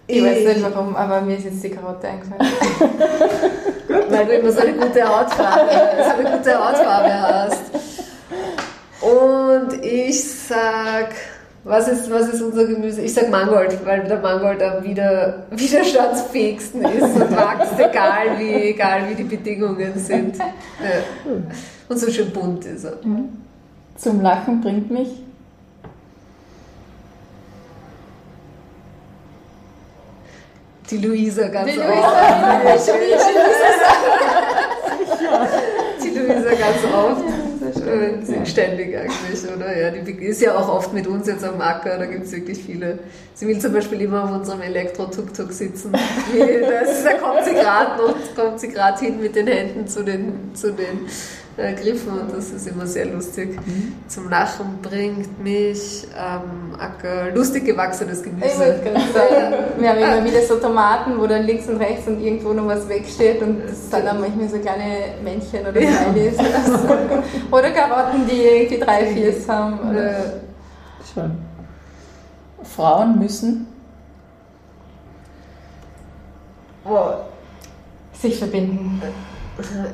Ich, 0.07 0.17
ich 0.17 0.25
weiß 0.25 0.57
nicht 0.57 0.63
warum, 0.63 0.97
aber 0.97 1.21
mir 1.21 1.37
ist 1.37 1.45
jetzt 1.45 1.63
die 1.63 1.71
Karotte 1.71 2.09
eingefallen. 2.09 2.53
Weil 4.09 4.27
du 4.27 4.33
immer 4.37 4.51
so 4.51 4.61
eine 4.61 4.73
gute 4.73 5.03
Hautfarbe, 5.07 5.71
so 6.05 6.27
eine 6.27 6.39
gute 6.39 6.55
Hautfarbe 6.55 7.13
hast. 7.21 7.65
Und 9.03 9.85
ich 9.85 10.25
sag 10.25 11.15
was 11.65 11.89
ist, 11.89 12.09
was 12.11 12.29
ist 12.29 12.43
unser 12.43 12.67
Gemüse? 12.67 13.01
Ich 13.01 13.15
sage 13.15 13.29
Mangold, 13.29 13.83
weil 13.87 14.05
der 14.05 14.21
Mangold 14.21 14.63
am 14.63 14.85
wieder, 14.85 15.47
widerstandsfähigsten 15.51 16.85
ist 16.85 17.03
und 17.03 17.31
wächst, 17.31 17.79
egal 17.79 18.39
wie, 18.39 18.53
egal 18.53 19.09
wie 19.09 19.15
die 19.15 19.25
Bedingungen 19.25 19.95
sind. 19.97 20.37
Ja. 20.39 20.45
Und 21.89 21.99
so 21.99 22.11
schön 22.11 22.31
bunt 22.31 22.67
ist 22.67 22.85
er. 22.85 22.99
Zum 23.97 24.21
Lachen 24.21 24.61
bringt 24.61 24.91
mich. 24.91 25.09
Die 30.91 30.99
Luisa 30.99 31.49
ganz 31.49 31.73
die 31.73 31.81
oft. 31.81 31.89
Die 36.03 36.11
Luisa 36.11 36.51
ganz 36.51 36.85
oft 36.95 37.25
äh, 37.77 38.47
ständig 38.47 38.97
eigentlich, 38.97 39.45
oder? 39.55 39.77
Ja, 39.77 39.91
die 39.91 40.13
ist 40.25 40.41
ja 40.41 40.57
auch 40.57 40.69
oft 40.69 40.93
mit 40.93 41.07
uns 41.07 41.27
jetzt 41.27 41.45
am 41.45 41.61
Acker, 41.61 41.99
da 41.99 42.07
gibt 42.07 42.25
es 42.25 42.33
wirklich 42.33 42.63
viele. 42.63 42.99
Sie 43.35 43.47
will 43.47 43.59
zum 43.59 43.73
Beispiel 43.73 44.01
immer 44.03 44.25
auf 44.25 44.33
unserem 44.33 44.63
Elektro-Tuk-Tuk 44.63 45.53
sitzen. 45.53 45.93
Das, 46.35 47.05
da 47.05 47.15
kommt 47.15 47.45
sie 47.45 47.55
gerade 47.55 48.03
noch, 48.03 48.15
kommt 48.35 48.61
sie 48.61 48.69
gerade 48.69 48.99
hin 48.99 49.21
mit 49.21 49.37
den 49.37 49.47
Händen 49.47 49.87
zu 49.87 50.03
den, 50.03 50.55
zu 50.55 50.73
den 50.73 51.07
äh, 51.57 51.75
Griffen 51.75 52.19
und 52.19 52.33
das 52.33 52.51
ist 52.51 52.67
immer 52.67 52.87
sehr 52.87 53.07
lustig. 53.07 53.57
Mhm. 53.65 53.95
Zum 54.09 54.29
Lachen 54.29 54.79
bringt 54.83 55.43
mich 55.43 56.07
ähm, 56.17 56.75
Acker, 56.79 57.31
lustig 57.33 57.65
gewachsenes 57.65 58.23
Gemüse. 58.23 58.81
Wir 59.79 59.89
haben 59.89 59.99
immer 59.99 60.25
wieder 60.25 60.43
so 60.43 60.57
Tomaten, 60.57 61.19
wo 61.19 61.27
dann 61.27 61.45
links 61.45 61.69
und 61.69 61.77
rechts 61.77 62.07
und 62.09 62.21
irgendwo 62.21 62.53
noch 62.53 62.67
was 62.67 62.89
wegsteht 62.89 63.41
und 63.43 63.63
das 63.63 63.91
sind 63.91 64.05
dann 64.05 64.21
manchmal 64.21 64.49
so 64.49 64.59
kleine 64.59 65.15
Männchen 65.23 65.61
oder 65.61 65.81
Smileys. 65.81 66.37
Ja. 66.39 67.23
oder 67.57 67.71
Karotten, 67.71 68.27
die 68.27 68.43
irgendwie 68.43 68.79
drei, 68.79 69.07
vier 69.07 69.35
haben. 69.47 69.91
Oder? 69.91 70.41
Schön. 71.13 71.33
Frauen 72.65 73.19
müssen 73.19 73.67
oh. 76.85 77.11
sich 78.13 78.39
verbinden 78.39 79.01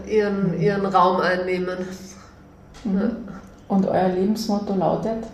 ihren, 0.06 0.60
ihren 0.60 0.86
Raum 0.86 1.20
einnehmen. 1.20 1.78
Mhm. 2.84 3.16
Und 3.68 3.86
euer 3.86 4.08
Lebensmotto 4.08 4.74
lautet? 4.74 5.24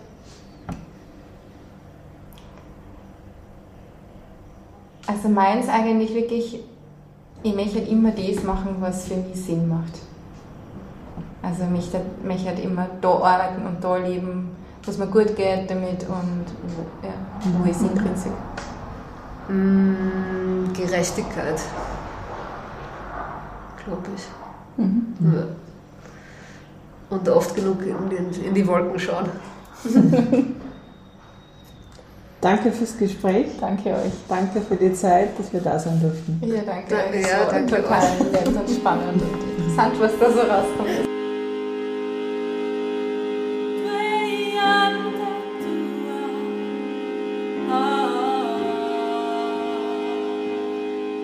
Also 5.07 5.29
meins 5.29 5.69
eigentlich 5.69 6.13
wirklich, 6.13 6.59
ich 7.41 7.55
möchte 7.55 7.79
halt 7.79 7.87
immer 7.87 8.11
das 8.11 8.43
machen, 8.43 8.75
was 8.79 9.07
für 9.07 9.15
mich 9.15 9.41
Sinn 9.41 9.67
macht. 9.67 9.93
Also 11.41 11.63
ich 11.63 12.23
möchte 12.23 12.49
halt 12.49 12.59
immer 12.59 12.87
da 12.99 13.09
arbeiten 13.09 13.65
und 13.65 13.81
da 13.81 13.95
leben, 13.95 14.49
was 14.85 14.97
mir 14.97 15.07
gut 15.07 15.35
geht 15.35 15.69
damit 15.69 16.03
und 16.03 16.45
wo, 16.67 17.07
ja, 17.07 17.13
wo 17.57 17.69
ist 17.69 17.81
intrinsisch. 17.81 18.31
Mm, 19.47 20.73
Gerechtigkeit 20.73 21.61
glaube 23.87 24.07
ich. 24.15 24.83
Mhm. 24.83 25.15
Ja. 25.33 25.47
Und 27.09 27.29
oft 27.29 27.55
genug 27.55 27.81
in, 27.81 28.09
den, 28.09 28.31
in 28.43 28.53
die 28.53 28.67
Wolken 28.67 28.99
schauen. 28.99 29.29
Danke 32.41 32.71
fürs 32.71 32.97
Gespräch. 32.97 33.47
Danke 33.59 33.89
euch. 33.89 34.13
Danke 34.29 34.61
für 34.61 34.75
die 34.75 34.93
Zeit, 34.93 35.29
dass 35.39 35.51
wir 35.51 35.59
da 35.59 35.79
sein 35.79 35.99
durften. 35.99 36.39
Ja, 36.45 36.61
danke. 36.63 36.95
danke 36.95 37.21
ja, 37.21 37.45
danke 37.49 37.81
total 37.81 38.09
nett 38.31 38.47
und 38.47 38.69
spannend 38.69 39.21
und 39.23 39.57
interessant, 39.57 39.99
was 39.99 40.11
da 40.19 40.31
so 40.31 40.39
rauskommt. 40.41 41.16